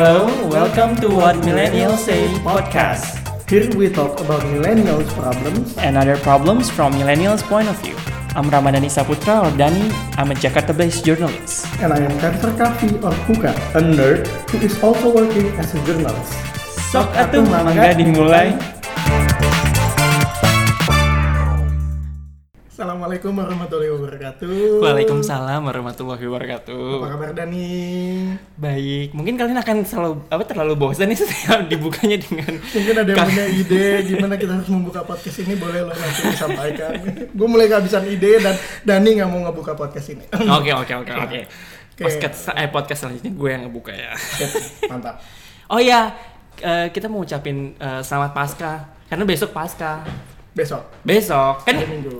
Hello, 0.00 0.32
welcome 0.48 0.96
to 0.96 1.12
What 1.12 1.44
Millennials 1.44 2.08
Say 2.08 2.24
podcast 2.40 3.20
Here 3.44 3.68
we 3.76 3.92
talk 3.92 4.16
about 4.24 4.40
millennials 4.48 5.04
problems. 5.12 5.76
and 5.76 6.00
other 6.00 6.16
problems 6.16 6.72
from 6.72 6.96
millennials' 6.96 7.44
point 7.44 7.68
of 7.68 7.76
view. 7.84 7.92
I'm 8.32 8.48
Ramadhani 8.48 8.88
Saputra 8.88 9.44
or 9.44 9.52
Dani. 9.60 9.92
I'm 10.16 10.32
a 10.32 10.34
Jakarta-based 10.40 11.04
journalist. 11.04 11.68
And 11.84 11.92
I 11.92 12.00
am 12.00 12.16
Kanser 12.16 12.48
Kavi 12.56 12.96
or 13.04 13.12
Kuka, 13.28 13.52
a 13.76 13.84
nerd 13.84 14.24
who 14.48 14.64
is 14.64 14.72
also 14.80 15.12
working 15.12 15.52
as 15.60 15.68
a 15.76 15.80
journalist. 15.84 16.32
Sok 16.88 17.12
atuh 17.12 17.44
mangga 17.44 17.92
dimulai. 17.92 18.56
Assalamualaikum 22.80 23.36
warahmatullahi 23.36 23.92
wabarakatuh. 23.92 24.80
Waalaikumsalam 24.80 25.60
warahmatullahi 25.68 26.16
Apa 26.16 26.32
wabarakatuh. 26.32 27.12
kabar 27.12 27.30
Dani? 27.36 27.68
Baik, 28.56 29.12
mungkin 29.12 29.36
kalian 29.36 29.60
akan 29.60 29.84
selalu 29.84 30.24
apa 30.32 30.48
terlalu 30.48 30.80
bosan 30.80 31.12
nih 31.12 31.20
setiap 31.20 31.68
dibukanya 31.68 32.16
dengan 32.16 32.56
Mungkin 32.56 32.94
ada 32.96 33.12
yang 33.12 33.28
punya 33.28 33.46
ide 33.52 33.84
gimana 34.08 34.40
kita 34.40 34.56
harus 34.56 34.72
membuka 34.72 35.04
podcast 35.04 35.44
ini 35.44 35.60
boleh 35.60 35.84
lo 35.84 35.92
nanti 35.92 36.20
disampaikan. 36.24 36.92
Gue 37.36 37.48
mulai 37.52 37.68
kehabisan 37.68 38.08
ide 38.08 38.40
dan 38.40 38.56
Dani 38.88 39.10
nggak 39.12 39.28
mau 39.28 39.40
ngebuka 39.44 39.76
podcast 39.76 40.16
ini. 40.16 40.24
Oke 40.56 40.72
oke 40.72 41.04
oke 41.04 41.12
oke. 41.12 41.40
Podcast 42.00 42.48
eh 42.56 42.68
podcast 42.72 43.04
selanjutnya 43.04 43.36
gue 43.36 43.48
yang 43.52 43.62
ngebuka 43.68 43.92
ya. 43.92 44.16
Mantap. 44.88 45.20
Oh 45.68 45.76
iya, 45.76 46.16
eh, 46.64 46.88
kita 46.88 47.12
mau 47.12 47.20
ucapin 47.20 47.76
eh, 47.76 48.00
selamat 48.00 48.32
pasca 48.32 48.88
karena 49.12 49.28
besok 49.28 49.52
pasca. 49.52 50.00
Besok. 50.60 50.82
Besok 51.00 51.54
kan 51.64 51.76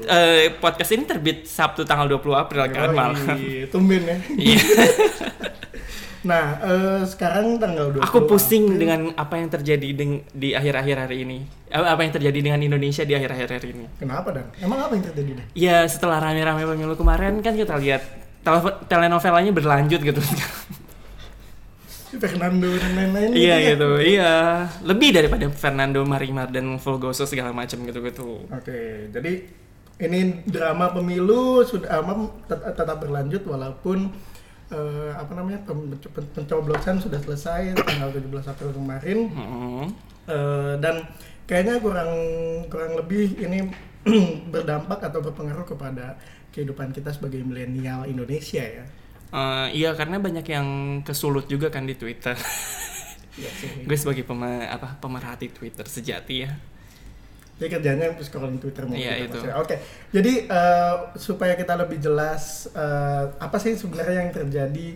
eh, 0.06 0.56
podcast 0.56 0.90
ini 0.90 1.04
terbit 1.04 1.44
Sabtu 1.44 1.84
tanggal 1.84 2.08
20 2.10 2.32
April 2.34 2.60
kan 2.66 2.90
malam. 2.90 3.20
Yoi, 3.36 3.68
Tumben 3.68 4.02
ya. 4.02 4.16
Iya. 4.34 4.60
Nah, 6.20 6.60
eh, 6.60 7.00
sekarang 7.08 7.56
tanggal 7.56 7.96
20 7.96 8.04
Aku 8.04 8.28
pusing 8.28 8.64
April. 8.68 8.76
dengan 8.76 9.00
apa 9.16 9.40
yang 9.40 9.48
terjadi 9.48 9.88
di 10.28 10.52
akhir-akhir 10.52 11.08
hari 11.08 11.24
ini. 11.24 11.48
Eh, 11.64 11.80
Apa 11.80 12.04
yang 12.04 12.12
terjadi 12.12 12.38
dengan 12.44 12.60
Indonesia 12.60 13.08
di 13.08 13.16
akhir-akhir 13.16 13.48
hari 13.48 13.68
ini. 13.72 13.84
Kenapa 13.96 14.28
Dan? 14.28 14.44
Emang 14.60 14.84
apa 14.84 14.92
yang 14.92 15.04
terjadi 15.08 15.30
Dan? 15.32 15.46
Ya 15.56 15.80
setelah 15.88 16.20
rame-rame 16.20 16.68
pemilu 16.68 16.92
kemarin 16.92 17.40
kan 17.40 17.56
kita 17.56 17.72
lihat 17.80 18.04
tele- 18.44 18.78
telenovelanya 18.84 19.48
berlanjut 19.48 20.00
gitu. 20.04 20.20
Fernando 22.20 22.68
dan 22.70 22.92
lain-lain. 22.92 23.30
iya 23.32 23.56
ya? 23.56 23.66
gitu, 23.72 23.90
iya. 23.96 24.34
Lebih 24.84 25.10
daripada 25.10 25.48
Fernando 25.50 26.04
Marimar 26.04 26.52
dan 26.52 26.76
Fulgoso 26.76 27.24
segala 27.24 27.50
macam 27.50 27.80
gitu-gitu. 27.82 28.44
Oke, 28.46 29.08
jadi 29.08 29.32
ini 30.00 30.44
drama 30.44 30.92
pemilu 30.92 31.60
sudah 31.60 32.00
ama 32.00 32.28
tet- 32.44 32.72
tetap 32.72 33.00
berlanjut 33.00 33.44
walaupun 33.44 34.12
eh, 34.70 35.12
apa 35.12 35.32
namanya 35.34 35.60
pen- 35.66 35.98
pencoblosan 36.30 37.02
sudah 37.02 37.18
selesai 37.18 37.74
tanggal 37.74 38.08
17 38.14 38.46
April 38.46 38.70
kemarin 38.70 39.18
Hmm. 39.28 39.84
Eh, 40.24 40.74
dan 40.78 41.10
kayaknya 41.44 41.82
kurang 41.82 42.12
kurang 42.70 42.94
lebih 42.94 43.34
ini 43.36 43.66
berdampak 44.54 45.02
atau 45.02 45.20
berpengaruh 45.20 45.66
kepada 45.66 46.14
kehidupan 46.50 46.90
kita 46.90 47.10
sebagai 47.10 47.42
milenial 47.42 48.06
Indonesia 48.06 48.62
ya. 48.62 48.84
Eh, 49.30 49.66
iya 49.78 49.94
karena 49.94 50.18
banyak 50.18 50.42
yang 50.42 50.66
kesulut 51.06 51.46
juga 51.46 51.70
kan 51.70 51.86
di 51.86 51.94
Twitter. 51.94 52.34
Iya. 53.38 53.50
Gue 53.86 53.96
sebagai 53.96 54.26
pema, 54.26 54.66
apa 54.66 54.98
pemerhati 54.98 55.54
Twitter 55.54 55.86
sejati 55.86 56.44
ya. 56.44 56.50
Jadi 57.60 57.68
kerjanya 57.76 58.10
scrolling 58.24 58.56
Twitter 58.56 58.88
mulu 58.88 58.96
Iya, 58.96 59.28
gitu 59.28 59.38
itu. 59.38 59.48
Oke, 59.54 59.76
jadi 60.10 60.32
eh, 60.48 60.94
supaya 61.14 61.54
kita 61.54 61.76
lebih 61.76 62.00
jelas 62.00 62.66
eh, 62.72 63.24
apa 63.36 63.56
sih 63.60 63.76
sebenarnya 63.76 64.26
yang 64.26 64.32
terjadi 64.32 64.86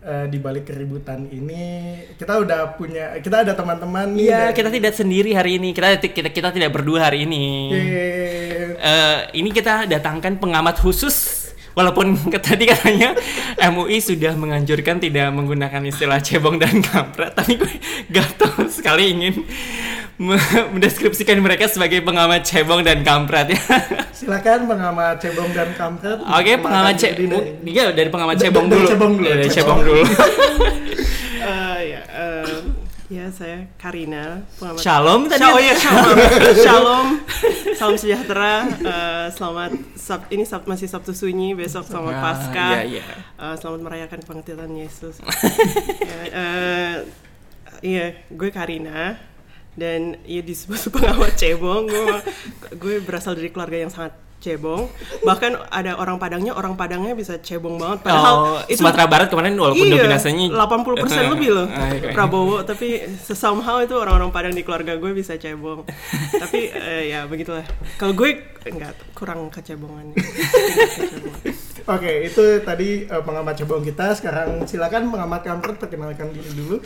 eh, 0.00 0.26
di 0.32 0.38
balik 0.40 0.64
keributan 0.66 1.28
ini, 1.28 1.94
kita 2.16 2.40
udah 2.40 2.80
punya, 2.80 3.20
kita 3.20 3.44
ada 3.44 3.52
teman-teman 3.52 4.08
nih. 4.16 4.26
Iya, 4.26 4.40
dari- 4.50 4.56
kita 4.56 4.70
tidak 4.72 4.92
sendiri 4.96 5.30
hari 5.36 5.60
ini. 5.60 5.76
Kita 5.76 6.00
kita 6.00 6.28
kita 6.32 6.48
tidak 6.50 6.72
berdua 6.72 7.12
hari 7.12 7.28
ini. 7.28 7.44
Yeay. 7.76 8.74
Eh, 8.74 9.18
ini 9.38 9.52
kita 9.52 9.84
datangkan 9.84 10.40
pengamat 10.40 10.80
khusus. 10.80 11.43
Walaupun 11.74 12.14
tadi 12.46 12.64
katanya 12.64 13.18
MUI 13.60 13.98
sudah 13.98 14.32
menganjurkan 14.32 14.98
tidak 14.98 15.30
menggunakan 15.30 15.82
istilah 15.84 16.18
cebong 16.18 16.56
dan 16.56 16.78
kampret, 16.80 17.34
tapi 17.34 17.58
gue 17.58 17.72
gatel 18.08 18.70
sekali 18.70 19.10
ingin 19.10 19.42
me- 20.16 20.38
mendeskripsikan 20.70 21.34
mereka 21.38 21.66
sebagai 21.66 21.98
pengamat 22.00 22.42
cebong 22.42 22.80
dan 22.80 23.02
kampret 23.02 23.52
ya. 23.52 23.60
Silakan 24.14 24.64
pengamat 24.64 25.18
cebong 25.18 25.50
dan 25.50 25.74
kampret. 25.74 26.22
Oke, 26.22 26.52
pengamat 26.56 26.94
Silakan 26.94 27.18
cebong. 27.18 27.44
Iya, 27.66 27.84
dari 27.90 28.08
pengamat 28.08 28.36
cebong 28.38 28.66
dari 28.66 28.78
dulu. 28.78 28.88
cebong 28.88 29.12
dulu, 29.16 29.26
Dari 29.26 29.44
cebong. 29.44 29.78
cebong 29.78 29.80
dulu. 29.82 30.02
Eh, 31.44 31.92
ya, 31.92 32.00
eh, 32.08 32.63
ya 33.14 33.30
saya 33.30 33.70
Karina, 33.78 34.42
pengamat. 34.58 34.82
Shalom 34.82 35.30
tadi. 35.30 35.38
Shalom, 35.38 35.54
oh 35.54 35.60
ya, 35.62 35.74
shalom. 35.78 36.16
shalom, 36.58 37.06
salam 37.78 37.94
sejahtera. 37.94 38.54
eh, 38.66 39.26
selamat 39.30 39.70
Sab 39.94 40.26
ini 40.34 40.42
Sab 40.42 40.66
masih 40.66 40.90
Sabtu 40.90 41.14
Sunyi, 41.14 41.54
besok 41.54 41.86
Ah, 42.10 42.34
Pasca. 42.34 42.82
iya, 42.82 42.98
iya. 42.98 43.04
Eh, 43.38 43.54
selamat 43.54 43.80
merayakan 43.86 44.18
pengertian 44.26 44.74
Yesus. 44.74 45.22
ya, 46.10 46.18
eh, 46.26 46.94
iya, 47.80 48.18
gue 48.28 48.50
Karina 48.50 49.14
dan 49.78 50.18
ya 50.26 50.42
disebut 50.42 50.90
pengamat 50.94 51.38
cebong. 51.38 51.86
Gue 51.86 52.18
gue 52.74 52.94
berasal 52.98 53.38
dari 53.38 53.54
keluarga 53.54 53.78
yang 53.78 53.94
sangat 53.94 54.18
cebong. 54.44 54.92
Bahkan 55.24 55.72
ada 55.72 55.96
orang 55.96 56.20
Padangnya, 56.20 56.52
orang 56.52 56.76
Padangnya 56.76 57.16
bisa 57.16 57.40
cebong 57.40 57.80
banget. 57.80 58.04
Oh, 58.04 58.04
Padahal 58.04 58.36
Sumatera 58.68 59.04
Barat 59.08 59.28
kemarin 59.32 59.56
walaupun 59.56 59.86
iya, 59.88 59.94
dominasinya 59.96 60.46
80% 60.52 61.32
lebih 61.32 61.48
loh 61.54 61.66
iya, 61.70 61.86
iya. 61.96 62.10
Prabowo 62.12 62.56
tapi 62.66 63.06
somehow 63.22 63.80
itu 63.80 63.94
orang-orang 63.94 64.30
Padang 64.34 64.52
di 64.52 64.62
keluarga 64.66 64.98
gue 64.98 65.10
bisa 65.14 65.38
cebong 65.38 65.86
tapi 66.42 66.70
eh, 66.74 67.14
ya 67.14 67.24
begitulah 67.30 67.64
kalau 67.96 68.12
gue 68.12 68.42
enggak 68.66 68.92
kurang 69.14 69.48
kecebongan 69.48 70.12
Oke, 71.84 72.32
itu 72.32 72.64
tadi 72.64 73.04
eh, 73.04 73.22
pengamat 73.28 73.60
cebong 73.60 73.84
kita. 73.84 74.16
Sekarang 74.16 74.64
silakan 74.64 75.12
pengamat 75.12 75.44
kampret 75.44 75.76
perkenalkan 75.76 76.32
diri 76.32 76.50
dulu. 76.56 76.80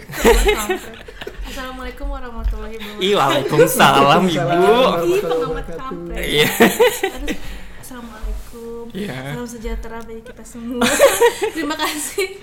Assalamualaikum 1.47 2.11
warahmatullahi 2.11 2.75
wabarakatuh. 2.83 3.15
Waalaikumsalam 3.15 4.23
ibu. 4.27 5.23
Pengamat 5.23 5.67
kampret. 5.71 6.19
Iya. 6.19 6.51
Assalamualaikum. 8.49 8.97
Iya. 8.97 9.17
Salam 9.37 9.45
sejahtera 9.45 9.99
bagi 10.01 10.23
kita 10.25 10.41
semua. 10.41 10.89
Terima 11.55 11.77
kasih 11.77 12.41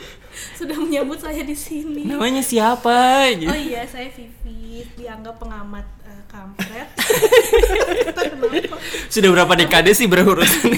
sudah 0.54 0.78
menyambut 0.78 1.18
saya 1.18 1.42
di 1.42 1.58
sini. 1.58 2.06
Namanya 2.06 2.46
siapa? 2.46 3.26
Oh 3.34 3.58
iya, 3.58 3.82
saya 3.90 4.14
Vivi, 4.14 4.86
dianggap 4.94 5.42
pengamat 5.42 5.82
eh, 6.06 6.22
kampret. 6.30 6.90
Kenapa? 8.06 8.78
Sudah 9.10 9.30
berapa 9.34 9.54
dekade 9.58 9.98
sih 9.98 10.06
berurusan? 10.06 10.70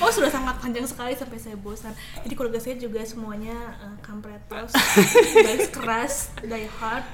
Oh, 0.00 0.08
sudah 0.08 0.32
sangat 0.32 0.56
panjang 0.56 0.80
sekali 0.88 1.12
sampai 1.12 1.36
saya 1.36 1.60
bosan. 1.60 1.92
Jadi 2.24 2.32
keluarga 2.32 2.56
saya 2.56 2.72
juga 2.76 3.04
semuanya 3.04 3.52
eh, 3.80 3.96
kampret 4.00 4.40
terus. 4.48 4.72
Guys 5.36 5.68
keras, 5.68 6.14
die 6.40 6.68
hard. 6.80 7.04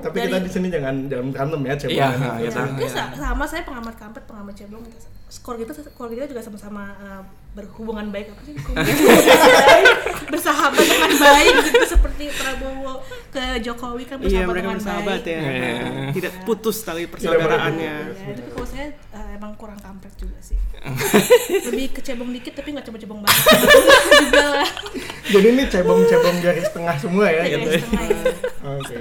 Tapi 0.00 0.16
kita 0.24 0.40
Dari- 0.40 0.44
di 0.44 0.50
sini 0.52 0.66
jangan 0.72 1.04
jangan 1.04 1.26
berantem 1.32 1.60
ya 1.64 1.74
cebong. 1.76 1.96
Iya, 1.96 2.08
iya. 2.40 2.48
Ya, 2.48 2.64
ya, 2.80 2.88
sa- 2.88 3.12
sama 3.12 3.44
saya 3.44 3.60
pengamat 3.68 3.92
kampret, 3.96 4.24
pengamat 4.24 4.56
cebong. 4.56 4.84
Keluarga 5.26 5.62
kita, 5.66 5.90
keluarga 5.90 6.14
kita 6.16 6.28
juga 6.28 6.38
sama-sama 6.40 6.82
eh, 6.96 7.22
berhubungan 7.52 8.06
baik 8.08 8.30
apa 8.30 8.42
sih? 8.42 8.54
Bersahabat 10.28 10.78
dengan 10.78 11.12
baik 11.12 11.54
gitu 11.64 11.84
seperti 11.88 12.24
Prabowo 12.32 13.02
ke 13.28 13.58
Jokowi 13.60 14.04
kan 14.04 14.16
bersahabat 14.16 14.30
iya 14.32 14.42
mereka 14.44 14.62
dengan 14.64 14.76
bersahabat 14.78 15.20
baik. 15.20 15.26
ya 15.28 15.40
Iya. 15.40 15.74
tidak 16.12 16.32
putus 16.42 16.76
tali 16.80 17.06
persaudaraannya 17.06 17.94
Ya, 18.06 18.32
tapi 18.32 18.50
kalau 18.50 18.66
saya 18.66 18.86
eh, 18.90 19.28
emang 19.34 19.52
kurang 19.54 19.78
kampret 19.78 20.14
juga 20.14 20.38
sih. 20.40 20.58
Lebih 21.66 21.86
kecebong 21.92 22.30
dikit 22.32 22.54
tapi 22.54 22.68
nggak 22.70 22.84
cebong-cebong 22.84 23.20
banget. 23.20 23.42
juga 24.22 24.44
lah. 24.52 24.70
Jadi 25.26 25.46
ini 25.48 25.62
cebong-cebong 25.66 26.36
garis 26.40 26.68
tengah 26.70 26.96
semua 26.96 27.26
ya 27.26 27.42
Iya, 27.42 27.56
gitu. 27.56 27.68
setengah 27.76 28.04
ya. 28.04 28.22
Oke. 28.72 28.94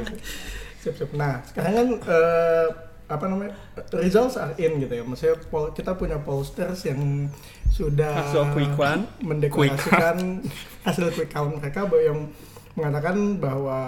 Sip, 0.79 0.93
sip. 0.95 1.09
Nah, 1.13 1.41
sekarang 1.43 1.73
kan 1.75 1.87
eh, 2.03 2.67
apa 3.05 3.25
namanya? 3.25 3.53
Results 3.93 4.35
are 4.35 4.53
in 4.57 4.79
gitu 4.79 4.93
ya. 4.93 5.03
Maksudnya 5.03 5.37
pol- 5.47 5.71
kita 5.71 5.93
punya 5.93 6.17
pollsters 6.17 6.85
yang 6.85 7.29
sudah 7.69 8.25
Hasil 8.25 8.49
quick 8.51 8.71
count. 8.73 9.05
mendeklarasikan 9.21 10.41
hasil 10.87 11.11
quick 11.11 11.29
count 11.29 11.53
mereka 11.53 11.85
bahwa 11.85 12.01
yang 12.01 12.19
mengatakan 12.75 13.15
bahwa 13.37 13.79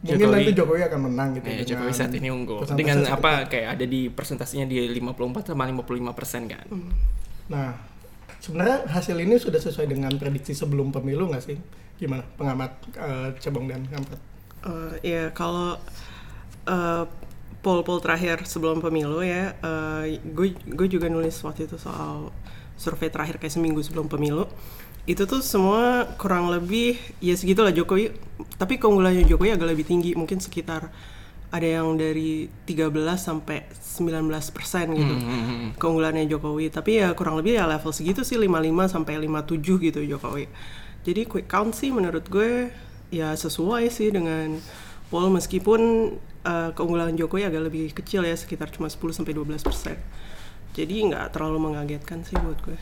mungkin 0.00 0.18
Jokowi. 0.24 0.34
nanti 0.34 0.52
Jokowi 0.52 0.80
akan 0.84 1.00
menang 1.04 1.28
gitu 1.36 1.44
dengan 1.44 1.66
Jokowi 1.68 1.92
saat 1.92 2.12
ini 2.12 2.28
unggul 2.28 2.64
dengan 2.72 2.98
apa 3.04 3.44
kayak 3.44 3.76
ada 3.76 3.84
di 3.84 4.08
persentasinya 4.08 4.64
di 4.64 4.88
54 4.88 5.52
sama 5.52 5.68
55 5.68 6.16
persen 6.16 6.42
kan. 6.48 6.64
Nah, 7.46 7.76
sebenarnya 8.38 8.88
hasil 8.88 9.16
ini 9.16 9.36
sudah 9.36 9.60
sesuai 9.60 9.84
dengan 9.86 10.10
prediksi 10.16 10.56
sebelum 10.56 10.88
pemilu 10.90 11.28
nggak 11.28 11.44
sih? 11.44 11.56
Gimana 12.00 12.24
pengamat 12.34 12.70
eh, 12.96 13.28
cebong 13.36 13.68
dan 13.68 13.84
kampret? 13.86 14.20
Eh, 14.64 14.92
ya 15.04 15.22
kalau 15.30 15.76
eh, 16.66 17.04
poll-poll 17.62 18.02
terakhir 18.02 18.42
sebelum 18.44 18.82
pemilu 18.82 19.22
ya, 19.22 19.54
eh, 19.56 20.18
gue 20.18 20.54
gue 20.66 20.86
juga 20.90 21.06
nulis 21.06 21.34
waktu 21.46 21.70
itu 21.70 21.78
soal 21.78 22.34
survei 22.76 23.08
terakhir 23.08 23.38
kayak 23.38 23.54
seminggu 23.54 23.80
sebelum 23.82 24.10
pemilu. 24.10 24.46
itu 25.02 25.26
tuh 25.26 25.42
semua 25.42 26.06
kurang 26.14 26.46
lebih 26.46 26.94
ya 27.18 27.34
segitulah 27.34 27.74
Jokowi 27.74 28.14
tapi 28.54 28.78
keunggulannya 28.78 29.26
Jokowi 29.26 29.50
agak 29.50 29.74
lebih 29.74 29.82
tinggi 29.82 30.14
mungkin 30.14 30.38
sekitar 30.38 30.94
ada 31.50 31.68
yang 31.68 31.98
dari 31.98 32.46
13 32.64 32.94
sampai 33.18 33.66
19 33.74 34.30
persen 34.54 34.94
gitu 34.94 35.14
Hmm, 35.18 35.74
keunggulannya 35.76 36.24
Jokowi. 36.30 36.72
Tapi 36.72 37.02
ya 37.04 37.12
kurang 37.12 37.36
lebih 37.36 37.60
ya 37.60 37.68
level 37.68 37.92
segitu 37.92 38.22
sih 38.24 38.38
55 38.40 38.88
sampai 38.88 39.20
57 39.20 39.82
gitu 39.82 40.00
Jokowi. 40.06 40.46
Jadi 41.04 41.20
quick 41.28 41.50
count 41.50 41.74
sih 41.76 41.90
menurut 41.92 42.24
gue 42.30 42.70
ya 43.12 43.34
sesuai 43.36 43.90
sih 43.92 44.08
dengan 44.14 44.56
poll 45.12 45.28
meskipun 45.28 46.14
eh, 46.42 46.70
keunggulan 46.72 47.14
Jokowi 47.14 47.46
agak 47.46 47.62
lebih 47.66 47.90
kecil 47.92 48.22
ya 48.22 48.34
sekitar 48.34 48.68
cuma 48.68 48.86
10 48.86 48.98
sampai 49.12 49.32
12 49.32 49.62
persen 49.62 49.96
jadi 50.72 50.94
nggak 51.08 51.32
terlalu 51.32 51.70
mengagetkan 51.70 52.22
sih 52.22 52.36
buat 52.36 52.58
gue 52.62 52.78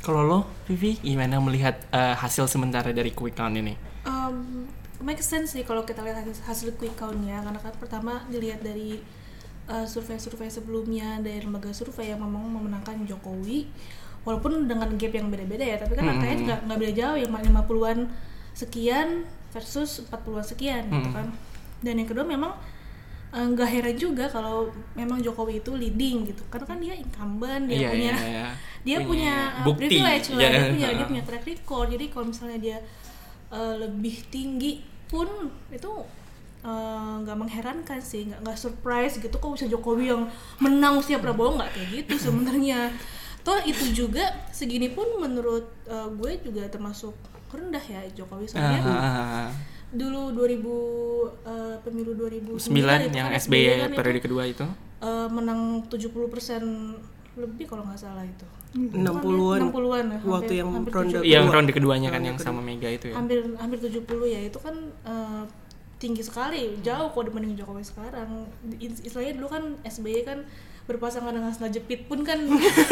Kalau 0.00 0.24
lo, 0.24 0.48
Vivi, 0.64 0.96
gimana 0.96 1.36
melihat 1.38 1.76
eh, 1.92 2.16
hasil 2.16 2.48
sementara 2.48 2.88
dari 2.88 3.12
quick 3.12 3.36
count 3.36 3.52
ini? 3.52 3.76
Um, 4.02 4.64
make 4.98 5.20
sense 5.20 5.52
sih 5.52 5.60
kalau 5.60 5.84
kita 5.84 6.00
lihat 6.00 6.24
hasil, 6.24 6.40
hasil 6.40 6.68
quick 6.74 6.96
count-nya 6.96 7.44
karena 7.44 7.60
kan 7.60 7.76
pertama 7.76 8.24
dilihat 8.32 8.64
dari 8.64 8.96
uh, 9.68 9.84
survei-survei 9.84 10.48
sebelumnya 10.48 11.20
dari 11.20 11.44
lembaga 11.44 11.68
survei 11.70 12.12
yang 12.12 12.24
memang 12.24 12.48
memenangkan 12.48 13.04
Jokowi 13.04 13.68
walaupun 14.24 14.64
dengan 14.64 14.88
gap 14.96 15.12
yang 15.12 15.28
beda-beda 15.28 15.64
ya 15.64 15.76
tapi 15.76 15.92
kan 15.92 16.04
Hmm. 16.04 16.12
angkanya 16.16 16.36
nggak 16.48 16.60
nggak 16.64 16.78
beda 16.80 16.92
jauh 16.96 17.16
yang 17.16 17.30
50-an 17.32 17.98
sekian 18.52 19.08
versus 19.52 20.00
40-an 20.08 20.44
sekian 20.44 20.82
gitu 20.88 21.08
Hmm. 21.08 21.16
kan 21.16 21.26
dan 21.80 21.94
yang 21.96 22.08
kedua 22.08 22.24
memang 22.24 22.56
uh, 23.30 23.46
nggak 23.46 23.68
heran 23.68 23.96
juga 23.96 24.24
kalau 24.26 24.68
memang 24.92 25.18
Jokowi 25.18 25.58
itu 25.58 25.72
leading 25.72 26.26
gitu 26.26 26.42
karena 26.46 26.66
kan 26.66 26.78
dia 26.78 26.94
incumbent 26.94 27.64
dia 27.66 27.76
Iya, 27.76 27.88
punya 27.90 28.12
iya, 28.12 28.16
iya. 28.24 28.46
dia 28.86 28.96
punya, 29.00 29.34
uh, 29.52 29.64
bukti. 29.64 29.80
privilege 29.92 30.26
lah, 30.30 30.40
Iya. 30.40 30.50
dia 30.50 30.64
punya 30.68 30.88
dia 30.94 31.06
punya 31.10 31.22
track 31.22 31.44
record 31.44 31.86
jadi 31.90 32.04
kalau 32.08 32.26
misalnya 32.28 32.58
dia 32.58 32.78
uh, 33.48 33.74
lebih 33.76 34.16
tinggi 34.28 34.80
pun 35.06 35.26
itu 35.68 35.92
uh, 36.62 37.14
nggak 37.20 37.36
mengherankan 37.36 37.98
sih 37.98 38.26
nggak 38.26 38.40
nggak 38.40 38.58
surprise 38.58 39.16
gitu 39.16 39.32
kok 39.32 39.50
bisa 39.50 39.66
Jokowi 39.66 40.10
yang 40.10 40.22
menang 40.58 40.96
usia 40.96 41.18
Prabowo 41.18 41.56
nggak 41.56 41.70
kayak 41.72 41.88
gitu 42.02 42.14
sebenarnya 42.30 42.90
toh 43.40 43.56
itu 43.64 43.84
juga 43.96 44.22
segini 44.50 44.92
pun 44.92 45.06
menurut 45.16 45.64
uh, 45.88 46.06
gue 46.12 46.36
juga 46.40 46.68
termasuk 46.68 47.16
rendah 47.50 47.82
ya 47.82 48.04
Jokowi 48.14 48.46
soalnya 48.46 48.80
Ah, 48.84 49.48
dulu 49.90 50.22
2000 50.32 50.62
uh, 50.62 51.76
pemilu 51.80 52.12
2009 52.14 52.58
Sembilan 52.60 52.98
itu 53.02 53.16
yang 53.16 53.28
kan 53.28 53.40
SBY 53.40 53.64
kan 53.76 53.78
itu, 53.84 53.96
periode 53.96 54.20
kedua 54.20 54.42
itu. 54.44 54.64
uh, 55.00 55.26
menang 55.28 55.60
70% 55.84 56.14
lebih 57.36 57.64
kalau 57.64 57.82
nggak 57.82 57.98
salah 57.98 58.22
itu 58.22 58.46
60-an 58.70 59.60
60-an 59.66 60.04
ya, 60.08 60.18
waktu 60.24 60.52
yang 60.56 60.70
hampir 60.70 60.92
ronde 60.92 61.10
70. 61.16 61.26
Yang 61.26 61.42
kedua. 61.42 61.54
ronde 61.56 61.72
keduanya 61.72 62.08
kan 62.08 62.16
Ronde 62.16 62.28
yang 62.28 62.38
sama 62.38 62.60
Mega 62.60 62.86
itu 62.88 63.10
ya. 63.10 63.14
hampir 63.14 63.38
hampir 63.52 63.78
70 63.80 64.06
ya 64.26 64.40
itu 64.40 64.58
kan 64.58 64.74
eh, 65.02 65.42
tinggi 65.96 66.22
sekali 66.22 66.78
jauh 66.80 67.10
kalau 67.10 67.24
dibanding 67.24 67.54
Jokowi 67.54 67.82
sekarang 67.82 68.46
Is- 68.76 69.02
istilahnya 69.02 69.34
dulu 69.36 69.48
kan 69.48 69.62
SBY 69.82 70.22
kan 70.22 70.38
berpasangan 70.86 71.30
dengan 71.30 71.50
Sena 71.50 71.66
Jepit 71.68 72.06
pun 72.06 72.22
kan 72.22 72.38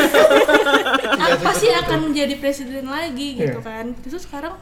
apa 1.25 1.51
sih 1.53 1.71
akan 1.73 2.11
menjadi 2.11 2.35
presiden 2.37 2.87
lagi 2.87 3.39
gitu 3.39 3.59
Iya. 3.59 3.63
kan 3.63 3.87
itu 3.97 4.19
sekarang 4.19 4.55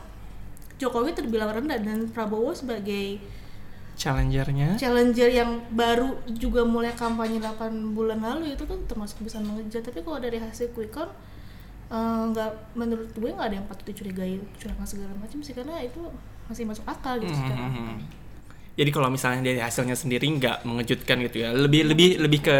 Jokowi 0.77 1.13
terbilang 1.13 1.51
rendah 1.51 1.79
dan 1.79 2.05
Prabowo 2.07 2.53
sebagai 2.53 3.17
Challengernya. 3.97 4.77
challenger 4.77 5.33
yang 5.33 5.65
baru 5.73 6.21
juga 6.29 6.61
mulai 6.63 6.93
kampanye 6.93 7.41
8 7.41 7.97
bulan 7.97 8.21
lalu 8.21 8.53
itu 8.53 8.69
tuh 8.69 8.77
termasuk 8.85 9.25
bisa 9.25 9.41
mengejar 9.41 9.81
tapi 9.81 10.05
kalau 10.05 10.21
dari 10.21 10.37
hasil 10.37 10.69
quick 10.71 10.93
count 10.93 11.09
eh, 11.89 12.23
nggak 12.29 12.77
menurut 12.77 13.09
gue 13.09 13.31
nggak 13.33 13.49
ada 13.49 13.57
yang 13.57 13.65
patut 13.65 13.89
dicurigai 13.89 14.37
curangan 14.61 14.85
segala 14.85 15.17
macam 15.17 15.41
sih 15.41 15.57
karena 15.57 15.81
itu 15.81 15.97
masih 16.45 16.69
masuk 16.69 16.85
akal 16.85 17.17
gitu 17.17 17.33
secara 17.33 17.57
Mhm. 17.73 17.97
Jadi 18.77 18.91
kalau 18.93 19.09
misalnya 19.09 19.41
dari 19.41 19.57
hasilnya 19.57 19.97
sendiri 19.97 20.29
nggak 20.29 20.69
mengejutkan 20.69 21.17
gitu 21.25 21.41
ya. 21.41 21.57
Lebih 21.57 21.89
lebih 21.89 22.21
lebih 22.21 22.41
ke 22.45 22.57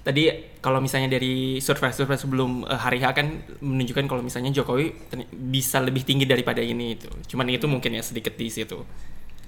tadi 0.00 0.28
kalau 0.60 0.80
misalnya 0.80 1.16
dari 1.16 1.60
survei-survei 1.60 2.16
sebelum 2.16 2.64
eh, 2.64 2.78
hari 2.78 3.00
H 3.04 3.12
kan 3.12 3.26
menunjukkan 3.60 4.04
kalau 4.08 4.22
misalnya 4.24 4.52
Jokowi 4.52 4.92
bisa 5.32 5.80
lebih 5.80 6.04
tinggi 6.04 6.24
daripada 6.24 6.60
ini 6.64 6.96
itu. 6.96 7.08
Cuman 7.32 7.48
itu 7.52 7.66
mungkin 7.68 7.96
ya 7.96 8.02
sedikit 8.04 8.36
di 8.36 8.48
situ. 8.48 8.80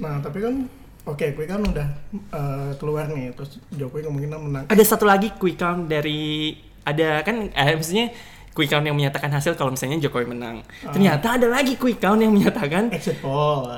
Nah, 0.01 0.21
tapi 0.21 0.41
kan 0.41 0.69
oke, 1.09 1.27
quick 1.37 1.49
count 1.49 1.65
udah 1.69 1.89
eh, 2.13 2.71
keluar 2.77 3.09
nih, 3.09 3.33
terus 3.37 3.61
Jokowi 3.73 4.09
kemungkinan 4.09 4.39
menang. 4.41 4.65
Ada 4.69 4.85
satu 4.85 5.09
lagi 5.09 5.33
quick 5.37 5.57
count 5.57 5.89
dari 5.89 6.57
ada 6.83 7.23
kan 7.23 7.49
eh, 7.53 7.75
maksudnya 7.79 8.11
quick 8.53 8.69
count 8.69 8.85
yang 8.85 8.97
menyatakan 8.97 9.33
hasil 9.33 9.57
kalau 9.57 9.73
misalnya 9.73 9.97
Jokowi 10.01 10.29
menang. 10.29 10.61
Ternyata 10.85 11.41
ada 11.41 11.49
lagi 11.49 11.81
quick 11.81 12.01
count 12.01 12.21
yang 12.21 12.33
menyatakan 12.33 12.93
Exit 12.93 13.21
poll. 13.25 13.69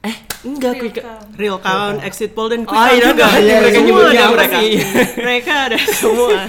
Eh. 0.00 0.16
enggak 0.40 0.72
real 0.72 0.82
quick 0.84 0.96
count. 0.98 1.28
real 1.34 1.58
count, 1.58 1.98
exit 2.00 2.30
poll 2.30 2.48
dan 2.48 2.62
quick 2.62 2.72
Oh, 2.72 2.84
count 2.84 2.94
iya, 2.94 3.04
juga. 3.08 3.26
iya, 3.36 3.56
mereka 3.58 3.74
iya, 3.74 3.84
nyebutnya 3.84 4.12
iya, 4.14 4.26
mereka. 4.30 4.56
sih. 4.56 4.72
mereka 5.26 5.52
ada 5.66 5.78
semua. 5.92 6.38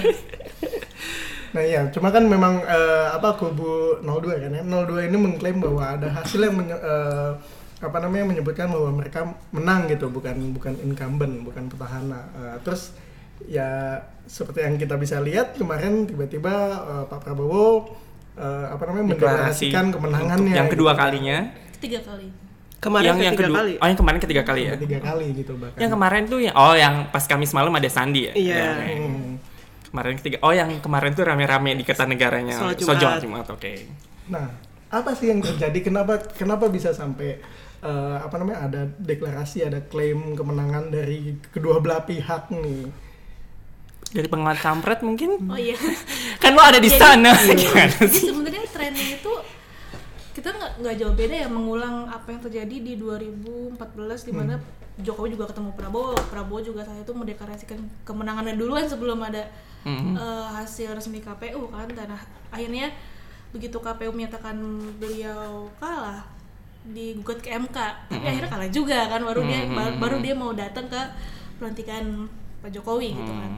Nah 1.50 1.62
iya, 1.62 1.82
cuma 1.90 2.14
kan 2.14 2.22
memang 2.24 2.62
eh, 2.62 3.06
apa 3.10 3.34
kubu 3.34 3.98
02 4.00 4.38
kan 4.38 4.50
ya, 4.54 4.62
02 4.62 5.10
ini 5.10 5.16
mengklaim 5.18 5.58
bahwa 5.58 5.82
ada 5.82 6.06
hasil 6.08 6.38
yang 6.40 6.54
menye- 6.54 6.78
eh, 6.78 7.30
apa 7.80 7.96
namanya 7.98 8.24
menyebutkan 8.28 8.70
bahwa 8.70 8.94
mereka 8.94 9.26
menang 9.50 9.90
gitu, 9.90 10.06
bukan 10.06 10.54
bukan 10.54 10.78
incumbent, 10.78 11.42
bukan 11.42 11.66
petahana. 11.66 12.22
Eh, 12.38 12.56
terus 12.62 12.94
ya 13.42 13.98
seperti 14.22 14.62
yang 14.62 14.78
kita 14.78 14.94
bisa 14.94 15.18
lihat 15.18 15.58
kemarin 15.58 16.06
tiba-tiba 16.06 16.54
eh, 16.86 17.04
Pak 17.10 17.18
Prabowo 17.18 17.98
eh, 18.38 18.66
apa 18.70 18.82
namanya 18.86 19.18
deklarasi 19.18 19.74
mendeklarasikan 19.74 19.84
kemenangannya 19.90 20.54
yang 20.54 20.70
kedua 20.70 20.94
gitu. 20.94 21.02
kalinya. 21.02 21.38
ketiga 21.74 22.00
kali 22.06 22.28
Kemarin 22.80 23.12
yang 23.12 23.18
yang 23.20 23.34
ketiga 23.36 23.48
kedua, 23.52 23.60
kali. 23.60 23.72
oh 23.76 23.86
yang 23.86 23.98
kemarin 24.00 24.18
ketiga 24.18 24.42
kali 24.42 24.62
ya. 24.64 24.72
Ketiga 24.74 24.98
kali 25.04 25.26
gitu 25.36 25.52
bahkan. 25.54 25.78
Yang 25.78 25.90
kemarin 25.92 26.22
tuh 26.24 26.38
ya, 26.40 26.52
oh 26.56 26.72
yang 26.72 26.94
pas 27.12 27.24
Kamis 27.28 27.52
malam 27.52 27.72
ada 27.72 27.88
Sandi 27.92 28.20
ya. 28.24 28.32
Iya. 28.32 28.56
Ya, 28.56 28.68
oke. 28.72 28.88
Hmm. 28.96 29.30
Kemarin 29.90 30.14
ketiga. 30.16 30.36
Oh 30.40 30.52
yang 30.52 30.70
kemarin 30.80 31.10
tuh 31.12 31.24
rame-rame 31.24 31.76
di 31.76 31.84
Kertanegaranya. 31.84 32.56
Sholat 32.56 32.80
Jumat. 32.80 33.20
Jumat, 33.20 33.46
oke. 33.46 33.72
Nah, 34.32 34.48
apa 34.88 35.12
sih 35.12 35.28
yang 35.28 35.44
terjadi? 35.44 35.78
Kenapa 35.84 36.16
kenapa 36.32 36.72
bisa 36.72 36.90
sampai 36.90 37.36
eh, 37.80 38.16
apa 38.16 38.34
namanya 38.34 38.64
ada 38.64 38.82
deklarasi, 38.96 39.60
ada 39.60 39.84
klaim 39.84 40.32
kemenangan 40.32 40.88
dari 40.88 41.36
kedua 41.52 41.78
belah 41.78 42.02
pihak 42.02 42.48
nih? 42.48 42.88
Dari 44.10 44.26
pengamat 44.26 44.58
kampret 44.58 45.04
mungkin? 45.04 45.38
oh 45.46 45.54
iya 45.54 45.78
Kan 46.42 46.56
lo 46.56 46.62
ada 46.64 46.80
di 46.80 46.88
Jadi- 46.88 46.98
sana. 46.98 47.30
Gimana 47.46 47.94
Jadi 47.94 48.10
sih? 48.10 48.26
sebenarnya 48.26 48.64
trennya 48.72 49.06
itu 49.14 49.32
kita 50.30 50.48
nggak 50.48 50.72
nggak 50.78 50.94
jauh 50.96 51.12
beda 51.12 51.34
ya 51.36 51.48
mengulang 51.48 52.06
apa 52.06 52.28
yang 52.28 52.40
terjadi 52.40 52.76
di 52.76 52.92
2014 52.94 53.76
di 54.22 54.32
mana 54.32 54.54
Jokowi 54.96 55.32
juga 55.32 55.48
ketemu 55.48 55.72
Prabowo, 55.72 56.12
Prabowo 56.28 56.60
juga 56.60 56.84
saat 56.84 57.00
itu 57.00 57.08
mendeklarasikan 57.10 57.76
kemenangannya 58.02 58.54
duluan 58.54 58.84
sebelum 58.84 59.16
ada 59.18 59.48
Mhm. 59.80 60.12
eh, 60.12 60.48
hasil 60.54 60.92
resmi 60.92 61.18
KPU 61.18 61.66
kan. 61.66 61.88
Dan 61.88 62.10
ah- 62.10 62.26
akhirnya 62.50 62.92
begitu 63.48 63.76
KPU 63.76 64.12
menyatakan 64.12 64.60
beliau 64.96 65.66
kalah 65.76 66.20
digugat 66.82 67.38
ke 67.38 67.50
MK 67.50 67.76
tapi 68.06 68.24
akhirnya 68.26 68.48
kalah 68.48 68.70
juga 68.70 69.04
kan 69.06 69.20
baru 69.20 69.40
dia 69.42 69.60
ba- 69.68 69.96
baru 69.98 70.16
dia 70.18 70.32
mau 70.32 70.52
datang 70.52 70.84
ke 70.86 71.00
pelantikan 71.56 72.28
Pak 72.60 72.70
Jokowi 72.70 73.12
gitu 73.14 73.32
kan. 73.32 73.52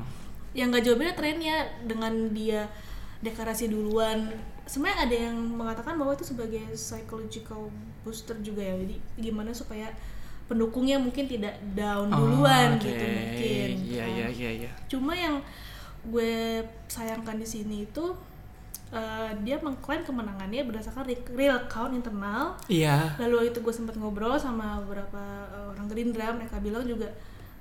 Yang 0.53 0.67
nggak 0.69 0.85
jauh 0.85 0.97
beda 0.97 1.13
trennya 1.13 1.57
dengan 1.83 2.13
dia 2.31 2.71
deklarasi 3.19 3.67
duluan 3.67 4.31
sebenarnya 4.65 5.01
ada 5.03 5.17
yang 5.25 5.37
mengatakan 5.37 5.95
bahwa 5.95 6.13
itu 6.13 6.25
sebagai 6.25 6.63
psychological 6.73 7.69
booster 8.01 8.35
juga 8.39 8.63
ya 8.63 8.75
jadi 8.79 8.97
gimana 9.21 9.51
supaya 9.51 9.91
pendukungnya 10.45 10.97
mungkin 10.97 11.27
tidak 11.27 11.55
down 11.73 12.09
duluan 12.09 12.75
Oh, 12.75 12.79
oke. 12.79 12.85
gitu 12.85 13.05
mungkin 13.05 13.69
Iya, 13.83 14.05
kan. 14.05 14.13
iya, 14.13 14.27
iya, 14.29 14.51
iya. 14.59 14.71
cuma 14.87 15.13
yang 15.13 15.41
gue 16.05 16.61
sayangkan 16.87 17.37
di 17.37 17.47
sini 17.47 17.77
itu 17.85 18.05
eh, 18.91 19.31
dia 19.41 19.57
mengklaim 19.59 20.03
kemenangannya 20.03 20.63
berdasarkan 20.63 21.07
re- 21.07 21.31
real 21.33 21.57
count 21.67 21.93
internal 21.93 22.59
Iya. 22.67 23.17
lalu 23.19 23.49
itu 23.49 23.59
gue 23.59 23.73
sempat 23.73 23.95
ngobrol 23.95 24.35
sama 24.37 24.83
beberapa 24.83 25.23
eh, 25.49 25.67
orang 25.73 25.87
Gerindra 25.87 26.31
mereka 26.31 26.59
bilang 26.59 26.85
juga 26.85 27.09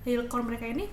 real 0.01 0.25
count 0.25 0.43
mereka 0.43 0.65
ini 0.65 0.89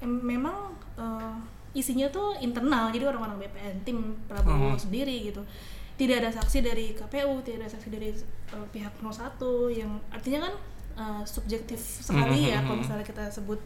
em- 0.00 0.22
memang 0.24 0.54
eh, 0.96 1.34
isinya 1.74 2.06
tuh 2.08 2.38
internal 2.38 2.88
jadi 2.88 3.10
orang-orang 3.10 3.42
BPN 3.42 3.76
tim 3.82 3.98
Prabowo 4.24 4.72
Mhm. 4.72 4.80
sendiri 4.80 5.16
gitu 5.26 5.42
tidak 5.94 6.22
ada 6.22 6.30
saksi 6.32 6.58
dari 6.60 6.86
KPU 6.90 7.42
tidak 7.42 7.66
ada 7.66 7.70
saksi 7.70 7.88
dari 7.90 8.08
eh, 8.10 8.66
pihak 8.70 8.94
01 8.98 9.38
yang 9.70 9.90
artinya 10.08 10.46
kan 10.46 10.54
eh, 10.94 11.22
subjektif 11.24 11.76
sekali 11.78 12.48
ya 12.48 12.58
Mhm. 12.58 12.64
kalau 12.64 12.78
misalnya 12.78 13.02
kita 13.02 13.24
sebut 13.28 13.58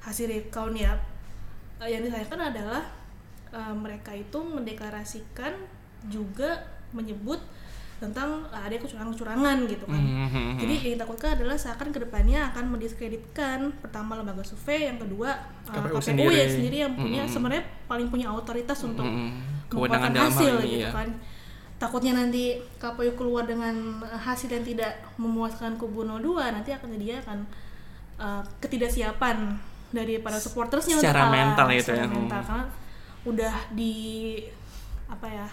hasil 0.00 0.26
real 0.26 0.48
count 0.48 0.74
ya 0.74 0.96
Eh, 1.76 1.92
yang 1.92 2.00
disayangkan 2.00 2.40
adalah 2.40 2.80
eh, 3.52 3.74
mereka 3.76 4.08
itu 4.10 4.40
mendeklarasikan 4.40 5.52
juga 6.08 6.64
menyebut 6.90 7.36
tentang 7.96 8.28
eh, 8.46 8.60
ada 8.60 8.76
kecurangan-kecurangan 8.76 9.56
gitu 9.66 9.84
kan. 9.84 9.96
Mhm. 9.96 10.46
Jadi 10.58 10.74
yang 10.78 10.92
ditakutkan 10.94 11.30
adalah 11.34 11.56
seakan 11.56 11.88
ke 11.88 11.98
depannya 11.98 12.40
akan 12.46 12.64
mendiskreditkan 12.68 13.58
pertama 13.78 14.14
lembaga 14.14 14.42
survei, 14.42 14.86
yang 14.86 14.98
kedua 14.98 15.32
eh, 15.32 15.72
KPU 15.72 15.90
KPU, 15.90 16.00
sendiri. 16.02 16.34
ya 16.34 16.46
sendiri 16.46 16.76
yang 16.78 16.92
punya 16.92 17.22
Mhm. 17.22 17.30
sebenarnya 17.30 17.64
paling 17.86 18.06
punya 18.06 18.28
otoritas 18.30 18.78
untuk 18.82 19.02
Mhm. 19.02 19.30
Kewenangan 19.66 20.08
mengeluarkan 20.08 20.30
hasil 20.30 20.54
ini 20.60 20.70
gitu 20.70 20.82
ya. 20.82 20.92
kan. 20.92 21.08
takutnya 21.76 22.12
nanti 22.14 22.44
KPU 22.74 23.12
keluar 23.14 23.44
dengan 23.44 23.74
eh, 24.02 24.16
hasil 24.18 24.48
yang 24.48 24.64
tidak 24.66 24.92
memuaskan 25.16 25.76
kubu 25.76 26.04
02 26.04 26.48
nanti 26.50 26.70
akan 26.70 26.88
jadi 26.90 27.20
akan 27.20 27.38
eh, 28.16 28.42
ketidaksiapan 28.58 29.36
dari 29.90 30.16
para 30.18 30.36
supportersnya 30.36 30.96
untuk 30.96 31.04
Secara 31.06 31.28
mental 31.28 31.68
itu 31.70 31.92
ya. 31.92 32.04
mental 32.04 32.40
karena 32.40 32.64
udah 33.24 33.54
di 33.70 33.94
apa 35.06 35.26
ya 35.26 35.46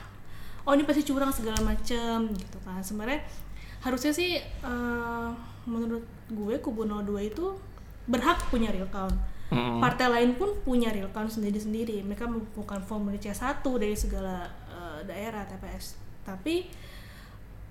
oh 0.63 0.73
ini 0.75 0.83
pasti 0.87 1.03
curang 1.03 1.31
segala 1.31 1.59
macem 1.61 2.31
gitu 2.35 2.57
kan. 2.63 2.79
Sebenarnya 2.79 3.23
harusnya 3.83 4.11
sih 4.15 4.39
eh, 4.39 5.29
menurut 5.67 6.03
gue 6.31 6.55
kubu 6.59 6.87
02 6.87 7.29
itu 7.31 7.45
berhak 8.07 8.39
punya 8.51 8.71
real 8.71 8.89
count. 8.91 9.15
Mm. 9.53 9.85
partai 9.85 10.09
lain 10.09 10.33
pun 10.33 10.49
punya 10.65 10.89
real 10.89 11.11
count 11.13 11.29
sendiri-sendiri. 11.29 12.01
Mereka 12.01 12.25
membutuhkan 12.25 12.81
formulir 12.81 13.21
C1 13.21 13.61
dari 13.61 13.93
segala 13.93 14.49
eh, 14.71 14.99
daerah 15.05 15.45
TPS 15.45 16.03
tapi 16.23 16.71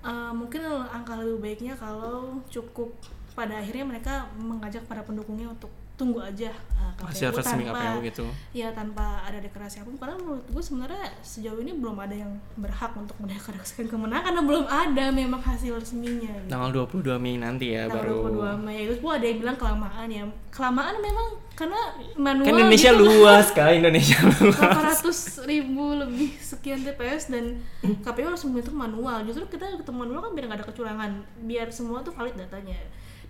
eh, 0.05 0.31
mungkin 0.31 0.61
angka 0.93 1.17
lebih 1.19 1.41
baiknya 1.41 1.73
kalau 1.75 2.39
cukup 2.47 2.93
pada 3.33 3.57
akhirnya 3.57 3.97
mereka 3.97 4.29
mengajak 4.37 4.85
para 4.85 5.01
pendukungnya 5.01 5.49
untuk 5.49 5.73
tunggu 6.03 6.19
aja 6.19 6.51
eh, 6.51 6.91
KPU 6.99 7.07
hasil 7.07 7.31
resmi 7.31 7.63
tanpa 7.63 7.79
KPU 7.79 7.97
gitu. 8.03 8.25
ya 8.51 8.67
tanpa 8.75 9.23
ada 9.23 9.39
deklarasi 9.39 9.79
apa 9.79 9.87
pun. 9.87 9.95
Karena 9.95 10.15
menurut 10.19 10.43
gue 10.51 10.59
sebenarnya 10.59 11.03
sejauh 11.23 11.59
ini 11.63 11.71
belum 11.79 11.95
ada 11.95 12.11
yang 12.11 12.31
berhak 12.59 12.91
untuk 12.99 13.15
mendeklarasikan 13.23 13.87
kemenangan 13.87 14.27
karena 14.27 14.41
belum 14.43 14.65
ada 14.67 15.05
memang 15.09 15.39
hasil 15.39 15.79
resminya 15.79 16.27
gitu. 16.43 16.51
tanggal 16.51 16.69
22 16.91 17.23
Mei 17.23 17.39
nanti 17.39 17.71
ya 17.71 17.87
Tanggal 17.87 18.03
baru. 18.03 18.51
22 18.59 18.65
Mei. 18.67 18.79
Itu 18.83 18.99
pun 18.99 19.11
ada 19.15 19.25
yang 19.25 19.39
bilang 19.39 19.55
kelamaan 19.55 20.07
ya. 20.11 20.23
Kelamaan 20.51 20.95
memang 20.99 21.27
karena 21.53 21.81
manual 22.17 22.45
kan 22.49 22.53
Indonesia 22.59 22.91
gitu. 22.91 23.03
luas 23.05 23.47
kali 23.53 23.73
Indonesia 23.79 24.17
luas. 24.43 24.99
800 24.99 25.47
ribu 25.47 25.85
lebih 25.95 26.29
sekian 26.35 26.83
TPS 26.83 27.31
dan 27.31 27.63
KPU 28.03 28.27
harus 28.27 28.43
membentuk 28.43 28.75
manual. 28.75 29.23
Justru 29.23 29.47
kita 29.47 29.79
ketemu 29.79 30.03
manual 30.03 30.19
kan 30.27 30.31
biar 30.35 30.45
nggak 30.51 30.59
ada 30.59 30.67
kecurangan 30.67 31.11
biar 31.47 31.71
semua 31.71 32.03
tuh 32.03 32.11
valid 32.11 32.35
datanya 32.35 32.75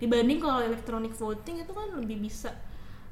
dibanding 0.04 0.38
kalau 0.38 0.60
electronic 0.60 1.12
voting 1.12 1.56
itu 1.58 1.72
kan 1.72 1.88
lebih 1.94 2.20
bisa 2.20 2.52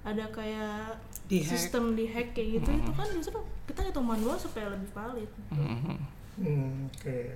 ada 0.02 0.28
kayak 0.28 0.98
Di-hack. 1.24 1.48
sistem 1.48 1.94
di 1.94 2.04
hack 2.04 2.32
kayak 2.32 2.58
gitu 2.58 2.70
itu 2.70 2.90
kan 2.92 3.08
justru 3.08 3.38
kita 3.64 3.80
hitung 3.82 4.04
manual 4.04 4.36
supaya 4.36 4.68
lebih 4.68 4.90
valid 4.90 5.30
Mm. 5.48 5.96
Hmm, 6.34 6.88
Oke. 6.88 7.32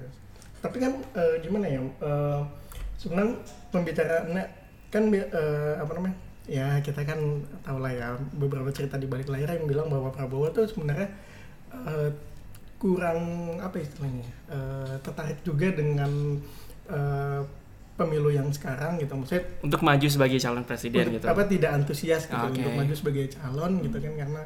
Tapi 0.58 0.76
kan 0.78 0.92
eh, 1.12 1.34
gimana 1.40 1.66
ya? 1.66 1.80
eh, 1.80 2.40
sebenarnya 2.96 3.36
pembicaraannya 3.70 4.44
kan 4.88 5.02
bi- 5.06 5.30
eh, 5.30 5.74
apa 5.76 5.92
namanya? 5.92 6.16
Ya 6.46 6.80
kita 6.80 7.02
kan 7.02 7.18
tahu 7.60 7.78
lah 7.78 7.92
ya 7.92 8.08
beberapa 8.32 8.70
cerita 8.70 8.96
di 8.96 9.04
balik 9.04 9.26
layar 9.26 9.52
yang 9.52 9.66
bilang 9.66 9.86
bahwa 9.86 10.08
Prabowo 10.08 10.48
tuh 10.48 10.64
sebenarnya 10.64 11.12
eh, 11.70 12.10
kurang 12.76 13.20
apa 13.58 13.76
istilahnya? 13.78 14.26
eh, 14.48 14.94
tertarik 15.00 15.38
juga 15.42 15.70
dengan 15.70 16.40
eh, 16.88 17.40
pemilu 17.96 18.28
yang 18.28 18.48
sekarang 18.48 18.96
gitu. 18.96 19.12
Maksudnya 19.12 19.44
untuk 19.60 19.80
maju 19.80 20.06
sebagai 20.06 20.36
calon 20.36 20.62
presiden 20.62 21.00
untuk- 21.02 21.14
gitu 21.18 21.26
apa 21.26 21.42
tidak 21.44 21.70
antusias 21.74 22.22
gitu 22.24 22.44
Oke. 22.44 22.60
untuk 22.60 22.72
maju 22.74 22.94
sebagai 22.94 23.24
calon 23.32 23.72
gitu 23.80 23.96
kan 23.96 24.12
karena 24.14 24.42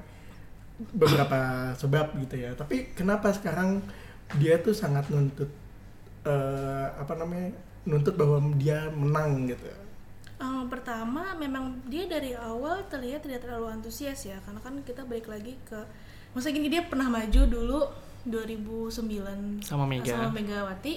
beberapa 0.80 1.40
sebab 1.75 2.16
gitu 2.19 2.40
ya 2.40 2.50
tapi 2.54 2.88
kenapa 2.95 3.28
sekarang 3.30 3.85
dia 4.37 4.57
tuh 4.57 4.73
sangat 4.73 5.11
nuntut 5.11 5.50
eh, 6.23 6.87
apa 6.90 7.12
namanya 7.14 7.52
nuntut 7.83 8.14
bahwa 8.14 8.38
dia 8.57 8.88
menang 8.88 9.45
gitu 9.47 9.66
Eh, 10.40 10.64
pertama 10.73 11.37
memang 11.37 11.76
dia 11.85 12.09
dari 12.09 12.33
awal 12.33 12.80
terlihat 12.88 13.21
tidak 13.21 13.45
terlalu 13.45 13.76
antusias 13.76 14.25
ya 14.25 14.40
karena 14.40 14.57
kan 14.57 14.73
kita 14.80 15.04
balik 15.04 15.28
lagi 15.28 15.52
ke 15.69 15.76
maksudnya 16.33 16.57
gini 16.57 16.69
dia 16.71 16.88
pernah 16.88 17.12
maju 17.12 17.40
dulu 17.45 17.80
2009 18.25 19.61
Sama 19.61 19.85
Mega. 19.85 20.16
sama 20.16 20.33
Megawati 20.33 20.95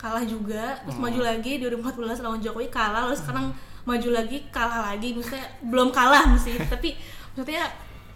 kalah 0.00 0.24
juga 0.24 0.80
terus 0.80 0.96
maju 0.96 1.20
lagi 1.20 1.60
2014 1.60 2.24
lawan 2.24 2.40
Jokowi 2.40 2.68
kalah 2.68 3.04
lalu 3.04 3.14
sekarang 3.14 3.52
maju 3.80 4.08
lagi 4.10 4.48
kalah 4.48 4.80
lagi. 4.86 5.12
Maksudnya 5.12 5.44
belum 5.62 5.88
kalah 5.90 6.24
mesti 6.32 6.56
tapi 6.64 6.96
maksudnya 7.30 7.68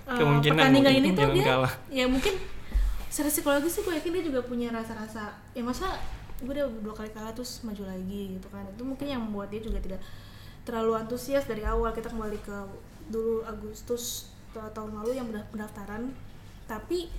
eh, 0.05 0.17
Kemungkinan- 0.17 0.57
pertandingan 0.59 0.93
ini 0.95 1.09
tuh 1.13 1.29
dia 1.31 1.45
kalah. 1.47 1.73
ya 1.89 2.05
mungkin 2.05 2.35
secara 3.07 3.29
psikologis 3.29 3.71
sih 3.71 3.83
gue 3.83 3.95
yakin 3.95 4.11
dia 4.11 4.25
juga 4.25 4.41
punya 4.43 4.69
rasa-rasa 4.71 5.31
ya 5.53 5.61
masa 5.61 5.87
gue 6.37 6.51
udah 6.51 6.67
dua 6.81 6.93
kali 6.93 7.09
kalah 7.11 7.31
terus 7.31 7.61
maju 7.63 7.85
lagi 7.85 8.35
gitu 8.35 8.49
kan. 8.49 8.65
Itu 8.67 8.83
mungkin 8.83 9.07
yang 9.07 9.21
membuat 9.21 9.49
dia 9.49 9.61
juga 9.61 9.79
tidak 9.79 10.01
terlalu 10.63 10.97
antusias 10.99 11.45
dari 11.45 11.63
awal. 11.63 11.93
Kita 11.93 12.09
kembali 12.09 12.41
ke 12.41 12.57
dulu 13.07 13.45
Agustus 13.45 14.29
ta- 14.51 14.69
tahun 14.71 14.97
lalu 14.97 15.15
yang 15.15 15.29
udah 15.29 15.45
pendaftaran. 15.49 16.11
Tapi 16.65 17.13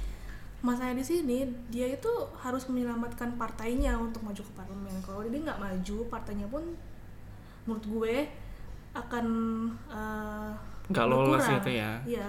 masalahnya 0.66 0.98
di 1.00 1.06
sini 1.06 1.38
dia 1.70 1.86
itu 1.86 2.10
harus 2.42 2.66
menyelamatkan 2.66 3.38
partainya 3.38 3.94
untuk 4.02 4.26
maju 4.26 4.42
ke 4.42 4.54
parlemen 4.58 4.98
kalau 5.06 5.22
dia 5.22 5.38
nggak 5.38 5.62
maju 5.62 5.98
partainya 6.10 6.50
pun 6.50 6.74
menurut 7.70 7.86
gue 7.86 8.16
akan 8.98 9.26
Nggak 10.90 11.06
lolos 11.10 11.42
gitu 11.42 11.72
ya. 11.74 11.98
Iya, 12.06 12.28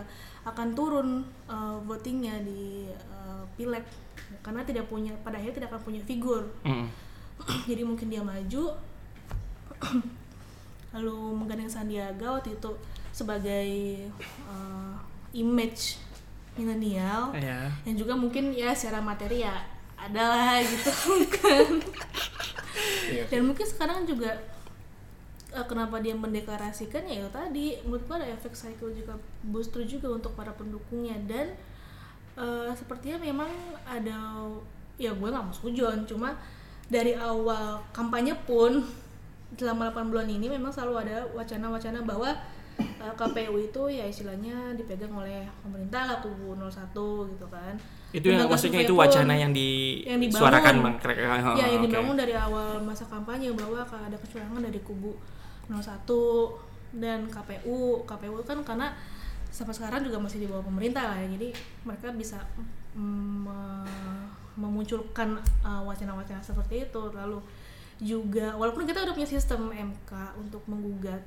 akan 0.49 0.69
turun 0.73 1.09
eh, 1.49 1.77
votingnya 1.85 2.41
di 2.45 2.89
eh, 2.89 3.43
pileg 3.57 3.85
karena 4.41 4.65
tidak 4.65 4.89
punya 4.89 5.13
pada 5.23 5.37
akhirnya 5.37 5.65
tidak 5.65 5.71
akan 5.77 5.83
punya 5.85 6.03
figur. 6.05 6.43
Mm. 6.65 6.89
Jadi 7.71 7.83
mungkin 7.85 8.09
dia 8.09 8.23
maju 8.25 8.65
lalu 10.97 11.19
menggandeng 11.37 11.69
Sandiaga 11.69 12.41
waktu 12.41 12.57
itu 12.57 12.73
sebagai 13.13 13.69
eh, 14.25 14.95
image 15.37 16.01
milenial 16.57 17.33
ya 17.37 17.69
yang 17.85 17.97
juga 17.97 18.17
mungkin 18.17 18.51
ya 18.53 18.73
secara 18.73 19.01
materi 19.05 19.45
ya 19.45 19.57
adalah 19.97 20.61
gitu 20.61 20.93
kan. 21.41 21.81
Iya. 23.09 23.25
dan 23.33 23.49
mungkin 23.49 23.65
sekarang 23.65 24.05
juga 24.05 24.37
eh, 25.57 25.67
kenapa 25.67 26.05
dia 26.05 26.13
mendeklarasikan 26.13 27.09
ya 27.09 27.25
itu 27.25 27.31
tadi 27.33 27.67
menurut 27.89 28.05
gua 28.05 28.21
ada 28.21 28.29
efek 28.29 28.53
psychological 28.53 29.17
booster 29.49 29.83
juga 29.89 30.13
untuk 30.13 30.37
para 30.37 30.53
pendukungnya. 30.53 31.17
Dan 31.25 31.57
eh, 32.37 32.71
sepertinya 32.77 33.17
memang 33.25 33.49
ada 33.89 34.45
ya 34.97 35.13
gue 35.13 35.29
nggak 35.29 35.45
mau 35.45 35.53
sujon 35.53 36.09
cuma 36.09 36.37
dari 36.89 37.13
awal 37.17 37.85
kampanye 37.93 38.33
pun 38.49 38.81
selama 39.57 39.93
8 39.93 40.09
bulan 40.13 40.29
ini 40.29 40.49
memang 40.49 40.73
selalu 40.73 41.09
ada 41.09 41.17
wacana-wacana 41.37 42.01
bahwa 42.05 42.33
eh, 42.79 43.15
KPU 43.17 43.55
itu 43.61 43.83
ya 43.89 44.05
istilahnya 44.05 44.77
dipegang 44.77 45.13
oleh 45.13 45.45
pemerintah 45.61 46.09
lah 46.09 46.19
kubu 46.21 46.57
01 46.57 46.93
gitu 47.33 47.47
kan. 47.49 47.75
Itu 48.13 48.27
yang 48.33 48.49
maksudnya 48.49 48.81
itu 48.85 48.95
wacana 48.97 49.35
yang 49.37 49.53
yang 49.53 50.21
dibangun. 50.21 50.33
disuarakan 50.33 50.75
bang 50.81 50.95
oh, 51.03 51.55
ya 51.59 51.67
yang 51.69 51.83
oke. 51.83 51.87
dibangun 51.91 52.17
dari 52.17 52.35
awal 52.37 52.81
masa 52.81 53.05
kampanye 53.09 53.53
bahwa 53.53 53.85
ada 53.85 54.17
kecurangan 54.17 54.63
dari 54.63 54.81
kubu 54.81 55.13
01 55.69 55.77
dan 56.97 57.29
KPU 57.29 58.07
KPU 58.07 58.41
kan 58.47 58.59
karena 58.63 58.95
sampai 59.51 59.73
sekarang 59.73 60.05
juga 60.05 60.21
masih 60.21 60.45
di 60.45 60.47
bawah 60.49 60.65
pemerintah 60.65 61.13
lah 61.13 61.19
ya. 61.21 61.29
Jadi 61.33 61.49
mereka 61.85 62.13
bisa 62.13 62.39
mm, 62.97 63.47
me- 63.49 64.29
memunculkan 64.57 65.37
uh, 65.65 65.85
wacana-wacana 65.85 66.41
seperti 66.41 66.89
itu. 66.89 67.03
Lalu 67.13 67.41
juga 67.97 68.53
walaupun 68.57 68.85
kita 68.85 69.09
udah 69.09 69.15
punya 69.17 69.29
sistem 69.29 69.73
MK 69.73 70.13
untuk 70.37 70.61
menggugat 70.69 71.25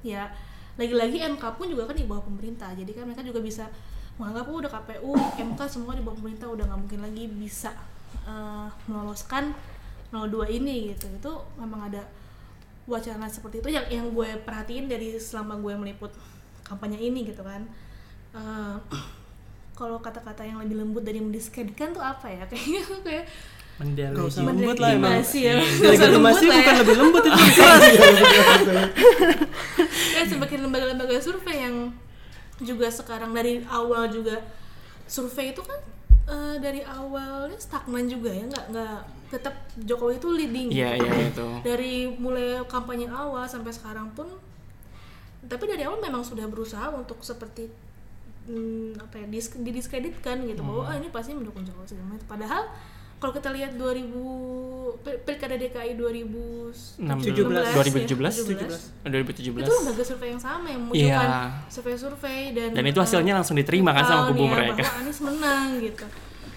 ya 0.00 0.32
lagi-lagi 0.78 1.18
MK 1.34 1.44
pun 1.58 1.66
juga 1.66 1.90
kan 1.90 1.96
di 1.98 2.06
bawah 2.06 2.22
pemerintah 2.22 2.70
jadi 2.72 2.90
kan 2.94 3.04
mereka 3.10 3.26
juga 3.26 3.42
bisa 3.42 3.66
menganggap 4.18 4.50
oh 4.50 4.56
udah 4.58 4.70
KPU 4.70 5.12
MK 5.38 5.60
semua 5.70 5.94
di 5.94 6.02
bawah 6.02 6.18
pemerintah 6.18 6.50
udah 6.50 6.64
nggak 6.66 6.80
mungkin 6.80 7.00
lagi 7.06 7.24
bisa 7.30 7.70
eh, 8.26 8.68
meloloskan 8.90 9.54
02 10.10 10.58
ini 10.58 10.92
gitu. 10.92 11.06
Itu 11.08 11.32
memang 11.54 11.88
ada 11.92 12.02
wacana 12.88 13.28
seperti 13.28 13.60
itu 13.60 13.68
yang 13.68 13.86
yang 13.92 14.06
gue 14.10 14.28
perhatiin 14.42 14.88
dari 14.88 15.20
selama 15.20 15.60
gue 15.60 15.74
meliput 15.76 16.12
kampanye 16.66 16.98
ini 16.98 17.30
gitu 17.30 17.46
kan. 17.46 17.62
Eh, 18.34 18.76
kalau 19.78 20.02
kata-kata 20.02 20.42
yang 20.42 20.58
lebih 20.58 20.82
lembut 20.82 21.06
dari 21.06 21.22
mendiskreditkan 21.22 21.94
tuh 21.94 22.02
apa 22.02 22.26
ya? 22.26 22.42
Kayaknya 22.50 22.82
tuh 22.90 23.00
kayak 23.78 24.10
Gak 24.10 24.26
usah 24.26 24.42
Mendelegitimasi. 24.42 24.42
lembut 24.42 24.76
lah 24.76 24.90
emang. 24.90 25.12
Mendelegimasi 25.14 25.38
ya. 25.40 25.54
Legitimasi 25.56 26.10
Lembut 26.10 26.42
lah 26.44 26.56
bukan 26.58 26.74
ya. 26.74 26.80
lebih 26.82 26.96
lembut 26.96 27.22
itu 27.22 27.38
keras. 27.54 27.82
ya 30.10 30.22
sebagai 30.24 30.56
lembaga-lembaga 30.58 31.16
survei 31.18 31.58
yang 31.60 31.76
juga 32.58 32.86
sekarang 32.88 33.30
dari 33.30 33.62
awal 33.64 34.08
juga 34.08 34.42
survei 35.04 35.52
itu 35.52 35.62
kan 35.62 35.78
eh, 36.26 36.56
dari 36.58 36.82
awalnya 36.82 37.54
stagnan 37.56 38.04
juga 38.04 38.30
ya 38.30 38.44
nggak 38.44 38.64
nggak 38.68 38.96
tetap 39.28 39.54
Jokowi 39.78 40.16
itu 40.16 40.28
leading 40.28 40.68
Iya, 40.68 40.96
gitu. 40.96 41.06
iya, 41.06 41.26
itu. 41.28 41.46
dari 41.62 41.94
mulai 42.10 42.46
kampanye 42.64 43.06
awal 43.06 43.44
sampai 43.44 43.70
sekarang 43.70 44.10
pun 44.10 44.26
tapi 45.44 45.64
dari 45.64 45.84
awal 45.84 45.96
memang 45.98 46.20
sudah 46.20 46.44
berusaha 46.44 46.90
untuk 46.90 47.20
seperti 47.20 47.70
hmm, 48.44 48.98
apa 48.98 49.14
ya 49.18 49.26
dis- 49.28 49.54
didiskreditkan 49.54 50.42
gitu 50.44 50.60
bahwa 50.60 50.82
Hmm. 50.82 50.90
ah, 50.90 50.98
ini 50.98 51.08
pasti 51.08 51.30
mendukung 51.30 51.62
Jokowi 51.62 51.86
segala 51.86 52.10
macam. 52.10 52.26
padahal 52.26 52.62
kalau 53.18 53.32
kita 53.32 53.50
lihat 53.50 53.74
2000 53.74 54.14
pil- 54.98 55.20
pilkada 55.22 55.54
DKI 55.54 55.92
2017 55.94 57.02
2017 57.74 58.14
ya, 58.14 58.62
2017 59.04 59.58
itu 59.58 59.72
lembaga 59.74 60.02
survei 60.04 60.28
yang 60.28 60.38
sama 60.40 60.66
yang 60.66 60.80
memunculkan 60.80 61.28
Iya. 61.28 61.50
survei-survei 61.68 62.40
dan 62.52 62.68
dan 62.72 62.84
itu 62.84 62.98
hasilnya 62.98 63.34
langsung 63.34 63.54
diterima 63.54 63.90
kan 63.92 64.02
sama 64.02 64.14
tahun 64.22 64.28
kubu 64.32 64.44
ya, 64.44 64.50
mereka. 64.52 64.80
bahwa 64.80 64.98
Anies 64.98 65.20
menang 65.20 65.66
gitu. 65.80 66.06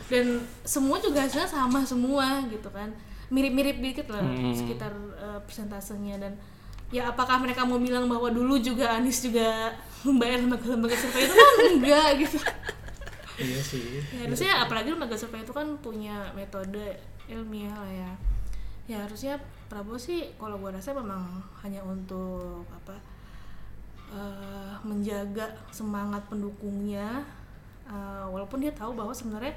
Dan 0.05 0.25
semua 0.61 0.97
juga 0.97 1.19
hasilnya 1.21 1.47
sama 1.47 1.79
semua 1.81 2.25
gitu 2.45 2.69
kan. 2.69 2.91
Mirip-mirip 3.27 3.79
dikit 3.79 4.07
lah 4.07 4.19
Hmm. 4.19 4.51
sekitar 4.51 4.91
eh, 4.91 5.39
persentasenya. 5.41 6.19
Dan 6.19 6.33
ya 6.89 7.07
apakah 7.07 7.39
mereka 7.39 7.63
mau 7.63 7.79
bilang 7.79 8.05
bahwa 8.05 8.27
dulu 8.27 8.59
juga 8.59 8.91
Anies 8.93 9.17
juga 9.19 9.71
membayar 10.05 10.37
lembaga-lembaga 10.39 10.93
survei 10.93 11.23
itu? 11.23 11.33
Kan 11.33 11.49
enggak 11.73 12.09
gitu 12.19 12.37
iya 13.41 13.61
sih. 13.61 14.01
Ya, 14.13 14.29
harusnya 14.29 14.51
apalagi 14.61 14.93
lembaga 14.93 15.17
survei 15.17 15.41
itu 15.41 15.53
kan 15.53 15.67
punya 15.81 16.29
metode 16.37 16.97
ilmiah 17.27 17.73
lah 17.73 17.91
ya. 17.91 18.11
Ya 18.89 18.97
harusnya 19.05 19.39
Prabowo 19.71 19.95
sih 19.95 20.35
kalau 20.35 20.59
gua 20.59 20.75
rasa 20.75 20.91
memang 20.91 21.39
hanya 21.63 21.79
untuk 21.81 22.67
apa 22.67 22.95
eh, 24.11 24.73
menjaga 24.83 25.51
semangat 25.71 26.27
pendukungnya. 26.27 27.23
Eh, 27.87 28.25
walaupun 28.27 28.59
dia 28.59 28.75
tahu 28.75 28.93
bahwa 28.93 29.15
sebenarnya 29.15 29.55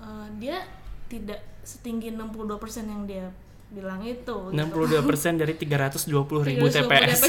eh, 0.00 0.26
dia 0.36 0.60
tidak 1.08 1.40
setinggi 1.64 2.12
62% 2.12 2.84
yang 2.84 3.04
dia 3.08 3.26
bilang 3.72 4.00
itu. 4.04 4.52
gitu. 4.52 4.54
62% 4.54 5.40
dari 5.40 5.54
320 5.56 6.48
ribu 6.52 6.66
320 6.70 6.84
TPS. 6.84 7.20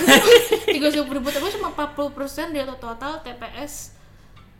320 0.67 1.17
ribu 1.17 1.29
TPS 1.31 1.53
cuma 1.57 1.71
40 1.73 2.17
persen 2.17 2.45
dari 2.53 2.67
total 2.83 3.23
TPS 3.23 3.94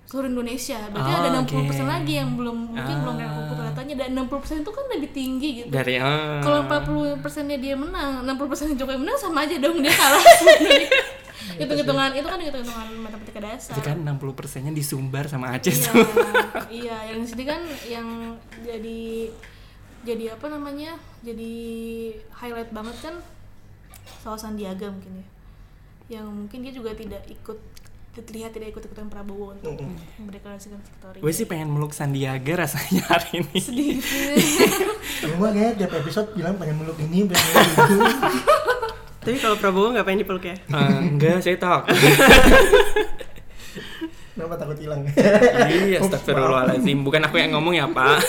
seluruh 0.05 0.29
Indonesia. 0.29 0.77
Berarti 0.87 1.11
Oh, 1.11 1.19
ada 1.19 1.29
60 1.35 1.49
oke. 1.55 1.67
persen 1.67 1.87
lagi 1.87 2.13
yang 2.15 2.29
belum 2.33 2.57
mungkin 2.71 2.95
belum 3.01 3.15
Ah. 3.15 3.25
ada 3.51 3.63
datanya. 3.67 3.93
Dan 3.97 4.09
60 4.15 4.37
persen 4.37 4.57
itu 4.59 4.69
kan 4.69 4.85
lebih 4.87 5.09
tinggi 5.11 5.49
gitu. 5.59 5.69
Dari 5.69 5.95
ah. 5.97 6.39
Kalau 6.39 6.59
40 6.63 7.19
persennya 7.19 7.57
dia 7.57 7.73
menang, 7.73 8.21
60 8.21 8.45
persen 8.45 8.65
Jokowi 8.71 8.97
menang 8.97 9.17
sama 9.17 9.43
aja 9.43 9.55
dong 9.55 9.79
dia 9.79 9.91
kalah 9.91 10.21
sebenarnya. 10.37 10.89
Hitung-hitungan 11.55 12.09
itu 12.11 12.25
kan 12.25 12.39
hitung-hitungan 12.39 12.87
matematika 12.99 13.39
dasar. 13.39 13.71
Jadi 13.71 13.81
kan 13.83 13.97
60 13.99 14.33
persennya 14.33 14.71
disumbar 14.71 15.25
sama 15.25 15.53
Aceh 15.53 15.71
Iya, 15.71 15.85
tuh. 15.85 16.07
iya, 16.69 16.97
yang 17.05 17.19
di 17.21 17.27
sini 17.27 17.43
kan 17.43 17.61
yang 17.85 18.07
jadi 18.59 19.29
jadi 20.01 20.23
apa 20.31 20.45
namanya? 20.47 20.97
Jadi 21.21 21.53
highlight 22.31 22.69
banget 22.69 22.97
kan 22.99 23.15
soal 24.19 24.35
Sandiaga 24.35 24.89
mungkin 24.89 25.17
ya. 25.17 25.27
Yang 26.17 26.25
mungkin 26.29 26.59
dia 26.61 26.73
juga 26.73 26.91
tidak 26.93 27.25
ikut 27.25 27.57
terlihat 28.23 28.55
tidak 28.55 28.71
ikut 28.71 28.83
ikutan 28.87 29.11
Prabowo 29.11 29.51
untuk 29.59 29.75
mendeklarasikan 30.21 30.79
victory. 30.79 31.19
Gue 31.19 31.31
sih 31.35 31.43
pengen 31.43 31.67
meluk 31.73 31.91
Sandiaga 31.91 32.63
rasanya 32.63 33.03
hari 33.11 33.43
ini. 33.43 33.57
sedih. 33.59 33.99
Gue 35.35 35.49
kayaknya 35.51 35.73
tiap 35.83 35.91
episode 35.99 36.31
bilang 36.31 36.55
pengen 36.55 36.79
meluk 36.79 36.95
ini, 37.03 37.27
pengen 37.27 37.45
meluk 37.51 37.67
itu. 37.67 37.97
Tapi 39.25 39.37
kalau 39.41 39.57
Prabowo 39.57 39.89
nggak 39.91 40.05
pengen 40.05 40.21
dipeluk 40.21 40.45
ya? 40.45 40.55
Eh, 40.55 40.97
enggak, 41.01 41.41
saya 41.41 41.57
takut. 41.57 41.91
Kenapa 44.35 44.55
takut 44.59 44.77
hilang? 44.77 45.01
Iya, 45.65 46.03
astagfirullahaladzim. 46.03 47.01
Bukan 47.01 47.23
aku 47.25 47.39
yang 47.41 47.55
ngomong 47.57 47.73
ya, 47.73 47.87
Pak. 47.89 48.19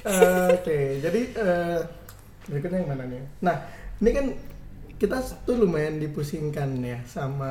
Eh, 0.00 0.46
Oke, 0.56 0.96
jadi 1.04 1.20
eh, 1.36 1.78
berikutnya 2.48 2.80
yang 2.80 2.90
mana 2.96 3.04
nih? 3.04 3.20
Nah, 3.44 3.56
ini 4.00 4.10
kan 4.16 4.26
kita 5.00 5.16
tuh 5.48 5.56
lumayan 5.56 5.96
dipusingkan 5.96 6.76
ya 6.84 7.00
sama 7.08 7.48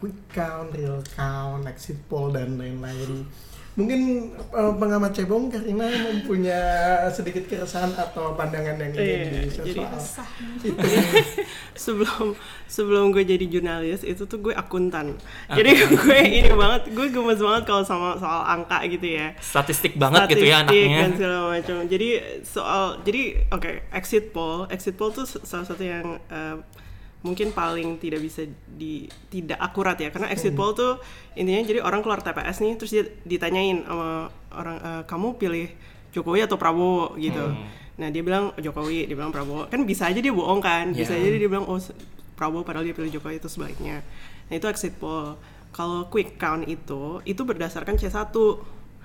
quick 0.00 0.16
count, 0.32 0.72
real 0.72 1.04
count, 1.12 1.68
exit 1.68 2.00
poll 2.08 2.32
dan 2.32 2.56
lain-lain. 2.56 3.28
Mungkin 3.76 4.32
eh, 4.32 4.72
pengamat 4.80 5.12
cebong 5.12 5.52
karena 5.52 5.84
mempunyai 6.08 7.12
sedikit 7.12 7.44
keresahan 7.44 7.92
atau 7.92 8.32
pandangan 8.32 8.80
yang 8.80 8.88
ingin 8.88 9.04
Iya, 9.04 9.28
di 9.28 9.40
jadi 9.76 9.82
soal 10.00 10.24
itu. 10.64 10.72
sebelum 11.84 12.32
sebelum 12.64 13.12
gue 13.12 13.28
jadi 13.28 13.44
jurnalis 13.44 14.00
itu 14.00 14.24
tuh 14.24 14.40
gue 14.40 14.56
akuntan. 14.56 15.20
Jadi 15.52 15.76
gue 15.92 16.18
ini 16.24 16.48
banget 16.56 16.88
gue 16.88 17.06
gemes 17.12 17.36
banget 17.36 17.68
kalau 17.68 17.84
sama 17.84 18.16
soal 18.16 18.48
angka 18.48 18.80
gitu 18.88 19.20
ya. 19.20 19.36
Statistik 19.44 20.00
banget 20.00 20.32
gitu 20.32 20.48
ya 20.48 20.64
Statistik 20.64 20.80
anaknya. 20.88 20.96
dan 21.04 21.10
segala 21.12 21.38
macam. 21.52 21.76
Jadi 21.84 22.08
soal 22.48 22.82
jadi 23.04 23.22
oke 23.52 23.70
exit 23.92 24.32
poll. 24.32 24.64
Exit 24.72 24.96
poll 24.96 25.12
tuh 25.12 25.28
salah 25.28 25.68
satu 25.68 25.84
yang 25.84 26.16
eh, 26.32 26.56
mungkin 27.26 27.50
paling 27.50 27.98
tidak 27.98 28.22
bisa 28.22 28.46
di 28.70 29.10
tidak 29.26 29.58
akurat 29.58 29.98
ya. 29.98 30.08
Karena 30.08 30.30
exit 30.30 30.54
poll 30.54 30.70
tuh 30.72 31.02
intinya 31.34 31.58
jadi 31.60 31.82
orang 31.82 32.00
keluar 32.00 32.22
TPS 32.22 32.62
nih 32.62 32.72
terus 32.78 32.90
dia 32.90 33.04
ditanyain 33.26 33.82
sama 33.82 34.30
orang 34.54 34.76
eh, 34.78 35.02
kamu 35.04 35.28
pilih 35.34 35.66
Jokowi 36.14 36.46
atau 36.46 36.54
Prabowo? 36.54 37.18
Gitu. 37.18 37.42
Nah 37.96 38.08
dia 38.08 38.22
bilang 38.22 38.54
Jokowi 38.54 39.04
dia 39.04 39.16
bilang 39.16 39.34
Prabowo. 39.34 39.66
Kan 39.66 39.82
bisa 39.82 40.06
aja 40.06 40.22
dia 40.22 40.30
bohong 40.30 40.62
kan. 40.62 40.94
Bisa 40.94 41.12
Ya. 41.12 41.20
aja 41.20 41.34
dia 41.34 41.50
bilang 41.50 41.66
oh 41.66 41.82
Prabowo 42.32 42.62
padahal 42.62 42.86
dia 42.86 42.94
pilih 42.94 43.10
Jokowi 43.10 43.36
itu 43.36 43.50
sebaliknya. 43.50 44.06
Nah 44.46 44.54
itu 44.54 44.70
exit 44.70 44.94
poll. 44.94 45.34
Kalau 45.74 46.06
quick 46.06 46.38
count 46.38 46.62
itu 46.64 47.18
itu 47.26 47.42
berdasarkan 47.42 47.98
C1 47.98 48.30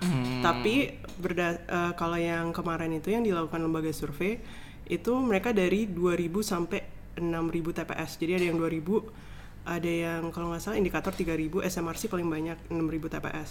Hmm. 0.01 0.41
tapi 0.41 0.97
berda 1.21 1.61
eh, 1.61 1.93
kalau 1.93 2.17
yang 2.17 2.49
kemarin 2.49 2.89
itu 2.89 3.13
yang 3.13 3.21
dilakukan 3.21 3.61
lembaga 3.61 3.93
survei 3.93 4.41
itu 4.89 5.13
mereka 5.13 5.53
dari 5.53 5.85
2000 5.85 6.41
sampai 6.41 6.81
6000 7.17 7.77
TPS. 7.83 8.11
Jadi 8.19 8.31
ada 8.37 8.45
yang 8.51 8.57
2000, 8.59 9.03
ada 9.67 9.91
yang 9.91 10.21
kalau 10.31 10.51
nggak 10.53 10.61
salah 10.61 10.77
indikator 10.79 11.11
3000, 11.13 11.63
SMRC 11.65 12.07
paling 12.07 12.27
banyak 12.27 12.57
6000 12.69 13.13
TPS. 13.17 13.49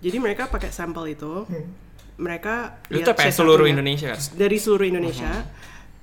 Jadi 0.00 0.16
mereka 0.20 0.48
pakai 0.50 0.70
sampel 0.74 1.14
itu, 1.16 1.48
mereka 2.16 2.78
Itu 2.86 3.02
lihat 3.02 3.14
TPS 3.14 3.34
C1-nya. 3.34 3.38
seluruh 3.42 3.66
Indonesia 3.66 4.08
kan? 4.14 4.20
Dari 4.38 4.56
seluruh 4.58 4.86
Indonesia. 4.86 5.32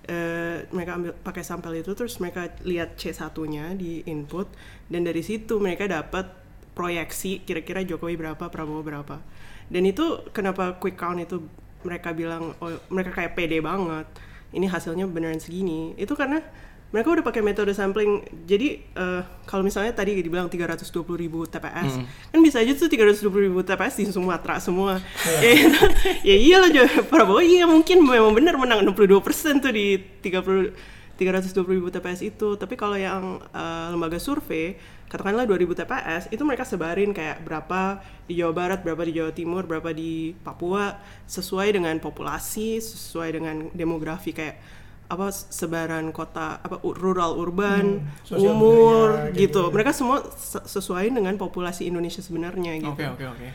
eh, 0.01 0.65
mereka 0.73 0.97
ambil 0.97 1.13
pakai 1.13 1.45
sampel 1.45 1.77
itu 1.77 1.93
terus 1.93 2.17
mereka 2.17 2.49
lihat 2.65 2.97
C1-nya 2.97 3.77
di 3.77 4.01
input 4.09 4.49
dan 4.89 5.05
dari 5.05 5.21
situ 5.21 5.61
mereka 5.61 5.85
dapat 5.85 6.25
proyeksi 6.73 7.45
kira-kira 7.45 7.85
Jokowi 7.85 8.17
berapa, 8.17 8.41
Prabowo 8.49 8.81
berapa. 8.81 9.21
Dan 9.69 9.85
itu 9.85 10.25
kenapa 10.33 10.75
quick 10.81 10.97
count 10.97 11.21
itu 11.21 11.45
mereka 11.85 12.11
bilang 12.17 12.57
oh, 12.59 12.75
mereka 12.89 13.13
kayak 13.13 13.37
pede 13.37 13.61
banget. 13.61 14.09
Ini 14.51 14.67
hasilnya 14.67 15.05
beneran 15.07 15.39
segini. 15.39 15.95
Itu 15.95 16.17
karena 16.17 16.43
mereka 16.91 17.07
udah 17.09 17.23
pakai 17.23 17.39
metode 17.39 17.71
sampling. 17.71 18.19
Jadi 18.43 18.83
eh, 18.83 19.21
kalau 19.43 19.63
misalnya 19.63 19.91
tadi 19.91 20.11
dibilang 20.13 20.45
320 20.45 20.83
ribu 21.15 21.43
TPS, 21.43 21.97
kan 22.29 22.39
bisa 22.39 22.59
aja 22.59 22.71
tuh 22.71 22.85
320 22.85 23.47
ribu 23.47 23.59
TPS 23.61 23.95
di 23.97 24.05
Sumatera 24.07 24.59
semua. 24.59 24.99
ya, 25.39 25.51
itu- 25.61 25.91
ya 26.21 26.35
iyalah 26.35 26.69
Jo- 26.69 27.07
Prabowo 27.07 27.39
iya 27.39 27.63
mungkin 27.63 28.03
memang 28.03 28.31
benar 28.31 28.55
menang 28.55 28.83
62 28.85 29.23
tuh 29.57 29.71
di 29.71 29.95
30 30.21 30.99
320 31.15 31.77
ribu 31.77 31.87
TPS 31.87 32.25
itu. 32.25 32.55
Tapi 32.55 32.73
kalau 32.73 32.97
yang 32.97 33.39
eh, 33.39 33.87
lembaga 33.89 34.17
survei, 34.17 34.73
katakanlah 35.05 35.45
2000 35.45 35.77
TPS, 35.77 36.23
itu 36.27 36.41
mereka 36.41 36.65
sebarin 36.65 37.13
kayak 37.13 37.45
berapa 37.45 38.01
di 38.25 38.35
Jawa 38.35 38.51
Barat, 38.51 38.79
berapa 38.81 39.05
di 39.05 39.13
Jawa 39.13 39.29
Timur, 39.29 39.63
berapa 39.63 39.93
di 39.93 40.33
Papua, 40.33 40.97
sesuai 41.23 41.77
dengan 41.77 41.93
populasi, 41.99 42.79
sesuai 42.79 43.29
dengan 43.31 43.55
demografi 43.71 44.33
kayak 44.33 44.80
apa 45.11 45.27
sebaran 45.35 46.15
kota 46.15 46.63
apa 46.63 46.79
rural 46.95 47.35
urban 47.35 47.99
sosial 48.23 48.55
umur 48.55 49.07
budaya, 49.11 49.35
gitu. 49.35 49.67
gitu. 49.67 49.73
mereka 49.75 49.91
semua 49.91 50.23
se- 50.39 50.63
sesuai 50.63 51.11
dengan 51.11 51.35
populasi 51.35 51.91
Indonesia 51.91 52.23
sebenarnya 52.23 52.79
gitu 52.79 52.95
Oke, 52.95 53.05
oke, 53.11 53.25
oke. 53.27 53.47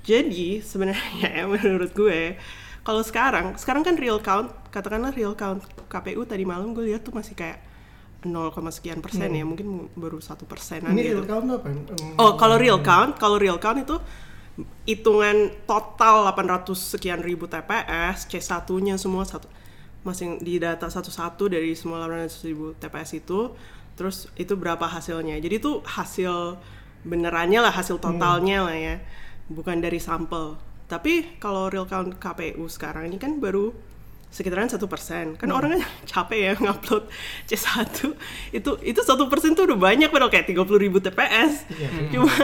jadi 0.00 0.64
sebenarnya 0.64 1.04
ya 1.20 1.44
menurut 1.52 1.92
gue 1.92 2.40
kalau 2.80 3.04
sekarang 3.04 3.52
sekarang 3.60 3.84
kan 3.84 4.00
real 4.00 4.16
count 4.16 4.48
katakanlah 4.72 5.12
real 5.12 5.36
count 5.36 5.60
KPU 5.92 6.24
tadi 6.24 6.48
malam 6.48 6.72
gue 6.72 6.88
lihat 6.88 7.04
tuh 7.04 7.12
masih 7.12 7.36
kayak 7.36 7.60
0, 8.24 8.56
sekian 8.72 9.04
persen 9.04 9.28
ya 9.36 9.44
mungkin 9.44 9.92
baru 9.92 10.16
satu 10.16 10.48
persenan 10.48 10.96
Ini 10.96 11.00
gitu 11.04 11.20
real 11.20 11.28
count 11.28 11.46
apa? 11.52 11.68
Hmm, 11.68 12.16
Oh, 12.16 12.40
kalau 12.40 12.56
real 12.56 12.80
count, 12.80 13.20
kalau 13.20 13.36
real 13.36 13.60
count 13.60 13.84
itu 13.84 14.00
hitungan 14.88 15.52
total 15.68 16.32
800 16.32 16.96
sekian 16.96 17.20
ribu 17.20 17.44
TPS, 17.44 18.24
C1-nya 18.30 18.96
semua 18.96 19.28
satu 19.28 19.44
masing 20.04 20.38
di 20.44 20.60
data 20.60 20.86
satu-satu 20.86 21.48
dari 21.48 21.72
semua 21.72 22.04
800 22.04 22.46
ribu 22.46 22.76
TPS 22.76 23.24
itu, 23.24 23.56
terus 23.96 24.28
itu 24.36 24.52
berapa 24.54 24.84
hasilnya. 24.84 25.40
Jadi 25.40 25.54
itu 25.58 25.80
hasil 25.80 26.60
benerannya 27.08 27.64
lah, 27.64 27.72
hasil 27.72 27.96
totalnya 27.98 28.68
lah 28.68 28.76
ya, 28.76 28.96
bukan 29.48 29.80
dari 29.80 29.96
sampel. 29.96 30.60
Tapi 30.84 31.40
kalau 31.40 31.72
real 31.72 31.88
count 31.88 32.20
KPU 32.20 32.68
sekarang 32.68 33.08
ini 33.08 33.16
kan 33.16 33.40
baru 33.40 33.72
sekitaran 34.28 34.68
satu 34.68 34.90
persen. 34.90 35.40
Kan 35.40 35.48
orang 35.54 35.78
kan 35.78 35.82
capek 36.12 36.40
ya 36.42 36.52
ngupload 36.60 37.08
C1 37.48 37.88
itu 38.52 38.70
itu 38.82 39.00
satu 39.00 39.30
persen 39.32 39.56
tuh 39.56 39.64
udah 39.70 39.78
banyak 39.78 40.12
padahal 40.12 40.28
kayak 40.28 40.50
30 40.52 40.84
ribu 40.84 40.98
TPS 40.98 41.64
cuma 42.12 42.34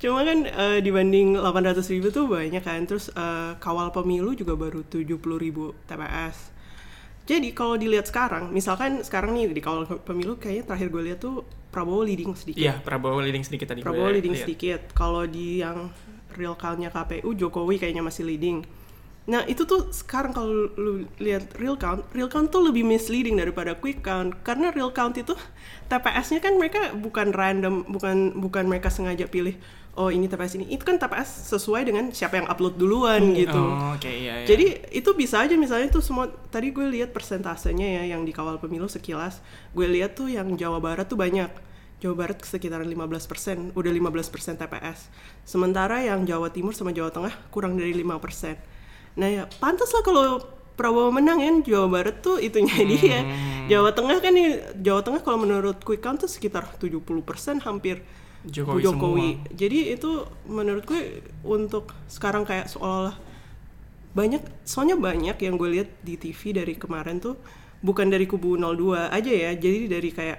cuma 0.00 0.24
kan 0.24 0.38
eh, 0.48 0.78
dibanding 0.80 1.36
800 1.36 1.94
ribu 1.94 2.08
tuh 2.08 2.26
banyak 2.26 2.64
kan. 2.64 2.80
Terus 2.88 3.12
eh, 3.12 3.52
kawal 3.62 3.92
pemilu 3.94 4.32
juga 4.34 4.56
baru 4.56 4.82
70 4.82 5.20
ribu 5.38 5.76
TPS 5.86 6.57
jadi 7.28 7.48
kalau 7.52 7.76
dilihat 7.76 8.08
sekarang 8.08 8.48
misalkan 8.48 9.04
sekarang 9.04 9.36
nih 9.36 9.52
di 9.52 9.60
kawal 9.60 9.84
pemilu 9.84 10.40
kayaknya 10.40 10.64
terakhir 10.64 10.88
gue 10.88 11.02
lihat 11.12 11.20
tuh 11.20 11.44
Prabowo 11.68 12.00
leading 12.00 12.32
sedikit 12.32 12.64
Iya, 12.64 12.80
Prabowo 12.80 13.20
leading 13.20 13.44
sedikit 13.44 13.68
tadi. 13.68 13.84
Prabowo 13.84 14.08
leading 14.08 14.32
lihat. 14.32 14.44
sedikit. 14.48 14.80
Kalau 14.96 15.28
di 15.28 15.60
yang 15.60 15.92
real 16.32 16.56
count-nya 16.56 16.88
KPU, 16.88 17.36
Jokowi 17.36 17.76
kayaknya 17.76 18.00
masih 18.00 18.24
leading. 18.24 18.64
Nah 19.28 19.44
itu 19.44 19.68
tuh 19.68 19.92
sekarang 19.92 20.32
kalau 20.32 20.72
lu 20.80 21.04
lihat 21.20 21.52
real 21.60 21.76
count, 21.76 22.08
real 22.16 22.32
count 22.32 22.48
tuh 22.48 22.64
lebih 22.64 22.80
misleading 22.88 23.36
daripada 23.36 23.76
quick 23.76 24.00
count 24.00 24.32
karena 24.40 24.72
real 24.72 24.88
count 24.88 25.20
itu 25.20 25.36
TPS-nya 25.92 26.40
kan 26.40 26.56
mereka 26.56 26.96
bukan 26.96 27.36
random, 27.36 27.84
bukan 27.84 28.32
bukan 28.40 28.64
mereka 28.64 28.88
sengaja 28.88 29.28
pilih 29.28 29.52
oh 29.98 30.14
ini 30.14 30.30
TPS 30.30 30.54
ini, 30.62 30.70
itu 30.70 30.86
kan 30.86 30.94
TPS 30.94 31.50
sesuai 31.50 31.82
dengan 31.90 32.14
siapa 32.14 32.38
yang 32.38 32.46
upload 32.46 32.78
duluan 32.78 33.34
gitu. 33.34 33.58
Oh, 33.58 33.98
oke 33.98 34.06
iya, 34.06 34.42
iya. 34.42 34.46
Jadi 34.46 34.94
itu 34.94 35.10
bisa 35.18 35.42
aja 35.42 35.58
misalnya 35.58 35.90
tuh 35.90 35.98
semua 35.98 36.30
tadi 36.54 36.70
gue 36.70 36.86
lihat 36.86 37.10
persentasenya 37.10 37.98
ya 37.98 38.14
yang 38.14 38.22
di 38.22 38.30
kawal 38.30 38.62
pemilu 38.62 38.86
sekilas, 38.86 39.42
gue 39.74 39.86
lihat 39.90 40.14
tuh 40.14 40.30
yang 40.30 40.54
Jawa 40.54 40.78
Barat 40.78 41.10
tuh 41.10 41.18
banyak. 41.18 41.50
Jawa 41.98 42.14
Barat 42.14 42.38
sekitaran 42.46 42.86
15%, 42.86 43.74
udah 43.74 43.90
15% 43.90 44.54
TPS. 44.54 45.10
Sementara 45.42 45.98
yang 45.98 46.22
Jawa 46.22 46.54
Timur 46.54 46.70
sama 46.70 46.94
Jawa 46.94 47.10
Tengah 47.10 47.34
kurang 47.50 47.74
dari 47.74 47.90
5%. 47.90 49.18
Nah 49.18 49.26
ya 49.26 49.44
pantas 49.58 49.90
lah 49.90 50.06
kalau 50.06 50.38
Prabowo 50.78 51.10
menang 51.10 51.42
kan 51.42 51.56
Jawa 51.66 51.90
Barat 51.90 52.22
tuh 52.22 52.38
itunya 52.38 52.86
dia. 52.94 53.26
Jawa 53.66 53.90
Tengah 53.90 54.22
kan 54.22 54.30
nih 54.30 54.78
Jawa 54.78 55.02
Tengah 55.02 55.26
kalau 55.26 55.42
menurut 55.42 55.82
quick 55.82 56.06
count 56.06 56.22
tuh 56.22 56.30
sekitar 56.30 56.70
70% 56.78 57.02
hampir 57.66 58.06
Jokowi, 58.46 58.80
Jokowi. 58.84 59.28
semua. 59.34 59.54
Jadi 59.58 59.78
itu 59.94 60.10
menurut 60.46 60.84
gue 60.86 61.22
untuk 61.42 61.94
sekarang 62.06 62.46
kayak 62.46 62.70
seolah-olah 62.70 63.16
banyak 64.14 64.42
soalnya 64.66 64.96
banyak 64.98 65.36
yang 65.38 65.54
gue 65.58 65.68
lihat 65.78 65.88
di 66.02 66.18
TV 66.18 66.54
dari 66.56 66.74
kemarin 66.74 67.22
tuh 67.22 67.38
bukan 67.82 68.10
dari 68.10 68.26
kubu 68.30 68.54
02 68.54 69.10
aja 69.10 69.32
ya. 69.32 69.50
Jadi 69.58 69.90
dari 69.90 70.10
kayak 70.14 70.38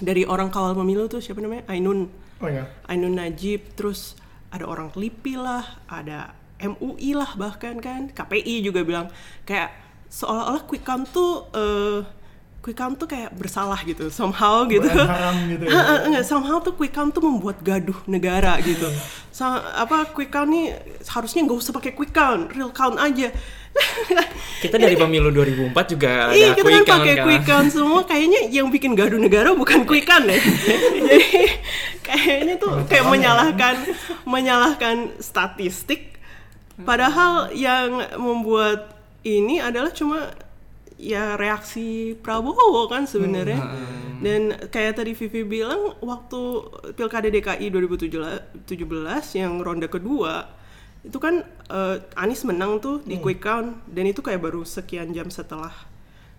dari 0.00 0.24
orang 0.24 0.48
kawal 0.48 0.72
pemilu 0.72 1.06
tuh 1.06 1.20
siapa 1.20 1.44
namanya? 1.44 1.68
Ainun. 1.68 2.08
Oh 2.42 2.50
ya. 2.50 2.66
Ainun 2.88 3.14
Najib, 3.14 3.76
terus 3.78 4.18
ada 4.50 4.66
orang 4.66 4.90
Lipi 4.96 5.38
lah, 5.38 5.84
ada 5.86 6.34
MUI 6.58 7.14
lah 7.16 7.34
bahkan 7.38 7.78
kan, 7.82 8.10
KPI 8.10 8.62
juga 8.62 8.82
bilang 8.86 9.10
kayak 9.46 9.72
seolah-olah 10.12 10.62
quick 10.68 10.84
count 10.84 11.08
tuh 11.10 11.48
eh, 11.54 12.00
quick 12.62 12.78
count 12.78 12.94
tuh 12.94 13.10
kayak 13.10 13.34
bersalah 13.34 13.82
gitu, 13.82 14.06
somehow 14.08 14.62
gitu. 14.70 14.86
Bukan 14.86 15.02
haram 15.04 15.34
gitu 15.50 15.66
ya. 15.66 16.06
Enggak, 16.06 16.22
somehow 16.22 16.62
tuh 16.62 16.72
quick 16.72 16.94
count 16.94 17.10
tuh 17.10 17.18
membuat 17.18 17.58
gaduh 17.58 17.98
negara 18.06 18.54
gitu. 18.62 18.86
Sa- 19.34 19.74
apa 19.74 20.06
quick 20.08 20.30
count 20.30 20.46
nih 20.46 20.70
harusnya 21.04 21.42
nggak 21.42 21.58
usah 21.58 21.74
pakai 21.74 21.90
quick 21.90 22.14
count, 22.14 22.54
real 22.54 22.70
count 22.70 22.96
aja. 22.96 23.34
Kita 24.62 24.76
dari 24.76 24.94
pemilu 24.94 25.32
2004 25.32 25.92
juga 25.96 26.28
ada 26.28 26.36
Iya 26.36 26.52
kita 26.52 26.68
kan 26.70 26.84
pakai 26.86 27.14
kan. 27.16 27.24
quick 27.24 27.42
count 27.42 27.68
semua 27.72 28.04
kayaknya 28.04 28.52
yang 28.52 28.68
bikin 28.68 28.92
gaduh 28.92 29.16
negara 29.16 29.56
bukan 29.56 29.82
quick 29.82 30.04
count 30.04 30.28
ya. 30.30 30.38
Jadi 30.38 31.20
kayaknya 32.04 32.54
tuh 32.60 32.84
kayak 32.86 33.08
menyalahkan 33.08 33.74
menyalahkan 34.22 34.96
statistik 35.18 36.14
padahal 36.78 37.48
yang 37.56 37.96
membuat 38.20 38.92
ini 39.24 39.58
adalah 39.58 39.88
cuma 39.88 40.30
ya 41.02 41.34
reaksi 41.34 42.14
Prabowo 42.22 42.86
kan 42.86 43.10
sebenarnya. 43.10 43.58
Dan 44.22 44.54
kayak 44.70 45.02
tadi 45.02 45.18
Vivi 45.18 45.42
bilang 45.42 45.98
waktu 45.98 46.40
Pilkada 46.94 47.26
DKI 47.26 47.74
2017 47.74 48.62
yang 49.34 49.58
ronde 49.58 49.90
kedua 49.90 50.46
itu 51.02 51.18
kan 51.18 51.42
eh, 51.66 51.96
Anies 52.14 52.46
menang 52.46 52.78
tuh 52.78 53.02
di 53.02 53.18
quick 53.18 53.42
count 53.42 53.82
dan 53.90 54.06
itu 54.06 54.22
kayak 54.22 54.38
baru 54.38 54.62
sekian 54.62 55.10
jam 55.10 55.26
setelah 55.34 55.74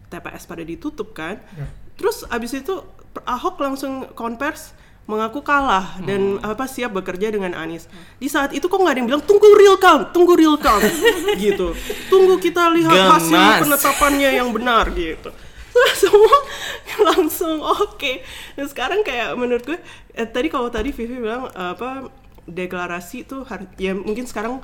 TPS 0.08 0.48
pada 0.48 0.64
ditutup 0.64 1.12
kan. 1.12 1.44
Ya. 1.60 1.68
Terus 2.00 2.24
abis 2.32 2.56
itu 2.56 2.80
Ahok 3.28 3.62
langsung 3.62 4.10
konvers 4.18 4.74
mengaku 5.04 5.44
kalah 5.44 6.00
dan 6.08 6.40
apa 6.40 6.64
siap 6.64 6.96
bekerja 6.96 7.28
dengan 7.28 7.52
Anies. 7.52 7.92
Di 8.16 8.32
saat 8.32 8.56
itu 8.56 8.72
kok 8.72 8.80
nggak 8.80 8.94
ada 8.96 9.00
yang 9.04 9.10
bilang 9.12 9.24
tunggu 9.24 9.52
real 9.60 9.76
count, 9.76 10.16
tunggu 10.16 10.40
real 10.40 10.56
count 10.56 10.84
gitu. 11.44 11.76
Tunggu 12.08 12.40
kita 12.40 12.72
lihat 12.72 13.20
hasil 13.20 13.36
Gemas. 13.36 13.62
penetapannya 13.68 14.30
yang 14.40 14.50
benar 14.56 14.88
gitu. 14.96 15.30
Terus 15.74 15.98
semua 16.00 16.36
langsung 17.12 17.60
oke. 17.60 18.24
Dan 18.56 18.66
sekarang 18.72 19.04
kayak 19.04 19.36
menurut 19.36 19.64
gue 19.68 19.80
eh, 20.16 20.28
tadi 20.28 20.48
kalau 20.48 20.72
tadi 20.72 20.96
Vivi 20.96 21.20
bilang 21.20 21.52
eh, 21.52 21.72
apa 21.76 22.08
deklarasi 22.48 23.28
tuh 23.28 23.44
ya 23.80 23.96
mungkin 23.96 24.28
sekarang 24.28 24.64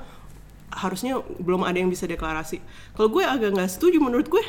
harusnya 0.70 1.18
belum 1.36 1.68
ada 1.68 1.76
yang 1.76 1.92
bisa 1.92 2.08
deklarasi. 2.08 2.64
Kalau 2.96 3.12
gue 3.12 3.26
agak 3.26 3.52
nggak 3.52 3.68
setuju 3.68 4.00
menurut 4.00 4.30
gue 4.30 4.44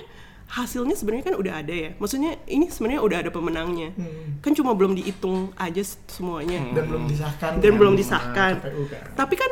hasilnya 0.52 1.00
sebenarnya 1.00 1.32
kan 1.32 1.36
udah 1.40 1.54
ada 1.64 1.72
ya. 1.72 1.90
Maksudnya 1.96 2.36
ini 2.52 2.68
sebenarnya 2.68 3.00
udah 3.00 3.18
ada 3.24 3.32
pemenangnya. 3.32 3.96
Hmm. 3.96 4.44
Kan 4.44 4.52
cuma 4.52 4.76
belum 4.76 5.00
dihitung 5.00 5.56
aja 5.56 5.80
semuanya. 6.12 6.60
Dan 6.76 6.92
belum 6.92 7.08
disahkan. 7.08 7.52
Dan 7.64 7.72
kan 7.72 7.80
belum 7.80 7.94
disahkan. 7.96 8.54
KPU 8.60 8.84
kan. 8.92 9.04
Tapi 9.16 9.36
kan 9.40 9.52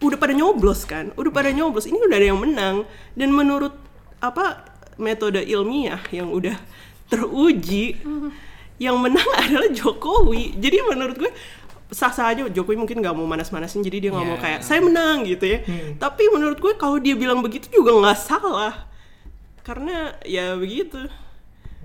udah 0.00 0.16
pada 0.16 0.32
nyoblos 0.32 0.86
kan, 0.86 1.10
udah 1.18 1.32
pada 1.34 1.50
nyoblos. 1.50 1.90
Ini 1.90 1.98
udah 1.98 2.16
ada 2.16 2.28
yang 2.30 2.40
menang 2.40 2.86
dan 3.18 3.34
menurut 3.34 3.74
apa 4.22 4.64
metode 4.96 5.42
ilmiah 5.42 6.00
yang 6.14 6.30
udah 6.30 6.56
teruji, 7.10 7.98
yang 8.84 8.96
menang 9.02 9.26
adalah 9.34 9.66
Jokowi. 9.68 10.56
Jadi 10.56 10.76
menurut 10.86 11.16
gue 11.18 11.32
sah-sah 11.90 12.30
aja 12.30 12.46
Jokowi 12.46 12.78
mungkin 12.78 13.02
nggak 13.02 13.18
mau 13.18 13.26
manas-manasin 13.26 13.82
jadi 13.82 13.98
dia 13.98 14.10
nggak 14.14 14.26
mau 14.30 14.38
Yeah. 14.38 14.44
kayak 14.46 14.60
saya 14.62 14.78
menang 14.78 15.26
gitu 15.26 15.42
ya. 15.42 15.58
Hmm. 15.66 15.98
Tapi 15.98 16.30
menurut 16.30 16.62
gue 16.62 16.72
kalau 16.78 17.02
dia 17.02 17.18
bilang 17.18 17.42
begitu 17.42 17.66
juga 17.66 17.90
nggak 17.92 18.18
salah 18.18 18.89
karena 19.70 19.96
ya 20.26 20.58
begitu. 20.58 20.98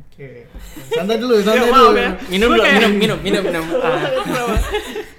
Oke. 0.10 0.50
Santai 0.90 1.22
dulu, 1.22 1.38
santai 1.40 1.62
Ya, 1.62 1.70
dulu. 1.70 1.94
ya. 1.94 2.10
Minum 2.28 2.50
dulu, 2.50 2.62
kayak- 2.64 2.82
minum, 2.82 2.92
minum, 2.98 3.20
minum, 3.22 3.44
minum. 3.44 3.66
Ah. 3.86 4.58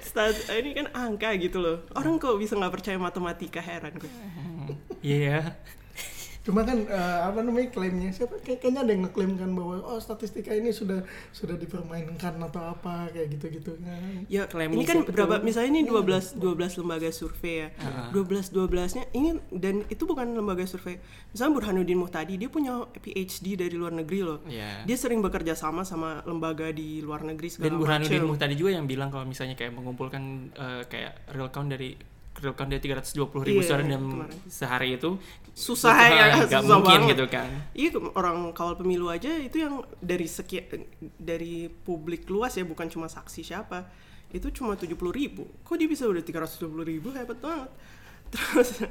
Stat- 0.03 0.49
ini 0.51 0.73
kan 0.73 0.87
angka 0.91 1.31
gitu 1.37 1.61
loh. 1.61 1.85
Orang 1.93 2.17
kok 2.17 2.35
bisa 2.35 2.57
nggak 2.57 2.73
percaya 2.73 2.97
matematika 2.97 3.61
heran 3.61 3.93
gue. 3.95 4.11
Iya. 4.99 5.53
Cuma 6.47 6.63
kan 6.63 6.79
eh, 6.79 7.19
apa 7.21 7.43
namanya 7.43 7.67
klaimnya 7.67 8.07
siapa 8.09 8.39
kayak- 8.39 8.63
kayaknya 8.63 8.87
ada 8.87 8.91
yang 8.95 9.03
ngeklaim 9.03 9.35
kan 9.35 9.51
bahwa 9.51 9.83
oh 9.83 9.99
statistika 9.99 10.55
ini 10.55 10.71
sudah 10.71 11.03
sudah 11.29 11.59
dipermainkan 11.59 12.39
atau 12.39 12.71
apa 12.71 13.11
kayak 13.11 13.35
gitu-gitu 13.35 13.75
kan. 13.77 14.23
Ya, 14.25 14.47
Klaimnya 14.47 14.79
ini 14.79 14.87
kan 14.87 15.03
berapa? 15.03 15.37
tuh? 15.37 15.43
Misalnya 15.43 15.69
ini 15.75 15.81
12 15.83 16.39
12 16.39 16.79
lembaga 16.79 17.11
survei 17.11 17.67
ya. 17.67 17.69
12 18.15 18.47
12-nya 18.49 19.03
ini 19.11 19.35
dan 19.51 19.83
itu 19.85 20.07
bukan 20.07 20.31
lembaga 20.31 20.63
survei. 20.63 21.03
Misalnya 21.29 21.51
Burhanuddin 21.53 21.99
Muhtadi 21.99 22.39
dia 22.39 22.47
punya 22.47 22.79
PhD 22.95 23.59
dari 23.59 23.75
luar 23.75 23.91
negeri 23.91 24.19
loh. 24.23 24.39
Iya. 24.47 24.87
Dia 24.87 24.95
sering 24.95 25.19
bekerja 25.19 25.51
sama 25.51 25.83
sama 25.83 26.23
lembaga 26.23 26.71
di 26.71 27.03
luar 27.03 27.21
negeri 27.21 27.51
segala 27.51 27.67
Dan 27.67 27.75
Burhanuddin 27.77 28.23
macam. 28.23 28.31
Muhtadi 28.31 28.55
juga 28.55 28.71
yang 28.71 28.87
bilang 28.87 29.11
kalau 29.11 29.27
misalnya 29.27 29.59
kayak 29.59 29.75
mengumpulkan 29.75 30.23
eh, 30.55 30.83
kayak 30.87 31.27
real 31.27 31.51
count 31.51 31.67
dari 31.67 31.91
count 32.53 32.69
dari 32.69 32.79
320 32.79 33.17
ribu 33.43 33.59
Iya, 33.59 33.67
suara 33.67 33.81
dalam 33.81 34.05
kemarin. 34.05 34.37
sehari 34.45 34.89
itu 34.95 35.09
Susah 35.51 35.95
itu, 35.97 36.13
ya, 36.13 36.25
nggak 36.45 36.61
susah 36.61 36.61
mungkin 36.69 36.99
banget. 37.01 37.11
gitu 37.17 37.25
kan. 37.27 37.49
Iya 37.73 37.89
orang 38.13 38.37
kawal 38.53 38.77
pemilu 38.77 39.09
aja 39.09 39.33
itu 39.35 39.57
yang 39.57 39.81
dari 39.97 40.25
sekian 40.25 40.85
dari 41.17 41.65
publik 41.67 42.29
luas 42.29 42.53
ya 42.53 42.63
bukan 42.63 42.85
cuma 42.87 43.07
saksi 43.07 43.41
siapa. 43.41 43.89
Itu 44.29 44.53
cuma 44.53 44.77
70 44.77 44.93
ribu. 45.09 45.49
Kok 45.63 45.75
dia 45.75 45.89
bisa 45.89 46.05
udah 46.05 46.21
370 46.21 46.67
ribu? 46.83 47.09
Hebat 47.09 47.41
banget. 47.41 47.71
Terus 48.33 48.85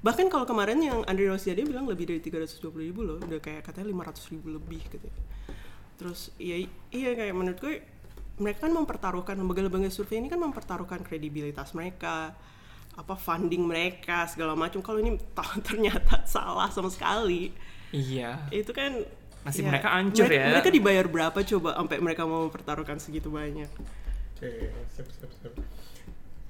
bahkan 0.00 0.28
kalau 0.28 0.44
kemarin 0.44 0.78
yang 0.78 1.00
Andre 1.04 1.28
Rosiade 1.28 1.64
bilang 1.64 1.84
lebih 1.84 2.06
dari 2.06 2.20
320 2.20 2.60
ribu 2.78 3.02
loh. 3.02 3.18
Udah 3.18 3.40
kayak 3.40 3.66
katanya 3.66 3.90
500 3.90 4.32
ribu 4.32 4.46
lebih 4.54 4.80
gitu 4.86 5.10
terus 5.96 6.32
iya 6.40 6.64
iya 6.88 7.12
kayak 7.12 7.36
menurut 7.36 7.60
gue 7.60 7.84
mereka 8.40 8.64
kan 8.64 8.72
mempertaruhkan 8.72 9.36
lembaga-lembaga 9.36 9.92
survei 9.92 10.16
ini 10.16 10.32
kan 10.32 10.40
mempertaruhkan 10.40 11.04
kredibilitas 11.04 11.76
mereka 11.76 12.32
apa 12.94 13.14
funding 13.14 13.64
mereka 13.64 14.26
segala 14.26 14.52
macam 14.54 14.80
kalau 14.80 14.98
ini 14.98 15.14
ta- 15.32 15.58
ternyata 15.68 16.22
salah 16.24 16.68
sama 16.68 16.90
sekali 16.90 17.50
Iya. 17.90 18.46
itu 18.54 18.70
kan 18.70 19.02
Nasib 19.40 19.66
mereka 19.66 19.88
hancur 19.90 20.28
mereka, 20.28 20.38
ya. 20.38 20.48
mereka 20.52 20.68
dibayar 20.70 21.06
berapa 21.08 21.38
coba 21.42 21.70
sampai 21.74 21.98
mereka 21.98 22.22
mau 22.22 22.46
mempertaruhkan 22.46 22.98
segitu 22.98 23.32
banyak 23.32 23.66
Oke, 24.40 24.72
siap 24.88 25.04
siap 25.12 25.28
siap. 25.36 25.52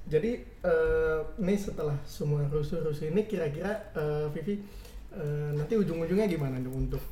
Jadi 0.07 0.31
eh, 0.43 1.19
ini 1.39 1.55
setelah 1.55 1.95
semua 2.03 2.43
rusuh-rusuh 2.47 3.11
ini 3.11 3.27
kira-kira 3.27 3.91
eh, 3.91 4.27
Vivi 4.31 4.63
eh, 5.11 5.49
nanti 5.51 5.75
ujung-ujungnya 5.75 6.27
gimana 6.27 6.55
nih 6.55 6.71
untuk 6.71 7.03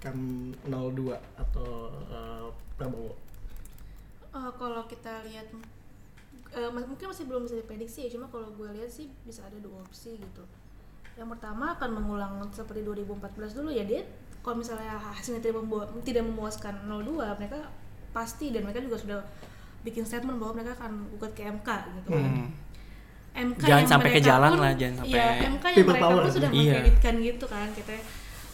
kam 0.00 0.16
02 0.64 1.12
atau 1.36 1.68
eh, 2.08 2.48
Prabowo? 2.76 3.12
Eh, 4.32 4.50
kalau 4.56 4.82
kita 4.86 5.20
lihat 5.28 5.52
eh, 6.52 6.68
mas- 6.68 6.84
mungkin 6.84 7.06
masih 7.06 7.24
belum 7.24 7.42
bisa 7.42 7.56
diprediksi 7.56 8.04
ya 8.04 8.10
cuma 8.10 8.26
kalau 8.26 8.48
gue 8.50 8.68
lihat 8.70 8.88
sih 8.88 9.08
bisa 9.22 9.42
ada 9.42 9.56
dua 9.56 9.80
opsi 9.80 10.16
gitu 10.16 10.44
yang 11.12 11.28
pertama 11.28 11.72
akan 11.72 11.90
mengulang 11.92 12.32
seperti 12.48 12.80
2014 12.82 13.20
dulu 13.54 13.68
ya 13.68 13.82
dia 13.82 14.00
kalau 14.40 14.58
misalnya 14.58 14.96
hasilnya 14.96 15.38
tidak, 15.40 15.56
membuat, 15.56 15.92
tidak 16.02 16.24
memuaskan 16.24 16.74
02 16.84 17.14
mereka 17.36 17.68
pasti 18.10 18.50
dan 18.50 18.62
mereka 18.62 18.80
juga 18.80 18.96
sudah 18.96 19.18
bikin 19.80 20.02
statement 20.02 20.36
bahwa 20.36 20.52
mereka 20.54 20.76
akan 20.76 20.92
gugat 21.10 21.32
ke 21.32 21.42
MK 21.44 21.68
gitu 21.92 22.08
kan. 22.12 22.22
Hmm. 22.22 22.48
MK 23.34 23.62
Jangan 23.62 23.78
yang 23.78 23.88
sampai 23.88 24.10
ke 24.10 24.20
jalan 24.20 24.50
pun- 24.50 24.60
lah, 24.60 24.72
jangan 24.72 24.94
sampai 24.98 25.14
iya, 25.14 25.26
MK 25.48 25.64
yang 25.64 25.86
mereka 25.86 26.02
power. 26.02 26.14
pun 26.18 26.30
sudah 26.30 26.50
Iya. 26.50 26.60
mengkreditkan 26.74 27.14
gitu 27.18 27.44
kan 27.46 27.68
kita 27.72 27.92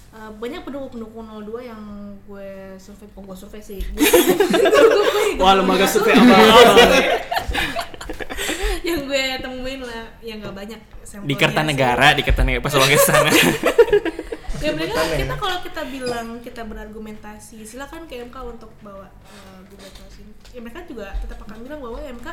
eh, 0.08 0.30
banyak 0.34 0.60
pendukung-pendukung 0.62 1.26
02 1.26 1.60
yang 1.62 1.82
gue 2.24 2.48
survei, 2.76 3.08
oh 3.12 3.22
gue 3.22 3.36
survei 3.36 3.60
sih 3.60 3.80
wah 5.40 5.52
lembaga 5.52 5.84
survei 5.84 6.12
apa 6.12 6.36
yang 8.88 9.00
gue 9.04 9.24
temuin 9.44 9.80
lah 9.84 10.04
yang 10.24 10.38
nggak 10.40 10.56
banyak 10.56 10.80
di 11.24 11.34
Kertanegara 11.36 12.08
di 12.16 12.22
Kertanegara 12.24 12.64
pas 12.64 12.72
lo 12.72 12.84
ke 12.88 12.98
sana. 12.98 13.30
Ya 14.58 14.74
mereka 14.74 14.98
ya. 15.06 15.22
kita 15.22 15.34
kalau 15.38 15.58
kita 15.62 15.82
bilang 15.86 16.42
kita 16.42 16.66
berargumentasi 16.66 17.62
silakan 17.62 18.10
ke 18.10 18.18
MK 18.26 18.36
untuk 18.42 18.74
bawa 18.82 19.06
uh, 19.06 19.60
gugatan 19.70 20.06
ya 20.50 20.58
mereka 20.58 20.82
juga 20.82 21.14
tetap 21.22 21.38
akan 21.46 21.62
bilang 21.62 21.78
bahwa 21.78 22.02
MK 22.02 22.26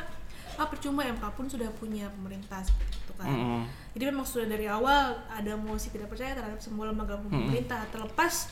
ah 0.57 0.65
percuma 0.65 1.05
MK 1.05 1.21
pun 1.37 1.45
sudah 1.45 1.69
punya 1.77 2.09
pemerintah 2.09 2.65
seperti 2.65 2.97
itu 2.97 3.13
kan. 3.13 3.29
Mm-mm. 3.29 3.61
jadi 3.93 4.03
memang 4.09 4.25
sudah 4.25 4.47
dari 4.49 4.65
awal 4.65 5.21
ada 5.29 5.53
mosi 5.53 5.93
tidak 5.93 6.09
percaya 6.09 6.33
terhadap 6.33 6.57
semua 6.57 6.89
lembaga 6.89 7.21
pemerintah. 7.21 7.85
Terlepas 7.93 8.49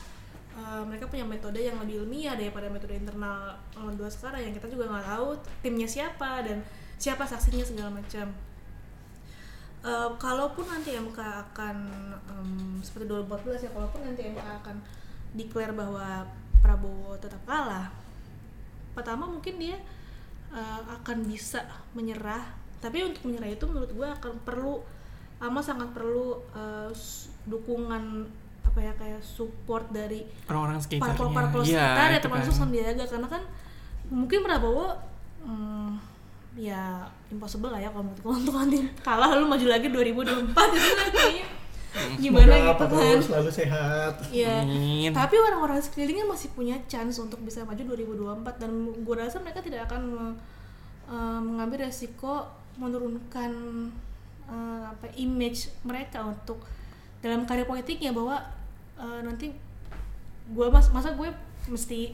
uh, 0.54 0.86
mereka 0.86 1.10
punya 1.10 1.26
metode 1.26 1.58
yang 1.58 1.80
lebih 1.82 2.06
ilmiah 2.06 2.38
daripada 2.38 2.70
metode 2.70 2.94
internal 2.94 3.58
02 3.74 3.98
sekarang 4.06 4.40
yang 4.44 4.54
kita 4.54 4.70
juga 4.70 4.86
nggak 4.86 5.06
tahu 5.10 5.28
timnya 5.64 5.88
siapa 5.90 6.46
dan 6.46 6.62
siapa 7.04 7.22
saksinya 7.22 7.60
segala 7.62 7.90
macam 7.92 8.28
Eh, 9.84 10.10
kalaupun 10.16 10.64
nanti 10.64 10.96
MK 10.96 11.20
akan 11.20 11.76
em, 12.24 12.50
seperti 12.80 13.04
2014 13.04 13.60
ya, 13.60 13.70
kalaupun 13.70 14.00
nanti 14.00 14.24
MK 14.24 14.40
akan 14.40 14.76
declare 15.34 15.76
bahwa 15.76 16.24
Prabowo 16.56 17.12
tetap 17.20 17.44
kalah, 17.44 17.92
pertama 18.96 19.28
mungkin 19.28 19.60
dia 19.60 19.76
eh, 20.48 20.80
akan 20.88 21.28
bisa 21.28 21.60
menyerah. 21.92 22.40
Tapi 22.80 23.04
untuk 23.04 23.28
menyerah 23.28 23.52
itu 23.52 23.68
menurut 23.68 23.92
gue 23.92 24.08
akan 24.08 24.40
perlu 24.40 24.80
amat 25.42 25.64
sangat 25.66 25.92
perlu 25.92 26.40
s- 26.88 27.28
dukungan 27.44 28.24
apa 28.64 28.80
ya 28.80 28.92
kayak 28.96 29.20
support 29.20 29.84
dari 29.92 30.24
orang-orang 30.48 30.80
sekitarnya 30.80 31.12
parpol-parpol 31.12 31.60
Iya, 31.60 31.68
sekitar 31.76 32.08
ya 32.08 32.12
itu 32.14 32.24
termasuk 32.24 32.48
kan. 32.50 32.60
Sandiaga 32.64 33.04
karena 33.04 33.28
kan 33.28 33.42
mungkin 34.08 34.40
Prabowo 34.40 34.96
hmm, 35.44 36.13
ya 36.54 37.02
impossible 37.34 37.74
lah 37.74 37.82
ya 37.82 37.90
kalau 37.90 38.06
menurut 38.06 38.22
gue 38.22 38.34
untuk 38.46 38.54
nanti 38.54 38.78
kalah 39.02 39.34
lalu 39.34 39.46
maju 39.50 39.66
lagi 39.66 39.86
2024 39.90 40.54
itu 40.54 40.90
kayaknya 41.14 41.46
gimana 42.18 42.58
Semoga 42.58 42.74
gitu 42.74 42.84
kan 42.90 43.18
selalu 43.22 43.50
sehat. 43.54 44.14
Iya. 44.34 44.66
Amin. 44.66 45.14
Tapi 45.14 45.34
orang-orang 45.38 45.78
sekelilingnya 45.78 46.26
masih 46.26 46.50
punya 46.50 46.74
chance 46.90 47.22
untuk 47.22 47.38
bisa 47.46 47.62
maju 47.62 47.78
2024 47.78 48.58
dan 48.58 48.70
gue 48.90 49.14
rasa 49.14 49.38
mereka 49.38 49.62
tidak 49.62 49.86
akan 49.86 50.34
eh, 51.06 51.40
mengambil 51.42 51.86
resiko 51.86 52.50
menurunkan 52.82 53.50
eh, 54.50 54.84
apa 54.90 55.06
image 55.14 55.70
mereka 55.86 56.26
untuk 56.26 56.66
dalam 57.22 57.46
karir 57.46 57.62
politiknya 57.62 58.10
bahwa 58.10 58.42
eh, 58.98 59.20
nanti 59.22 59.54
gue 60.50 60.66
mas 60.74 60.90
masa 60.90 61.14
gue 61.14 61.30
mesti 61.70 62.12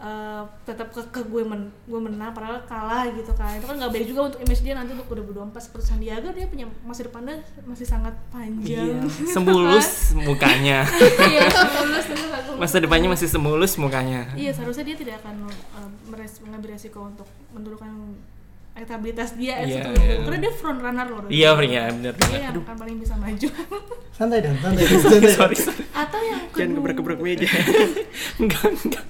eh, 0.00 0.42
tetap 0.64 0.88
ke, 0.90 1.00
ke 1.12 1.20
gue 1.28 1.44
men, 1.44 1.68
gue 1.84 2.00
menang 2.00 2.32
padahal 2.32 2.64
kalah 2.64 3.04
gitu 3.12 3.32
kan. 3.36 3.60
Itu 3.60 3.68
kan 3.68 3.76
nggak 3.76 3.92
baik 3.92 4.06
juga 4.08 4.20
untuk 4.32 4.40
image 4.40 4.62
dia 4.64 4.72
nanti 4.72 4.96
untuk 4.96 5.12
2024 5.12 5.60
seperti 5.60 5.84
Sandiaga 5.86 6.28
dia 6.32 6.48
punya 6.48 6.66
masa 6.82 7.04
depannya 7.04 7.36
masih 7.68 7.84
sangat 7.84 8.14
panjang. 8.32 9.04
Iya, 9.04 9.04
sembulus 9.36 10.16
mukanya. 10.16 10.88
Iya 11.20 11.46
masa 12.56 12.76
depannya 12.80 13.08
masih 13.12 13.28
semulus 13.28 13.76
mukanya. 13.76 14.28
Iya 14.36 14.52
seharusnya 14.52 14.84
dia 14.92 14.96
tidak 14.96 15.14
akan 15.24 15.48
uh, 15.48 15.88
meres- 16.12 16.40
mengambil 16.44 16.76
resiko 16.76 17.04
untuk 17.04 17.28
menurunkan 17.52 18.16
elektabilitas 18.70 19.34
dia 19.34 19.60
Iya, 19.66 19.82
itu 19.82 19.90
iya. 20.00 20.16
karena 20.24 20.38
dia 20.40 20.52
front 20.54 20.80
runner 20.80 21.06
loh. 21.08 21.20
Iya 21.28 21.50
iya 21.64 21.82
benar 21.92 22.14
dia 22.16 22.38
yang 22.48 22.56
akan 22.56 22.76
paling 22.76 22.96
bisa 23.00 23.14
maju. 23.16 23.48
Santai 24.14 24.40
dan 24.40 24.56
santai. 24.60 24.84
Sorry 25.04 25.56
sorry. 25.56 25.56
Atau 25.92 26.20
yang 26.24 26.40
Jangan 26.52 26.68
kedua 26.72 26.76
gebrak-gebrak 26.80 27.18
meja. 27.20 27.48
enggak 28.40 28.64
enggak 28.70 29.04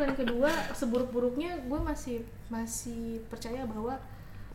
paling 0.00 0.16
kedua 0.16 0.48
seburuk-buruknya 0.72 1.60
gue 1.68 1.80
masih 1.84 2.24
masih 2.48 3.20
percaya 3.28 3.68
bahwa 3.68 4.00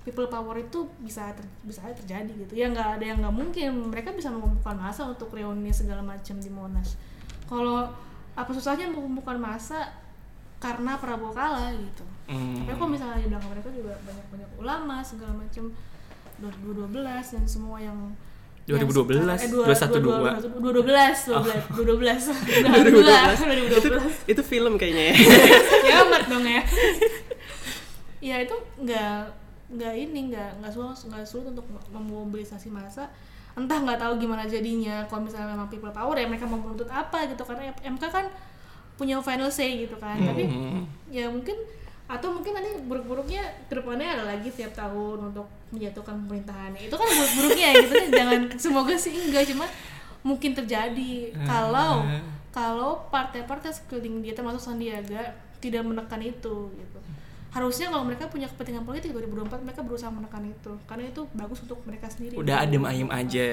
people 0.02 0.26
power 0.26 0.58
itu 0.58 0.90
bisa 1.02 1.30
ter- 1.38 1.54
bisa 1.62 1.86
terjadi 1.94 2.34
gitu. 2.34 2.54
Ya 2.58 2.70
nggak 2.74 3.02
ada 3.02 3.06
yang 3.06 3.22
nggak 3.22 3.36
mungkin. 3.36 3.70
Mereka 3.94 4.18
bisa 4.18 4.34
mengumpulkan 4.34 4.78
masa 4.78 5.06
untuk 5.06 5.30
reuni 5.34 5.70
segala 5.70 6.02
macam 6.02 6.42
di 6.42 6.50
monas. 6.50 6.98
Kalau 7.46 7.90
apa 8.36 8.52
susahnya 8.52 8.90
mengumpulkan 8.90 9.38
masa 9.38 9.94
karena 10.60 10.98
Prabowo 10.98 11.32
kalah 11.32 11.70
gitu. 11.78 12.04
Hmm. 12.26 12.66
tapi 12.66 12.74
kalau 12.74 12.90
misalnya 12.90 13.22
di 13.22 13.30
belakang 13.30 13.54
mereka 13.54 13.70
juga 13.70 13.94
banyak 14.02 14.26
banyak 14.34 14.50
ulama 14.58 14.98
segala 15.06 15.38
macam 15.38 15.70
2012 16.42 16.90
dan 17.38 17.46
semua 17.46 17.78
yang 17.78 17.94
2012, 18.66 19.14
yang 19.22 19.38
sekarang- 19.38 19.38
eh, 19.38 19.52
dua- 19.54 19.66
212. 19.70 20.42
2012 20.58 21.22
2012 21.78 22.24
2012 22.66 23.38
itu 23.70 23.88
2012 23.88 24.16
itu 24.26 24.42
film 24.44 24.74
kayaknya 24.76 25.04
ya. 25.06 25.16
ya 25.88 25.94
amat 26.04 26.24
dong 26.26 26.44
ya. 26.44 26.62
Ya 28.20 28.42
itu 28.42 28.56
nggak 28.76 29.18
nggak 29.68 29.94
ini 29.96 30.34
nggak 30.34 30.50
nggak 30.58 30.72
sulit 30.72 30.98
nggak 30.98 31.22
sulit 31.22 31.46
untuk 31.48 31.62
memobilisasi 31.92 32.70
massa. 32.70 33.06
Entah 33.54 33.78
nggak 33.78 34.02
tahu 34.02 34.18
gimana 34.18 34.44
jadinya 34.44 35.06
kalau 35.06 35.24
misalnya 35.24 35.54
memang 35.54 35.70
people 35.70 35.92
power 35.92 36.16
ya 36.16 36.26
mereka 36.26 36.44
mau 36.44 36.58
menuntut 36.58 36.90
apa 36.90 37.30
gitu. 37.30 37.46
Karena 37.46 37.70
MK 37.70 38.04
kan 38.04 38.26
punya 38.96 39.22
final 39.22 39.46
say 39.48 39.86
gitu 39.86 39.94
kan. 39.96 40.18
Tapi 40.18 40.42
Hmm. 40.44 40.82
ya 41.08 41.30
mungkin 41.30 41.54
atau 42.06 42.30
mungkin 42.30 42.54
nanti 42.54 42.70
buruk-buruknya 42.86 43.42
ke 43.66 43.74
depannya 43.74 44.14
ada 44.14 44.24
lagi 44.30 44.54
tiap 44.54 44.78
tahun 44.78 45.34
untuk 45.34 45.50
menjatuhkan 45.74 46.16
pemerintahan. 46.26 46.78
Itu 46.78 46.94
kan 46.94 47.08
buruk-buruknya 47.10 47.66
ya 47.66 47.76
gitu. 47.82 47.94
Kan 47.98 48.10
jangan 48.14 48.40
semoga 48.62 48.94
sih 48.94 49.14
enggak 49.18 49.50
cuma 49.50 49.66
mungkin 50.22 50.54
terjadi. 50.54 51.34
Kalau 51.46 52.06
kalau 52.56 53.04
partai-partai 53.12 53.74
sekeliling 53.74 54.24
dia 54.24 54.32
termasuk 54.32 54.64
Sandiaga 54.64 55.36
tidak 55.60 55.84
menekan 55.84 56.22
itu 56.22 56.72
gitu 56.72 57.00
harusnya 57.56 57.88
kalau 57.88 58.04
mereka 58.04 58.28
punya 58.28 58.52
kepentingan 58.52 58.84
politik 58.84 59.16
2024 59.16 59.64
mereka 59.64 59.80
berusaha 59.80 60.12
menekan 60.12 60.44
itu 60.44 60.76
karena 60.84 61.08
itu 61.08 61.24
bagus 61.32 61.64
untuk 61.64 61.80
mereka 61.88 62.12
sendiri 62.12 62.36
udah 62.36 62.56
adem 62.62 62.84
ayem 62.84 63.08
aja 63.08 63.48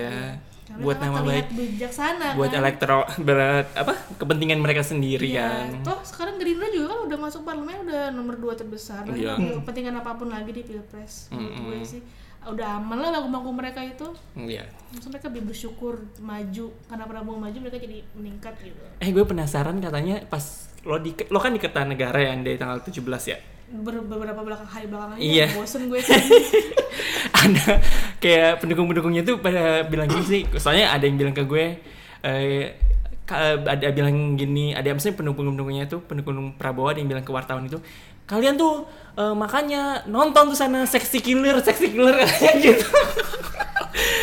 Karena 0.63 0.83
buat 0.83 0.99
nama 0.99 1.19
baik 1.23 1.47
bijaksana 1.55 2.35
buat 2.35 2.51
kan? 2.51 2.59
elektro 2.59 2.99
berat 3.23 3.71
apa 3.73 3.95
kepentingan 4.19 4.59
mereka 4.59 4.83
sendiri 4.83 5.23
Iya, 5.25 5.71
kan 5.71 5.87
toh 5.87 5.99
sekarang 6.03 6.35
Gerindra 6.35 6.67
juga 6.69 6.87
kan 6.91 7.01
udah 7.07 7.19
masuk 7.21 7.43
parlemen 7.43 7.87
udah 7.87 8.11
nomor 8.11 8.35
dua 8.35 8.53
terbesar. 8.53 9.07
Iya. 9.07 9.39
punya 9.39 9.55
kepentingan 9.63 9.95
apa 9.97 10.11
pun 10.13 10.27
lagi 10.27 10.51
di 10.51 10.63
pilpres. 10.63 11.31
Menurut 11.31 11.55
gue 11.55 11.79
sih 11.87 12.03
udah 12.43 12.83
aman 12.83 12.99
lah 12.99 13.15
bangku-bangku 13.15 13.51
mereka 13.55 13.81
itu. 13.81 14.11
Iya. 14.35 14.67
Maksudnya 14.91 15.15
mereka 15.15 15.27
lebih 15.31 15.45
bersyukur 15.47 15.95
maju 16.19 16.67
karena 16.85 17.05
Prabowo 17.07 17.39
maju 17.39 17.55
mereka 17.57 17.79
jadi 17.79 18.03
meningkat 18.13 18.55
gitu. 18.59 18.83
eh 18.99 19.09
gue 19.09 19.23
penasaran 19.23 19.79
katanya 19.79 20.27
pas 20.27 20.43
lo 20.83 20.99
di 20.99 21.15
lo 21.31 21.39
kan 21.39 21.55
di 21.55 21.63
Kertanegara 21.63 22.19
yang 22.19 22.43
dari 22.43 22.59
tanggal 22.59 22.83
17 22.83 22.99
ya 23.31 23.39
Ber- 23.73 24.05
beberapa 24.05 24.37
belakang 24.39 24.69
hari 24.69 24.85
belakangan 24.85 25.17
ini 25.17 25.25
Iya. 25.33 25.47
bosen 25.55 25.89
gue. 25.89 26.01
Ada 27.43 27.81
kayak 28.19 28.61
pendukung-pendukungnya 28.61 29.23
tuh 29.23 29.39
pada 29.39 29.83
bilang 29.83 30.07
gini 30.07 30.23
sih. 30.23 30.43
Soalnya 30.55 30.91
ada 30.91 31.03
yang 31.03 31.17
bilang 31.17 31.33
ke 31.33 31.43
gue 31.43 31.81
eh, 32.21 32.77
ka- 33.25 33.59
ada 33.59 33.89
bilang 33.91 34.13
gini 34.35 34.71
ada 34.71 34.93
maksudnya 34.93 35.17
pendukung-pendukungnya 35.17 35.85
tuh 35.87 36.01
pendukung 36.01 36.37
Prabowo 36.53 36.89
ada 36.89 37.01
yang 37.01 37.09
bilang 37.09 37.23
ke 37.23 37.31
wartawan 37.31 37.65
itu 37.65 37.81
kalian 38.23 38.55
tuh 38.55 38.85
eh, 39.15 39.33
makanya 39.33 40.05
nonton 40.05 40.47
tuh 40.47 40.59
sana 40.59 40.85
seksi 40.85 41.19
killer 41.19 41.57
seksi 41.59 41.91
killer. 41.91 42.15
Gitu. 42.63 42.85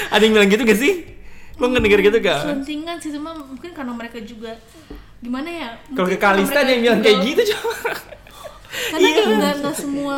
Ada 0.09 0.21
yang 0.21 0.33
bilang 0.35 0.47
gitu 0.47 0.61
gak 0.63 0.77
sih? 0.77 0.93
Lo 1.55 1.67
ngedenger 1.67 2.01
gitu 2.03 2.17
gak? 2.19 2.39
Selentingan 2.39 2.97
sih 2.97 3.11
cuma 3.11 3.33
mungkin 3.33 3.69
karena 3.69 3.91
mereka 3.91 4.17
juga 4.19 4.53
gimana 5.19 5.49
ya? 5.49 5.69
kalau 5.91 6.07
ke 6.07 6.15
Kalista 6.15 6.63
ada 6.63 6.71
yang 6.71 6.81
bilang 6.81 6.99
kayak 7.01 7.19
gitu 7.21 7.51
coba 7.51 7.91
Karena 8.69 9.01
Iya. 9.03 9.17
kan 9.17 9.25
nggak 9.31 9.53
nggak 9.59 9.75
semua 9.75 10.17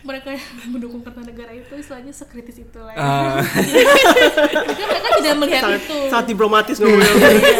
mereka 0.00 0.28
yang 0.30 0.44
mendukung 0.70 1.00
Kertanegara 1.00 1.52
itu 1.52 1.72
istilahnya 1.74 2.08
sekritis 2.10 2.56
itu 2.58 2.78
lah. 2.78 2.92
ya. 2.92 3.04
Mungkin 4.62 4.86
mereka 4.86 5.08
tidak 5.14 5.34
melihat 5.38 5.62
sangat, 5.62 5.82
itu. 5.82 5.98
sangat 6.08 6.26
diplomatis 6.26 6.76
ngomongnya. 6.76 7.12
Iya. 7.12 7.58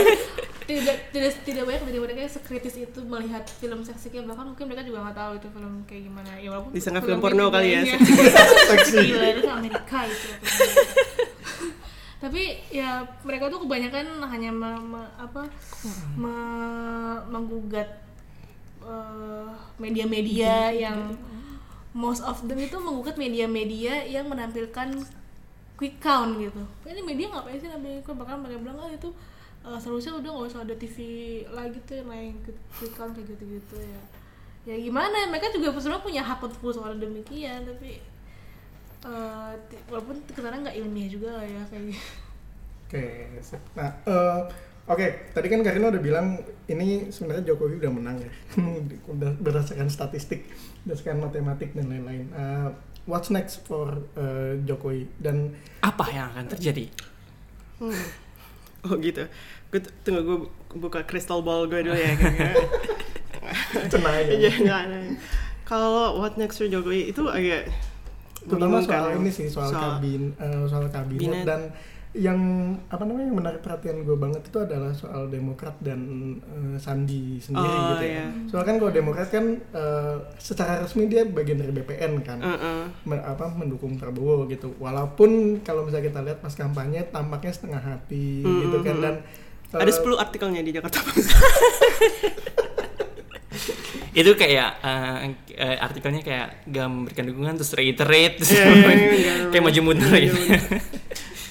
tidak 0.70 0.96
tidak 1.11 1.30
tidak 1.42 1.62
banyak 1.64 1.83
dari 1.83 1.98
mereka 1.98 2.18
yang 2.20 2.30
sekritis 2.33 2.74
itu 2.78 3.00
melihat 3.02 3.42
film 3.50 3.83
seksi 3.83 4.06
kayak 4.09 4.22
bahkan 4.24 4.46
mungkin 4.46 4.64
mereka 4.64 4.87
juga 4.87 5.02
nggak 5.02 5.16
tahu 5.16 5.33
itu 5.35 5.48
film 5.50 5.74
kayak 5.83 6.02
gimana 6.06 6.30
ya 6.37 6.48
walaupun 6.48 6.70
Disangka 6.70 7.00
film 7.02 7.18
porno 7.18 7.50
kali 7.50 7.68
ya, 7.68 7.80
iya. 7.88 7.98
Seksi. 8.70 8.98
gila 9.04 9.26
itu 9.35 9.48
Amerika 9.50 9.98
itu 10.06 10.30
tapi 12.20 12.42
ya 12.68 12.90
mereka 13.20 13.48
tuh 13.48 13.61
kebanyakan 13.61 14.04
hanya 14.22 14.50
me- 14.52 14.85
me- 14.87 15.12
apa 15.16 15.48
me- 16.14 17.22
menggugat 17.26 17.88
eh, 18.90 19.50
media-media 19.79 20.55
yang 20.74 20.98
most 21.94 22.22
of 22.22 22.38
them 22.46 22.59
itu 22.59 22.76
menggugat 22.79 23.16
media-media 23.18 24.07
yang 24.07 24.26
menampilkan 24.31 24.88
quick 25.79 25.96
count 25.98 26.37
gitu. 26.38 26.62
Ini 26.87 27.00
media 27.03 27.26
ngapain 27.33 27.59
sih 27.59 27.70
nampilin 27.70 28.03
quick 28.05 28.18
bahkan 28.18 28.38
mereka 28.42 28.59
bilang 28.62 28.79
ah 28.79 28.90
itu 28.90 29.09
eh, 29.66 29.79
seharusnya 29.81 30.12
udah 30.18 30.31
nggak 30.31 30.48
usah 30.53 30.62
ada 30.66 30.74
TV 30.76 30.96
lagi 31.50 31.79
tuh 31.88 31.94
yang 32.00 32.09
lain 32.14 32.33
quick 32.76 32.94
count 32.94 33.12
kayak 33.16 33.26
gitu-gitu 33.33 33.76
ya. 33.81 34.03
Ya 34.68 34.76
gimana? 34.76 35.26
Mereka 35.33 35.57
juga 35.57 35.72
sebenarnya 35.81 36.05
punya 36.05 36.22
hak 36.22 36.40
untuk 36.44 36.70
soal 36.70 36.94
demikian 37.00 37.64
tapi 37.64 37.98
eh, 39.00 39.53
ti- 39.70 39.85
walaupun 39.88 40.16
ke 40.29 40.40
sana 40.40 40.61
nggak 40.61 40.76
ilmiah 40.76 41.09
juga 41.09 41.29
lah 41.40 41.46
ya 41.46 41.62
kayak 41.72 41.85
gitu. 41.96 42.12
Oke, 42.90 43.05
sip. 43.40 43.62
Nah, 43.79 43.90
eh, 44.05 44.40
oke, 44.90 45.07
tadi 45.31 45.46
kan 45.46 45.62
Karina 45.62 45.94
udah 45.94 46.03
bilang 46.03 46.26
ini 46.66 47.09
sebenarnya 47.14 47.55
Jokowi 47.55 47.79
udah 47.79 47.92
menang 47.94 48.16
ya, 48.18 48.31
udah 49.14 49.31
berdasarkan 49.38 49.87
statistik, 49.87 50.50
berdasarkan 50.83 51.22
matematik 51.22 51.70
dan 51.79 51.87
lain-lain. 51.88 52.26
Eh, 52.35 52.68
what's 53.07 53.31
next 53.31 53.62
for 53.64 54.03
uh, 54.18 54.59
Jokowi 54.66 55.07
dan 55.22 55.55
Apa 55.81 56.11
yang 56.11 56.35
akan 56.35 56.50
terjadi? 56.50 56.90
Oh 58.85 58.96
gitu. 58.98 59.24
Gue 59.70 59.81
tunggu 60.05 60.20
gue 60.26 60.38
buka 60.76 61.07
crystal 61.07 61.40
ball 61.40 61.70
gue 61.70 61.87
dulu 61.87 61.96
ya. 61.96 62.12
Iya, 63.81 64.50
ya. 64.62 64.76
ada. 64.85 64.98
Kalau 65.64 66.20
what 66.20 66.37
next 66.38 66.61
for 66.61 66.68
Jokowi 66.68 67.11
itu 67.11 67.22
agak 67.26 67.70
terutama 68.40 68.81
soal 68.81 69.12
ya. 69.12 69.20
ini 69.20 69.31
sih 69.33 69.46
soal, 69.53 69.68
kabin 69.68 70.33
eh, 70.40 70.64
soal 70.64 70.88
kabinet 70.88 71.20
Kabinet. 71.20 71.44
dan 71.44 71.61
yang 72.11 72.38
apa 72.87 73.07
namanya 73.07 73.31
yang 73.31 73.38
menarik 73.38 73.61
perhatian 73.61 74.03
gue 74.03 74.14
banget 74.14 74.42
itu 74.42 74.59
adalah 74.59 74.90
soal 74.90 75.27
Demokrat 75.27 75.79
dan 75.79 76.01
eh, 76.42 76.75
Sandi 76.77 77.38
sendiri 77.38 77.70
Oh, 77.70 77.87
gitu 77.92 78.03
ya. 78.03 78.11
iya. 78.18 78.27
Soalnya 78.44 78.66
kan 78.66 78.77
kalau 78.79 78.90
Demokrat 78.90 79.29
kan 79.29 79.44
eh, 79.55 80.14
secara 80.37 80.83
resmi 80.83 81.07
dia 81.07 81.23
bagian 81.23 81.57
dari 81.57 81.70
BPN 81.70 82.12
kan. 82.20 82.38
Uh-uh. 82.40 82.90
Men- 83.05 83.23
apa 83.23 83.46
mendukung 83.53 83.94
Prabowo 83.94 84.42
gitu. 84.44 84.75
Walaupun 84.77 85.31
kalau 85.61 85.87
misalnya 85.87 86.11
kita 86.11 86.20
lihat 86.20 86.38
pas 86.38 86.51
kampanye 86.51 87.07
tampaknya 87.07 87.53
setengah 87.53 87.79
hati 87.81 88.42
Mm, 88.42 88.59
gitu 88.64 88.79
kan 88.83 88.96
dan 88.99 89.14
Ada 89.70 89.87
eh, 89.87 89.96
10 89.96 90.18
artikelnya 90.18 90.61
di 90.61 90.73
Jakarta 90.73 90.99
Post. 91.01 91.31
Itu 94.11 94.35
kayak 94.35 94.70
eh, 94.83 95.16
eh, 95.55 95.77
artikelnya 95.79 96.20
kayak 96.20 96.66
gak 96.66 96.88
memberikan 96.88 97.25
dukungan 97.25 97.55
terus 97.55 97.73
reiterate 97.73 98.35
terus 98.37 98.51
Iya, 98.51 98.66
iya, 98.66 99.07
iya, 99.14 99.33
kayak 99.55 99.62
maju 99.62 99.81
mundur 99.85 100.11
gitu. 100.11 100.35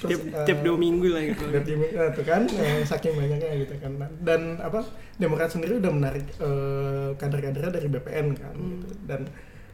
Tiap, 0.01 0.21
eh, 0.23 0.45
tiap 0.45 0.59
dua 0.61 0.75
minggu 0.75 1.07
lah 1.09 1.23
gitu. 1.25 1.43
Udah 1.45 1.61
tim 1.61 1.79
eh, 1.81 2.09
tuh 2.11 2.23
kan 2.23 2.41
eh, 2.45 2.81
saking 2.81 3.13
banyaknya 3.13 3.51
gitu 3.59 3.75
kan 3.77 3.91
dan 4.21 4.41
apa 4.57 4.79
Demokrat 5.15 5.51
sendiri 5.51 5.77
udah 5.77 5.91
menarik 5.91 6.23
eh, 6.31 7.09
kader-kadernya 7.13 7.71
dari 7.73 7.87
BPN 7.87 8.27
kan 8.33 8.53
Hmm. 8.53 8.79
gitu 8.79 8.87
dan 9.03 9.21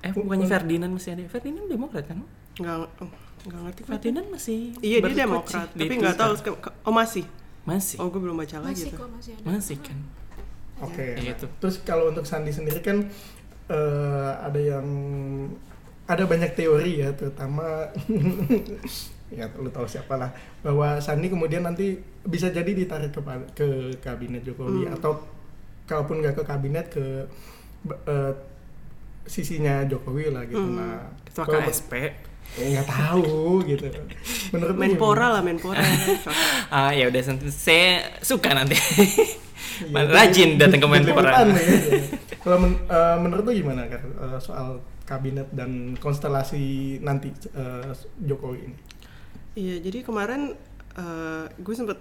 Eh 0.01 0.13
bukannya 0.13 0.45
Ferdinand 0.45 0.91
masih 0.93 1.09
ada? 1.13 1.21
Ferdinand 1.25 1.65
Demokrat 1.65 2.05
kan? 2.05 2.21
Nggak, 2.55 2.77
oh, 3.01 3.09
nggak 3.43 3.61
ngerti. 3.65 3.81
Ferdinand 3.83 4.27
masih 4.29 4.57
Iya 4.77 4.97
dia 5.01 5.25
Demokrat, 5.25 5.67
di 5.73 5.81
tapi 5.81 5.93
nggak 5.97 6.15
tahu. 6.15 6.33
Oh 6.85 6.93
masih. 6.93 7.25
Masih. 7.65 7.97
Oh 7.97 8.13
gue 8.13 8.21
belum 8.21 8.37
baca 8.37 8.57
lagi 8.61 8.85
masih 8.85 8.93
kok 8.93 9.09
masih 9.09 9.31
ada 9.33 9.45
Masih 9.49 9.77
kan. 9.81 9.97
oke 10.77 11.01
Iya, 11.01 11.13
nah, 11.17 11.23
gitu. 11.33 11.45
terus 11.57 11.75
kalau 11.81 12.13
untuk 12.13 12.21
Sandi 12.23 12.53
sendiri 12.53 12.85
kan 12.85 13.01
eh, 13.67 14.31
ada 14.37 14.61
yang 14.61 14.85
ada 16.05 16.23
banyak 16.23 16.53
teori 16.53 17.01
ya 17.01 17.09
terutama 17.17 17.89
ya 19.27 19.49
lu 19.55 19.67
tahu 19.67 19.83
siapa 19.83 20.15
lah 20.15 20.29
bahwa 20.61 20.97
Sandi 20.97 21.27
kemudian 21.27 21.61
nanti 21.61 21.97
bisa 22.21 22.47
jadi 22.47 22.67
ditarik 22.67 23.09
ke 23.09 23.21
ke 23.51 23.67
kabinet 23.97 24.41
Jokowi 24.41 24.85
Hmm. 24.85 24.93
atau 24.93 25.17
kalaupun 25.83 26.19
nggak 26.19 26.35
ke 26.35 26.43
kabinet 26.43 26.85
ke 26.87 27.25
eh, 28.05 28.33
sisinya 29.23 29.81
Jokowi 29.83 30.29
lah 30.29 30.43
gitu 30.43 30.59
Hmm. 30.59 30.77
nah 30.77 31.09
Ketua 31.23 31.43
kalau- 31.43 31.65
KSP. 31.65 31.93
ya 32.55 32.65
nggak 32.71 32.87
tahu 32.87 33.65
gitu 33.65 33.89
menurut 34.51 34.75
Menpora 34.75 35.27
lah 35.31 35.41
Menpora. 35.41 35.81
Ah 36.69 36.93
ya 36.93 37.09
udah 37.09 37.21
nanti 37.25 37.49
saya 37.49 37.89
suka 38.21 38.53
nanti. 38.53 38.77
Iya, 39.83 40.05
Rajin 40.15 40.55
datang 40.55 40.77
ke 40.77 40.87
Menpora. 40.87 41.41
Ya, 41.41 41.57
kalau 42.39 42.61
men- 42.61 42.79
eh, 42.85 43.17
menurut 43.19 43.43
lu 43.43 43.53
gimana 43.55 43.89
kan 43.89 44.05
eh, 44.05 44.37
soal 44.39 44.77
kabinet 45.03 45.49
dan 45.51 45.97
konstelasi 45.97 46.63
nanti 47.01 47.33
eh, 47.51 47.89
Jokowi 48.21 48.61
ini 48.63 48.77
Iya, 49.55 49.79
jadi 49.79 50.03
kemarin 50.03 50.53
eh, 50.95 51.45
gue 51.55 51.75
sempet 51.75 51.99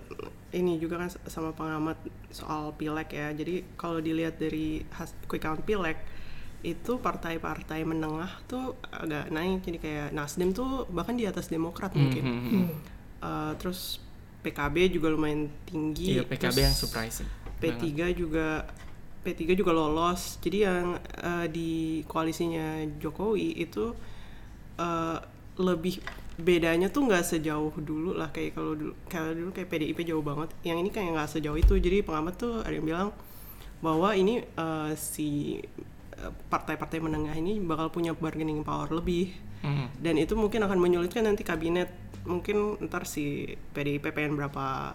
ini 0.54 0.78
juga 0.78 1.02
kan 1.02 1.10
sama 1.10 1.50
pengamat 1.54 1.98
soal 2.30 2.74
pileg 2.74 3.08
ya. 3.10 3.30
Jadi 3.34 3.78
kalau 3.78 3.98
dilihat 3.98 4.38
dari 4.38 4.82
has- 4.94 5.14
quick 5.26 5.42
count 5.42 5.62
pileg 5.62 5.98
itu 6.64 6.96
partai-partai 6.96 7.84
menengah 7.84 8.30
tuh 8.50 8.74
agak 8.90 9.30
naik. 9.30 9.62
Jadi 9.62 9.78
kayak 9.78 10.08
Nasdem 10.14 10.50
tuh 10.50 10.86
bahkan 10.90 11.14
di 11.14 11.26
atas 11.26 11.50
Demokrat 11.50 11.92
mungkin. 11.94 12.22
Hmm, 12.22 12.40
hmm, 12.40 12.50
hmm. 12.50 12.68
Eh, 13.24 13.52
terus 13.62 13.98
PKB 14.42 14.76
juga 14.90 15.08
lumayan 15.14 15.48
tinggi. 15.66 16.18
Iya 16.18 16.24
PKB 16.26 16.38
terus 16.38 16.56
yang 16.58 16.74
surprising. 16.76 17.28
P3 17.62 18.12
juga 18.12 18.66
P3 19.24 19.56
juga 19.56 19.72
lolos. 19.72 20.36
Jadi 20.42 20.58
yang 20.64 20.98
eh, 21.00 21.46
di 21.48 21.70
koalisinya 22.06 22.82
Jokowi 22.98 23.58
itu 23.62 23.94
eh, 24.78 25.18
lebih 25.54 26.02
bedanya 26.34 26.90
tuh 26.90 27.06
nggak 27.06 27.24
sejauh 27.24 27.74
dulu 27.78 28.16
lah 28.16 28.30
kayak 28.34 28.58
kalau 28.58 28.74
dulu 28.74 28.92
kalau 29.06 29.30
dulu 29.34 29.50
kayak 29.54 29.68
PDIP 29.70 30.02
jauh 30.06 30.24
banget. 30.24 30.50
Yang 30.66 30.78
ini 30.86 30.90
kayak 30.90 31.08
nggak 31.14 31.30
sejauh 31.30 31.58
itu. 31.58 31.74
Jadi 31.78 32.02
pengamat 32.02 32.34
tuh 32.34 32.52
ada 32.62 32.74
yang 32.74 32.86
bilang 32.86 33.08
bahwa 33.78 34.16
ini 34.16 34.42
eh, 34.42 34.92
si 34.96 35.60
eh, 36.14 36.32
partai-partai 36.50 36.98
menengah 36.98 37.34
ini 37.36 37.60
bakal 37.60 37.92
punya 37.92 38.16
bargaining 38.16 38.64
power 38.64 38.90
lebih 38.90 39.54
Hmm. 39.64 39.88
dan 39.96 40.20
itu 40.20 40.36
mungkin 40.36 40.60
akan 40.60 40.76
menyulitkan 40.76 41.24
nanti 41.24 41.40
kabinet 41.40 41.88
mungkin 42.28 42.76
ntar 42.84 43.08
si 43.08 43.48
PDIP 43.72 44.12
pengen 44.12 44.36
berapa 44.36 44.92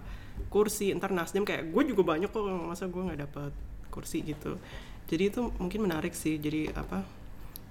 kursi 0.54 0.94
ntar 0.94 1.10
Nasdem 1.10 1.42
kayak 1.42 1.74
gue 1.74 1.84
juga 1.90 2.14
banyak 2.14 2.30
kok 2.30 2.46
masa 2.46 2.86
gue 2.86 3.02
nggak 3.02 3.18
dapat 3.26 3.50
kursi 3.90 4.22
gitu 4.22 4.62
jadi 5.10 5.34
itu 5.34 5.50
mungkin 5.58 5.90
menarik 5.90 6.14
sih 6.14 6.38
jadi 6.38 6.70
apa 6.78 7.02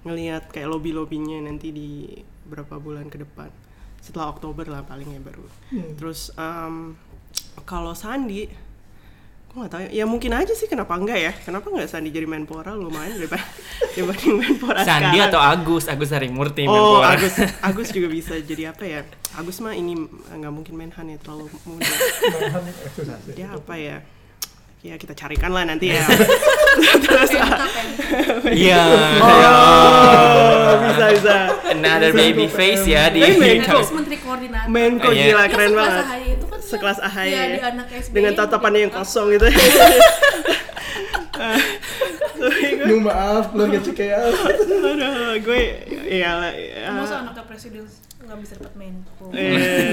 ngelihat 0.03 0.51
kayak 0.51 0.67
lobby 0.67 0.91
lobbynya 0.91 1.39
nanti 1.39 1.71
di 1.71 2.19
berapa 2.49 2.75
bulan 2.75 3.05
ke 3.05 3.17
depan 3.17 3.53
setelah 3.99 4.27
Oktober 4.27 4.65
lah 4.65 4.81
paling 4.81 5.07
ya 5.07 5.21
baru 5.21 5.45
Hmm. 5.69 5.93
terus 5.95 6.33
em, 6.33 6.97
kalau 7.61 7.93
Sandi 7.93 8.49
gue 9.45 9.57
nggak 9.57 9.71
tahu 9.71 9.81
ya. 9.83 9.89
ya 9.91 10.05
mungkin 10.05 10.29
aja 10.31 10.49
sih 10.51 10.65
kenapa 10.65 10.93
enggak 10.93 11.17
ya 11.19 11.33
kenapa 11.35 11.67
nggak 11.67 11.85
Sandi 11.87 12.09
jadi 12.09 12.23
Menpora 12.23 12.71
lumayan 12.71 13.17
daripada 13.17 13.41
dibanding 13.95 14.37
Menpora 14.37 14.79
Sandi 14.79 15.17
sekarang. 15.17 15.25
atau 15.27 15.41
Agus 15.41 15.85
Agus 15.85 16.09
Harimurti 16.09 16.63
Oh, 16.63 16.73
Menpora. 17.01 17.07
Agus, 17.11 17.33
Agus 17.67 17.89
juga 17.89 18.07
bisa 18.07 18.37
jadi 18.39 18.69
apa 18.69 18.83
ya? 18.83 19.01
Agus 19.31 19.57
mah 19.57 19.73
ini 19.73 19.97
nggak 20.29 20.53
mungkin 20.53 20.73
Menhan 20.73 21.05
ya 21.07 21.17
terlalu 21.17 21.49
muda. 21.63 21.85
Sih. 23.25 23.35
Ya 23.35 23.49
apa 23.51 23.73
ya? 23.73 24.05
Ya 24.79 24.95
kita 24.95 25.11
carikan 25.11 25.51
lah 25.51 25.67
nanti 25.67 25.91
ya. 25.91 26.07
Terus 27.03 27.35
Pemka. 27.35 27.67
Iya. 28.47 28.79
oh, 29.19 30.71
bisa 30.87 31.05
bisa. 31.11 31.35
Another 31.69 32.15
baby 32.15 32.47
face 32.47 32.87
ya 32.87 33.11
di 33.11 33.19
Menko. 33.35 33.83
Menteri 33.91 34.17
koordinator 34.17 34.71
Menko 34.71 35.09
Iya. 35.11 35.23
gila 35.25 35.43
Yang 35.43 35.51
keren 35.51 35.67
sekelas 35.67 35.83
banget. 35.83 36.05
AHY 36.05 36.23
itu 36.31 36.45
kan 36.47 36.59
Sekelas 36.63 36.97
AHY. 37.01 37.27
Iya, 37.27 37.43
di 37.43 37.59
anak 37.59 37.87
SBY 37.91 38.13
Dengan 38.15 38.31
tatapannya 38.33 38.79
yang 38.79 38.93
kosong 38.93 39.27
gitu. 39.35 39.47
Nyung 42.79 43.03
maaf 43.03 43.51
keluarga 43.51 43.79
Cikeas 43.85 44.31
Aduh, 44.31 45.35
gue 45.39 45.61
ya 46.07 46.39
ya. 46.51 46.87
Masa 46.95 47.15
anaknya 47.21 47.43
presiden 47.43 47.83
nggak 48.19 48.37
bisa 48.39 48.53
dapat 48.55 48.73
Menko 48.75 49.27
Eh. 49.35 49.91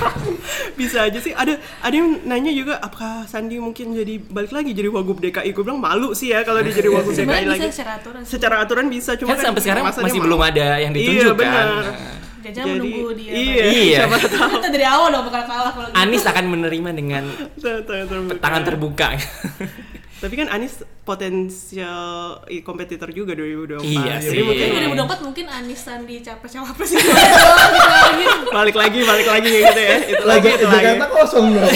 bisa 0.78 1.02
aja 1.02 1.16
sih 1.16 1.32
ada 1.32 1.54
ada 1.80 1.92
yang 1.92 2.20
nanya 2.22 2.50
juga 2.50 2.78
apakah 2.78 3.24
Sandi 3.24 3.56
mungkin 3.56 3.92
jadi 3.92 4.18
balik 4.20 4.50
lagi 4.50 4.70
jadi 4.70 4.88
wagub 4.88 5.18
DKI 5.18 5.50
gue 5.50 5.62
bilang 5.62 5.78
malu 5.78 6.12
sih 6.12 6.30
ya 6.30 6.42
kalau 6.42 6.60
dia 6.60 6.72
jadi 6.72 6.88
wagub 6.88 7.10
DKI 7.10 7.18
Sebenarnya 7.18 7.48
lagi 7.48 7.60
bisa 7.62 7.72
secara 7.72 7.92
aturan 7.96 8.20
sih. 8.20 8.30
secara 8.30 8.54
aturan 8.58 8.86
bisa 8.86 9.10
cuma 9.14 9.28
Kan 9.30 9.38
sampai 9.42 9.60
sekarang 9.60 9.82
masih 9.86 10.20
belum 10.20 10.40
ada 10.40 10.66
yang 10.78 10.92
Iya, 10.92 11.00
ditunjukkan. 11.00 11.36
benar. 11.36 11.66
Nah, 11.66 11.96
Jajan 12.38 12.62
Jadi- 12.62 12.78
menunggu 12.78 13.10
dia 13.12 13.30
iya, 13.32 13.64
Iya. 13.66 13.98
siapa 14.06 14.16
tahu 14.22 14.50
Kita 14.54 14.68
dari 14.70 14.86
awal 14.86 15.08
dong 15.10 15.24
bakal 15.26 15.42
kalah 15.44 15.72
kalau 15.72 15.88
gitu. 15.88 15.98
Anies 15.98 16.24
akan 16.24 16.44
menerima 16.46 16.90
dengan 16.92 17.24
Tangan 18.38 18.62
terbuka. 18.62 19.08
tapi 20.16 20.32
kan 20.32 20.48
Anies 20.48 20.80
potensial 21.04 22.40
kompetitor 22.62 23.12
juga 23.12 23.36
2024 23.36 23.84
Iya 23.84 24.16
jadi 24.16 24.32
sih. 24.32 24.42
mungkin 24.42 24.66
Jadi 24.72 24.96
2024 24.96 25.26
mungkin 25.28 25.44
Anies 25.46 25.80
Sandi 25.80 26.16
capres 26.20 26.52
cawapres 26.52 26.90
gitu 26.94 27.04
lagi. 27.04 28.24
balik 28.48 28.76
lagi 28.76 29.00
balik 29.02 29.28
lagi 29.28 29.50
gitu 29.52 29.80
ya 29.82 29.96
itu 30.02 30.24
lagi 30.24 30.46
lagi 30.46 30.56
itu 30.56 30.66
lagi 30.66 30.84
Jakarta 30.88 31.06
kosong 31.10 31.46
dong 31.52 31.68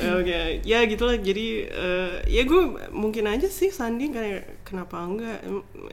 Oke, 0.00 0.64
ya 0.64 0.80
gitulah. 0.84 1.12
Jadi 1.14 1.66
eh, 1.66 2.24
ya 2.24 2.42
gue 2.44 2.62
mungkin 2.88 3.24
aja 3.26 3.46
sih 3.46 3.68
Sandi 3.68 4.08
kayak 4.08 4.64
kenapa 4.64 4.96
enggak? 4.96 5.44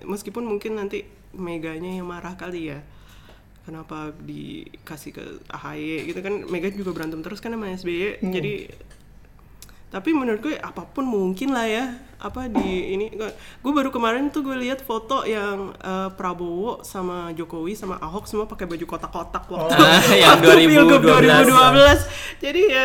Meskipun 0.04 0.47
mungkin 0.47 0.80
nanti 0.80 1.04
Meganya 1.36 2.00
yang 2.00 2.08
marah 2.08 2.34
kali 2.34 2.71
ya. 2.71 2.80
Kenapa 3.62 4.15
dikasih 4.17 5.12
ke 5.12 5.23
AHY 5.52 6.08
gitu 6.08 6.23
kan? 6.23 6.39
Mega 6.47 6.71
juga 6.71 6.95
berantem 6.95 7.19
terus 7.19 7.43
kan 7.43 7.52
sama 7.52 7.67
SBY. 7.67 8.23
Hmm. 8.23 8.32
Jadi 8.32 8.54
tapi 9.88 10.12
menurut 10.12 10.39
gue 10.39 10.54
apa 10.54 10.84
pun 10.86 11.04
mungkin 11.04 11.52
lah 11.52 11.63
ya. 11.63 11.86
Apa 12.17 12.50
di 12.50 12.92
ini 12.92 13.13
gue 13.13 13.71
baru 13.71 13.88
kemarin 13.88 14.27
tuh 14.27 14.42
gue 14.42 14.58
lihat 14.58 14.81
foto 14.81 15.21
yang 15.21 15.69
eh, 15.77 16.10
Prabowo 16.12 16.81
sama 16.81 17.29
Jokowi 17.31 17.71
sama 17.71 17.96
Ahok 17.98 18.25
semua 18.25 18.44
pakai 18.44 18.65
baju 18.65 18.83
kotak-kotak 18.83 19.46
waktu 19.46 19.77
Ah, 19.77 20.02
yang 20.12 20.42
waktu 20.42 20.65
Pilgub 20.65 20.98
2012. 21.00 21.46
2012 21.46 22.42
jadi 22.42 22.62
ya 22.65 22.83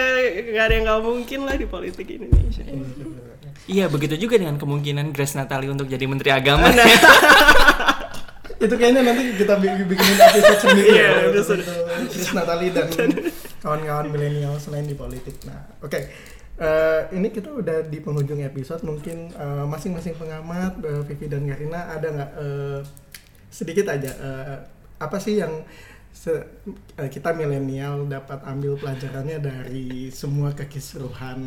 nggak 0.52 0.62
ada 0.62 0.74
yang 0.74 0.84
nggak 0.84 1.00
mungkin 1.02 1.40
lah 1.42 1.56
di 1.56 1.64
politik 1.64 2.06
Indonesia. 2.06 2.60
Iya, 3.62 3.86
begitu 3.86 4.18
juga 4.18 4.36
dengan 4.36 4.58
kemungkinan 4.58 5.10
Grace 5.10 5.32
Natali 5.32 5.66
untuk 5.66 5.86
jadi 5.86 6.04
Menteri 6.04 6.28
Agama. 6.28 6.68
Nah. 6.68 6.82
itu 8.60 8.74
kayaknya 8.76 9.02
nanti 9.02 9.34
kita 9.34 9.54
bi- 9.56 9.86
bikinin 9.86 10.18
episode 10.20 10.60
sendiri 10.60 10.88
Iya, 10.92 11.02
ya 11.02 11.10
untuk 11.32 11.66
Chris 12.06 12.30
Natali 12.30 12.68
dan 12.76 12.88
kawan-kawan 13.58 14.06
milenial 14.06 14.54
selain 14.56 14.84
di 14.84 14.94
politik. 14.94 15.34
Nah 15.42 15.66
oke 15.80 15.98
eh, 16.58 17.02
ini 17.16 17.28
kita 17.32 17.48
udah 17.52 17.78
di 17.88 17.98
penghujung 18.00 18.40
episode 18.44 18.82
mungkin 18.84 19.32
eh, 19.32 19.64
masing-masing 19.68 20.16
pengamat 20.16 20.80
eh, 20.84 21.02
Vivi 21.08 21.26
dan 21.28 21.48
Karina 21.48 21.80
ada 21.92 22.08
nggak 22.12 22.30
eh, 22.36 22.80
sedikit 23.52 23.86
aja 23.92 24.10
eh, 24.12 24.56
apa 25.00 25.16
sih 25.20 25.40
yang 25.40 25.64
eh, 26.28 27.08
kita 27.08 27.32
milenial 27.32 28.04
dapat 28.08 28.40
ambil 28.44 28.76
pelajarannya 28.76 29.38
dari 29.40 30.12
semua 30.12 30.52
kekisruhan 30.52 31.40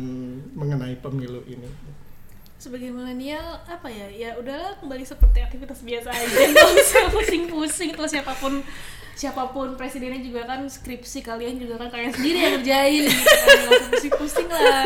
mengenai 0.54 0.98
pemilu 0.98 1.42
ini 1.46 1.70
sebagai 2.56 2.88
milenial 2.88 3.60
apa 3.62 3.88
ya? 3.88 4.08
Ya 4.08 4.30
udahlah 4.36 4.76
kembali 4.80 5.04
seperti 5.04 5.38
aktivitas 5.40 5.84
biasa 5.84 6.08
aja. 6.08 6.26
Nggak 6.52 6.70
usah 6.74 7.04
pusing-pusing 7.12 7.90
terus 7.92 8.10
siapa 8.12 8.32
pun 8.36 8.64
siapa 9.16 9.48
pun 9.48 9.80
presidennya 9.80 10.20
juga 10.20 10.44
kan 10.44 10.60
skripsi 10.68 11.24
kalian 11.24 11.56
juga 11.56 11.80
kan 11.80 11.88
kalian 11.88 12.12
sendiri 12.12 12.36
yang 12.36 12.52
ngerjain 12.60 13.02
gitu 13.08 13.20
kan. 13.24 13.46
Nggak 13.48 13.72
usah 13.72 13.88
pusing-pusing 13.92 14.48
lah. 14.48 14.82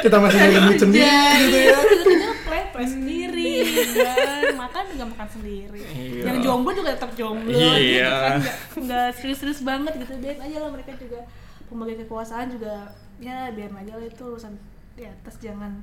Kita 0.00 0.16
masih 0.20 0.38
duit 0.40 0.78
sendiri 0.80 1.04
gitu 1.40 1.58
ya. 1.58 1.78
kerja 1.80 2.28
play 2.44 2.62
play 2.72 2.86
sendiri 2.88 3.52
kan 3.96 4.40
makan 4.56 4.84
juga 4.92 5.04
makan 5.08 5.28
sendiri. 5.28 5.80
Iya. 5.80 6.22
yang 6.28 6.38
jomblo 6.40 6.72
juga 6.72 6.92
tetap 6.92 7.12
jomblo 7.16 7.52
Iya. 7.56 7.72
gitu 7.80 8.16
kan. 8.20 8.38
Nggak 8.84 9.06
serius-serius 9.16 9.60
banget 9.64 9.92
gitu. 9.96 10.12
Biarin 10.20 10.40
aja 10.44 10.56
lah 10.60 10.70
mereka 10.72 10.92
juga. 11.00 11.20
Pembagian 11.64 12.04
kekuasaan 12.04 12.52
juga 12.52 12.92
ya 13.16 13.48
biar 13.48 13.72
aja 13.72 13.92
lah 13.96 14.04
itu 14.04 14.24
urusan 14.28 14.52
di 14.94 15.08
atas. 15.08 15.40
Jangan 15.40 15.80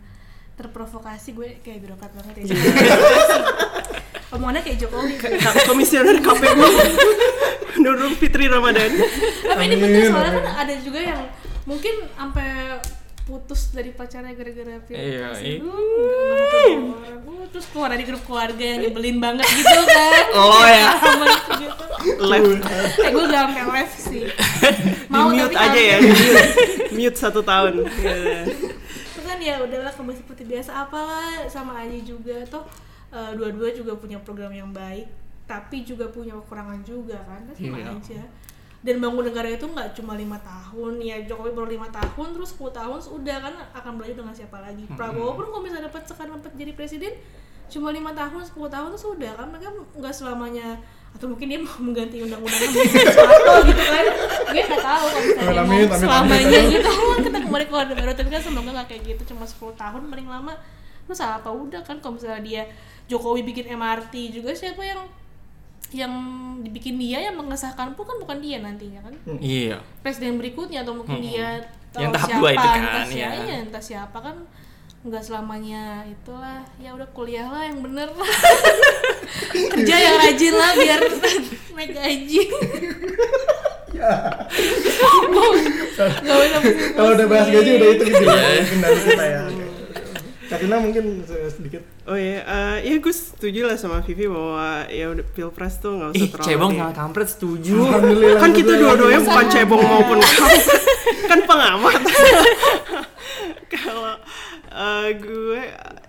terprovokasi 0.62 1.30
gue 1.34 1.49
kayak 1.66 1.80
birokrat 1.82 2.12
banget 2.14 2.45
ya 2.45 2.55
omongannya 4.32 4.62
kayak 4.64 4.78
Jokowi 4.80 5.14
Komisioner 5.68 6.18
KPU 6.24 6.66
Nurul 7.82 8.14
Fitri 8.16 8.45
Ramadan. 8.45 8.91
tapi 9.43 9.64
ini 9.68 9.76
Amin, 9.76 9.80
bener 9.82 10.01
soalnya 10.12 10.32
kan 10.39 10.45
ada 10.64 10.74
juga 10.80 10.99
yang 11.01 11.22
mungkin 11.66 11.93
sampai 12.14 12.78
putus 13.22 13.72
dari 13.72 13.93
pacarnya 13.93 14.34
gara-gara 14.34 14.76
Iya, 14.91 15.30
pilpres 15.32 15.39
iya. 15.39 15.62
orang 15.62 17.22
uh, 17.22 17.45
terus 17.53 17.66
keluar 17.70 17.89
dari 17.93 18.03
grup 18.03 18.24
keluarga 18.26 18.59
yang 18.66 18.80
nyebelin 18.82 19.18
banget 19.22 19.45
gitu 19.45 19.82
kan 19.88 20.24
Lo 20.36 20.62
ya. 20.66 20.88
Sama 20.99 21.26
gitu. 21.62 21.84
Live 22.22 22.49
eh 22.97 23.09
gue 23.14 23.24
gak 23.30 23.41
sampai 23.45 23.64
live 23.70 23.93
sih 23.95 24.22
di 24.26 25.09
mau 25.12 25.28
mute 25.30 25.53
tapi 25.53 25.70
aja 25.70 25.80
ya. 25.80 25.97
di 26.01 26.07
mute. 26.09 26.43
Mute 26.91 27.18
satu 27.20 27.41
tahun. 27.43 27.74
Kan 29.42 29.50
ya 29.50 29.58
udahlah 29.58 29.89
kembali 29.89 30.14
seperti 30.14 30.46
biasa 30.46 30.86
apalah 30.86 31.50
sama 31.50 31.82
aja 31.82 31.98
juga. 32.06 32.46
Toh 32.46 32.62
eh, 33.10 33.34
dua-dua 33.34 33.74
juga 33.74 33.98
punya 33.98 34.22
program 34.22 34.54
yang 34.54 34.70
baik 34.70 35.10
tapi 35.50 35.82
juga 35.82 36.06
punya 36.14 36.38
kekurangan 36.38 36.86
juga 36.86 37.18
kan 37.26 37.42
sama 37.52 37.76
Iya. 37.76 37.89
aja 37.98 38.22
dan 38.86 39.02
bangun 39.02 39.26
negara 39.26 39.50
itu 39.50 39.66
nggak 39.66 39.98
cuma 39.98 40.14
lima 40.14 40.38
tahun 40.39 41.02
ya 41.02 41.26
Jokowi 41.26 41.52
baru 41.52 41.70
lima 41.74 41.89
tahun 41.89 42.28
terus 42.32 42.54
10 42.56 42.70
tahun 42.72 42.98
sudah 43.02 43.38
kan 43.42 43.54
akan 43.74 43.92
belajar 43.98 44.22
dengan 44.22 44.32
siapa 44.32 44.62
lagi. 44.62 44.86
Prabowo 44.94 45.34
pun 45.36 45.50
kalau 45.50 45.66
misalnya 45.66 45.89
dapat 45.89 46.06
sekarang 46.06 46.38
dapat 46.38 46.54
jadi 46.54 46.72
presiden 46.72 47.14
cuma 47.66 47.89
lima 47.89 48.14
tahun 48.14 48.46
10 48.46 48.54
tahun 48.56 48.92
sudah 48.94 49.32
kan 49.34 49.50
mereka 49.50 49.74
nggak 49.98 50.14
selamanya 50.14 50.78
atau 51.12 51.28
mungkin 51.28 51.47
dia 51.47 51.59
mau 51.62 51.76
mengganti 51.80 52.18
undang-undang 52.24 52.72
sesuatu 52.72 53.51
gitu 53.68 53.84
kan. 53.84 54.05
Gue 54.51 54.64
nggak 54.64 54.82
tahu 54.82 55.05
kalau 55.05 55.22
misalnya 55.22 55.51
Amin, 55.51 55.62
mau 55.62 55.76
amin, 55.76 55.86
amin, 55.86 55.99
selamanya 55.99 56.59
amin. 56.59 56.74
gitu 56.74 56.89
kita 57.22 57.38
kembali 57.45 57.66
ke 57.68 57.74
orde 57.76 57.93
baru. 57.93 58.12
Tapi 58.16 58.30
kan 58.32 58.41
semoga 58.41 58.70
nggak 58.74 58.88
kayak 58.89 59.01
gitu. 59.05 59.22
Cuma 59.36 59.43
10 59.45 59.76
tahun 59.76 60.01
paling 60.09 60.28
lama. 60.28 60.53
Terus 61.05 61.20
apa 61.22 61.49
udah 61.51 61.82
kan 61.84 61.99
kalau 61.99 62.16
misalnya 62.16 62.41
dia 62.41 62.64
Jokowi 63.05 63.43
bikin 63.43 63.66
MRT 63.70 64.14
juga 64.32 64.55
siapa 64.55 64.82
yang 64.82 65.03
yang 65.91 66.14
dibikin 66.64 66.95
dia 66.95 67.20
yang 67.20 67.36
mengesahkan 67.36 67.91
pun 67.93 68.07
kan 68.07 68.16
bukan 68.16 68.39
dia 68.39 68.64
nantinya 68.64 69.03
kan. 69.03 69.12
Iya. 69.38 69.84
presiden 69.99 70.39
berikutnya 70.39 70.88
atau 70.88 70.95
mungkin 70.95 71.20
Mm-mm. 71.20 71.28
dia 71.28 71.59
Yang 71.91 72.16
tahap 72.16 72.28
siapa 72.32 72.39
dua 72.39 72.49
itu 72.55 72.64
kan, 72.64 72.80
entah 72.80 73.03
ya. 73.03 73.12
siapa, 73.12 73.36
iya, 73.43 73.55
entah 73.59 73.84
siapa 73.84 74.18
kan. 74.24 74.36
Nggak 75.03 75.24
selamanya 75.28 75.84
itulah. 76.07 76.64
Ya 76.80 76.95
udah 76.95 77.03
kuliah 77.12 77.51
lah 77.51 77.68
yang 77.68 77.84
bener 77.84 78.07
kerja 79.52 79.96
yang 79.96 80.16
rajin 80.20 80.54
lah 80.54 80.72
biar 80.76 81.02
naik 81.72 81.92
gaji. 81.96 82.42
Pusing-pusing. 85.02 85.74
kalau 86.96 87.12
udah 87.14 87.28
bahas 87.28 87.48
gaji 87.50 87.70
udah 87.78 87.90
itu 87.94 88.04
gitu. 88.08 88.24
Mungkin 88.26 88.80
dari 88.82 89.00
kita 89.04 89.26
ya. 89.26 89.42
Karina 90.52 90.84
mungkin 90.84 91.24
sedikit. 91.48 91.80
Oh 92.04 92.20
iya, 92.20 92.44
eh, 92.44 92.76
ya 92.84 93.00
gue 93.00 93.14
setuju 93.16 93.72
lah 93.72 93.80
sama 93.80 94.04
Vivi 94.04 94.28
bahwa 94.28 94.84
ya 94.92 95.08
udah 95.16 95.24
pilpres 95.32 95.80
tuh 95.80 95.96
nggak 95.96 96.10
usah 96.12 96.20
Ih, 96.20 96.28
terlalu 96.28 96.48
cebong 96.52 96.72
sama 96.76 96.92
kampret 96.92 97.28
setuju. 97.32 97.76
Alhamdulillah 97.88 98.36
kan 98.36 98.52
kita 98.52 98.76
alhamdulillah. 98.76 99.00
dua-duanya 99.00 99.22
bukan 99.24 99.46
cebong 99.48 99.80
maupun 99.80 100.18
kampret. 100.20 100.64
Kan 101.32 101.40
pengamat. 101.48 102.02
Kalau 103.72 104.14
eh, 104.72 105.09
gue 105.13 105.61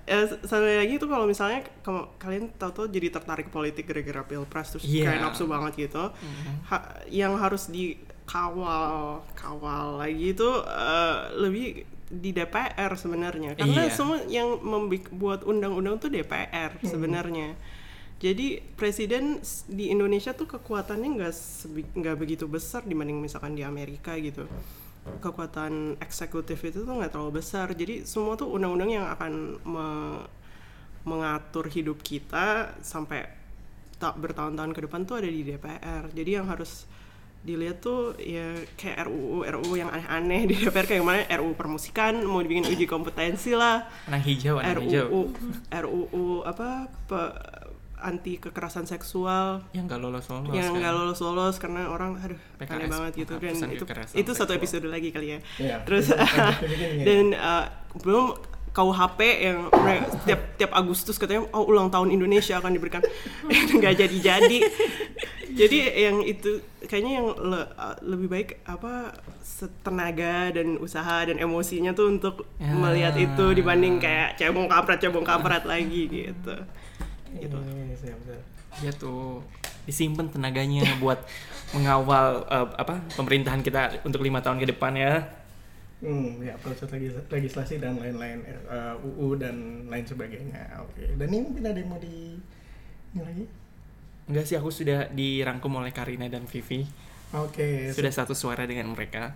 eh, 0.05 0.25
satu 0.41 0.63
lagi 0.63 0.95
tuh 0.97 1.07
kalau 1.07 1.25
misalnya 1.25 1.61
kalau 1.81 2.15
kalian 2.17 2.51
tahu-tahu 2.53 2.87
jadi 2.87 3.11
tertarik 3.11 3.49
politik 3.49 3.85
gara-gara 3.85 4.23
pilpres 4.23 4.73
terus 4.73 4.85
Iya. 4.85 5.09
kayak 5.09 5.21
nafsu 5.21 5.45
banget 5.45 5.73
gitu 5.81 6.05
ha- 6.65 6.87
yang 7.07 7.35
harus 7.35 7.67
dikawal 7.67 9.21
kawal 9.33 9.99
lagi 9.99 10.33
itu 10.33 10.51
eh, 10.63 11.15
lebih 11.37 11.67
di 12.07 12.31
DPR 12.31 12.93
sebenarnya 12.95 13.57
karena 13.57 13.83
Iya. 13.83 13.91
semua 13.91 14.21
yang 14.27 14.61
membuat 14.61 15.43
undang-undang 15.43 15.97
tuh 15.97 16.09
DPR 16.09 16.77
sebenarnya 16.83 17.57
jadi 18.19 18.63
presiden 18.73 19.43
di 19.67 19.91
Indonesia 19.91 20.31
tuh 20.31 20.47
kekuatannya 20.47 21.19
nggak 21.19 21.35
nggak 21.93 22.17
begitu 22.17 22.47
besar 22.47 22.83
dibanding 22.83 23.19
misalkan 23.19 23.53
di 23.53 23.65
Amerika 23.65 24.15
gitu. 24.15 24.47
Kekuatan 25.03 25.99
eksekutif 25.99 26.63
itu 26.63 26.87
tuh 26.87 26.95
nggak 26.95 27.11
terlalu 27.11 27.43
besar. 27.43 27.75
Jadi 27.75 28.07
semua 28.07 28.39
tuh 28.39 28.51
undang-undang 28.51 28.91
yang 28.91 29.07
akan 29.11 29.33
me- 29.63 30.27
mengatur 31.03 31.67
hidup 31.67 31.99
kita 32.01 32.79
sampai 32.79 33.27
tak 33.99 34.15
bertahun-tahun 34.19 34.71
ke 34.71 34.81
depan 34.87 35.03
tuh 35.03 35.19
ada 35.19 35.27
di 35.27 35.43
DPR. 35.43 36.07
Jadi 36.11 36.31
yang 36.31 36.47
harus 36.47 36.87
dilihat 37.43 37.83
tuh 37.83 38.15
ya 38.23 38.55
kayak 38.79 39.11
RUU 39.11 39.43
RUU 39.43 39.75
yang 39.75 39.91
aneh-aneh 39.91 40.47
di 40.47 40.55
DPR 40.63 40.87
kayak 40.87 41.03
mana 41.03 41.27
RUU 41.27 41.59
permusikan 41.59 42.23
mau 42.23 42.39
dibikin 42.39 42.63
uji 42.63 42.87
kompetensi 42.87 43.51
lah 43.51 43.83
Warna 44.07 44.23
hijau, 44.23 44.63
hijau. 44.63 45.07
RUU 45.11 45.23
RUU 45.67 46.47
apa 46.47 46.87
pe- 47.11 47.35
anti 48.03 48.37
kekerasan 48.37 48.85
seksual 48.85 49.63
Yang 49.71 49.85
nggak 49.87 50.01
lolos 50.01 50.27
lolos. 50.27 50.51
yang 50.51 50.69
kan? 50.69 50.81
nggak 50.81 50.95
lolos 50.95 51.21
lolos 51.21 51.55
karena 51.57 51.87
orang 51.87 52.17
aduh 52.17 52.41
PKS, 52.59 52.73
aneh 52.73 52.89
banget 52.89 53.13
gitu 53.17 53.33
dan 53.33 53.41
penghapusan 53.55 53.69
itu 53.71 53.85
itu 54.15 54.31
satu 54.31 54.53
seksual. 54.53 54.59
episode 54.59 54.87
lagi 54.87 55.09
kali 55.09 55.27
ya 55.29 55.39
Iya, 55.57 55.77
terus 55.83 56.11
dan 57.01 57.27
uh, 57.33 57.65
belum 57.99 58.27
KUHP 58.71 59.21
yang 59.39 59.69
tiap 60.23 60.57
tiap 60.57 60.73
Agustus 60.73 61.15
katanya 61.15 61.45
oh 61.51 61.63
ulang 61.63 61.89
tahun 61.89 62.09
Indonesia 62.11 62.57
akan 62.57 62.73
diberikan 62.73 63.05
nggak 63.77 63.95
jadi 63.99 64.17
jadi 64.19 64.59
jadi 65.53 65.79
yang 66.01 66.17
itu 66.23 66.57
kayaknya 66.83 67.13
yang 67.15 67.27
le- 67.29 67.69
uh, 67.71 67.93
lebih 68.01 68.27
baik 68.27 68.49
apa 68.65 69.13
tenaga 69.79 70.49
dan 70.51 70.75
usaha 70.77 71.21
dan 71.23 71.37
emosinya 71.37 71.93
tuh 71.93 72.09
untuk 72.09 72.49
Ya. 72.57 72.73
melihat 72.73 73.13
itu 73.15 73.45
dibanding 73.53 73.99
kayak 73.99 74.35
cebong 74.35 74.65
kampret 74.67 74.99
cebong 74.99 75.23
kampret 75.23 75.63
lagi 75.63 76.09
gitu 76.09 76.57
gitu 77.39 77.57
Iya, 77.57 77.95
siap, 77.97 78.19
siap. 78.27 78.43
Dia 78.81 78.93
tuh 78.93 79.45
disimpan 79.85 80.31
tenaganya 80.31 80.87
buat 81.03 81.21
mengawal 81.73 82.45
eh, 82.47 82.69
apa 82.77 83.01
pemerintahan 83.17 83.61
kita 83.61 84.05
untuk 84.05 84.21
lima 84.25 84.41
tahun 84.41 84.61
ke 84.61 84.73
depan 84.77 84.93
ya. 84.97 85.23
Hmm, 86.03 86.43
ya 86.43 86.59
proses 86.59 86.91
legis- 86.91 87.27
legislasi 87.31 87.79
dan 87.79 87.95
lain-lain 87.95 88.43
eh, 88.45 88.95
UU 89.07 89.39
dan 89.39 89.87
lain 89.87 90.03
sebagainya. 90.03 90.83
Oke. 90.83 91.15
Dan 91.15 91.27
ini 91.31 91.41
mungkin 91.47 91.63
ada 91.63 91.79
yang 91.79 91.91
mau 91.91 92.01
di 92.01 92.37
ini 93.13 93.21
lagi? 93.23 93.45
Enggak 94.27 94.45
sih 94.49 94.57
aku 94.57 94.71
sudah 94.73 95.11
dirangkum 95.13 95.71
oleh 95.79 95.93
Karina 95.93 96.27
dan 96.27 96.49
Vivi. 96.49 96.87
Oke. 97.33 97.93
Sudah 97.93 98.13
satu 98.13 98.33
suara 98.33 98.65
dengan 98.65 98.91
mereka. 98.93 99.35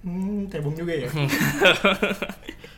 Hmm, 0.00 0.48
cebong 0.48 0.72
juga 0.72 0.96
ya. 0.96 1.08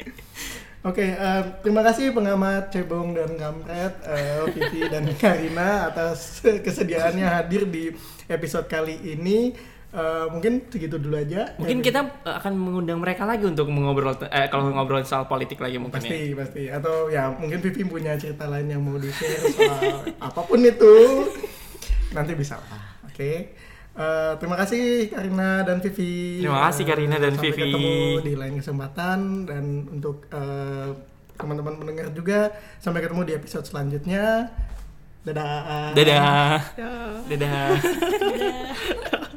Oke, 0.83 1.14
eh, 1.14 1.43
terima 1.62 1.78
kasih 1.87 2.11
pengamat 2.11 2.74
cebong 2.74 3.14
dan 3.14 3.39
kampret 3.39 4.03
eh, 4.03 4.43
Vivi 4.51 4.83
dan 4.91 5.07
Karina 5.14 5.87
atas 5.87 6.43
kesediaannya 6.43 7.22
hadir 7.22 7.70
di 7.70 7.95
episode 8.26 8.66
kali 8.66 8.99
ini. 9.14 9.55
Eh, 9.95 10.26
mungkin 10.35 10.66
segitu 10.66 10.99
dulu 10.99 11.22
aja. 11.22 11.55
Mungkin 11.55 11.78
Eh, 11.78 11.87
kita 11.87 12.26
eh, 12.26 12.35
akan 12.35 12.59
mengundang 12.59 12.99
mereka 12.99 13.22
lagi 13.22 13.47
untuk 13.47 13.70
mengobrol 13.70 14.18
eh, 14.26 14.51
kalau 14.51 14.74
ngobrol 14.74 15.07
soal 15.07 15.30
politik 15.30 15.62
lagi 15.62 15.78
mungkin 15.78 16.03
ya. 16.03 16.11
pasti 16.11 16.20
pasti 16.35 16.62
atau 16.66 17.07
ya 17.07 17.30
mungkin 17.30 17.62
Vivi 17.62 17.87
punya 17.87 18.18
cerita 18.18 18.51
lain 18.51 18.66
yang 18.66 18.83
mau 18.83 18.99
di 18.99 19.07
share 19.14 19.55
soal 19.55 20.03
apa 20.18 20.41
pun 20.43 20.66
itu 20.66 20.95
nanti 22.11 22.35
bisa 22.35 22.59
lah. 22.59 23.07
Oke. 23.07 23.55
Eh, 23.93 24.32
terima 24.40 24.57
kasih 24.57 25.12
Karina 25.12 25.61
dan 25.68 25.84
Vivi. 25.84 26.40
Terima 26.40 26.64
kasih, 26.68 26.84
Karina 26.88 27.16
dan 27.20 27.36
sampai 27.36 27.53
Vivi. 27.53 27.61
ketemu 27.68 27.97
di 28.24 28.32
lain 28.40 28.55
kesempatan 28.57 29.18
dan 29.45 29.64
untuk 29.93 30.24
eh, 30.32 30.88
teman-teman 31.36 31.74
pendengar 31.76 32.09
juga 32.16 32.57
sampai 32.80 33.05
ketemu 33.05 33.22
di 33.28 33.32
episode 33.36 33.68
selanjutnya. 33.68 34.49
Dadah. 35.28 35.93
Dadah. 35.93 36.59
Ya. 36.74 36.93
Dadah. 37.28 37.68
Dadah. 37.76 39.28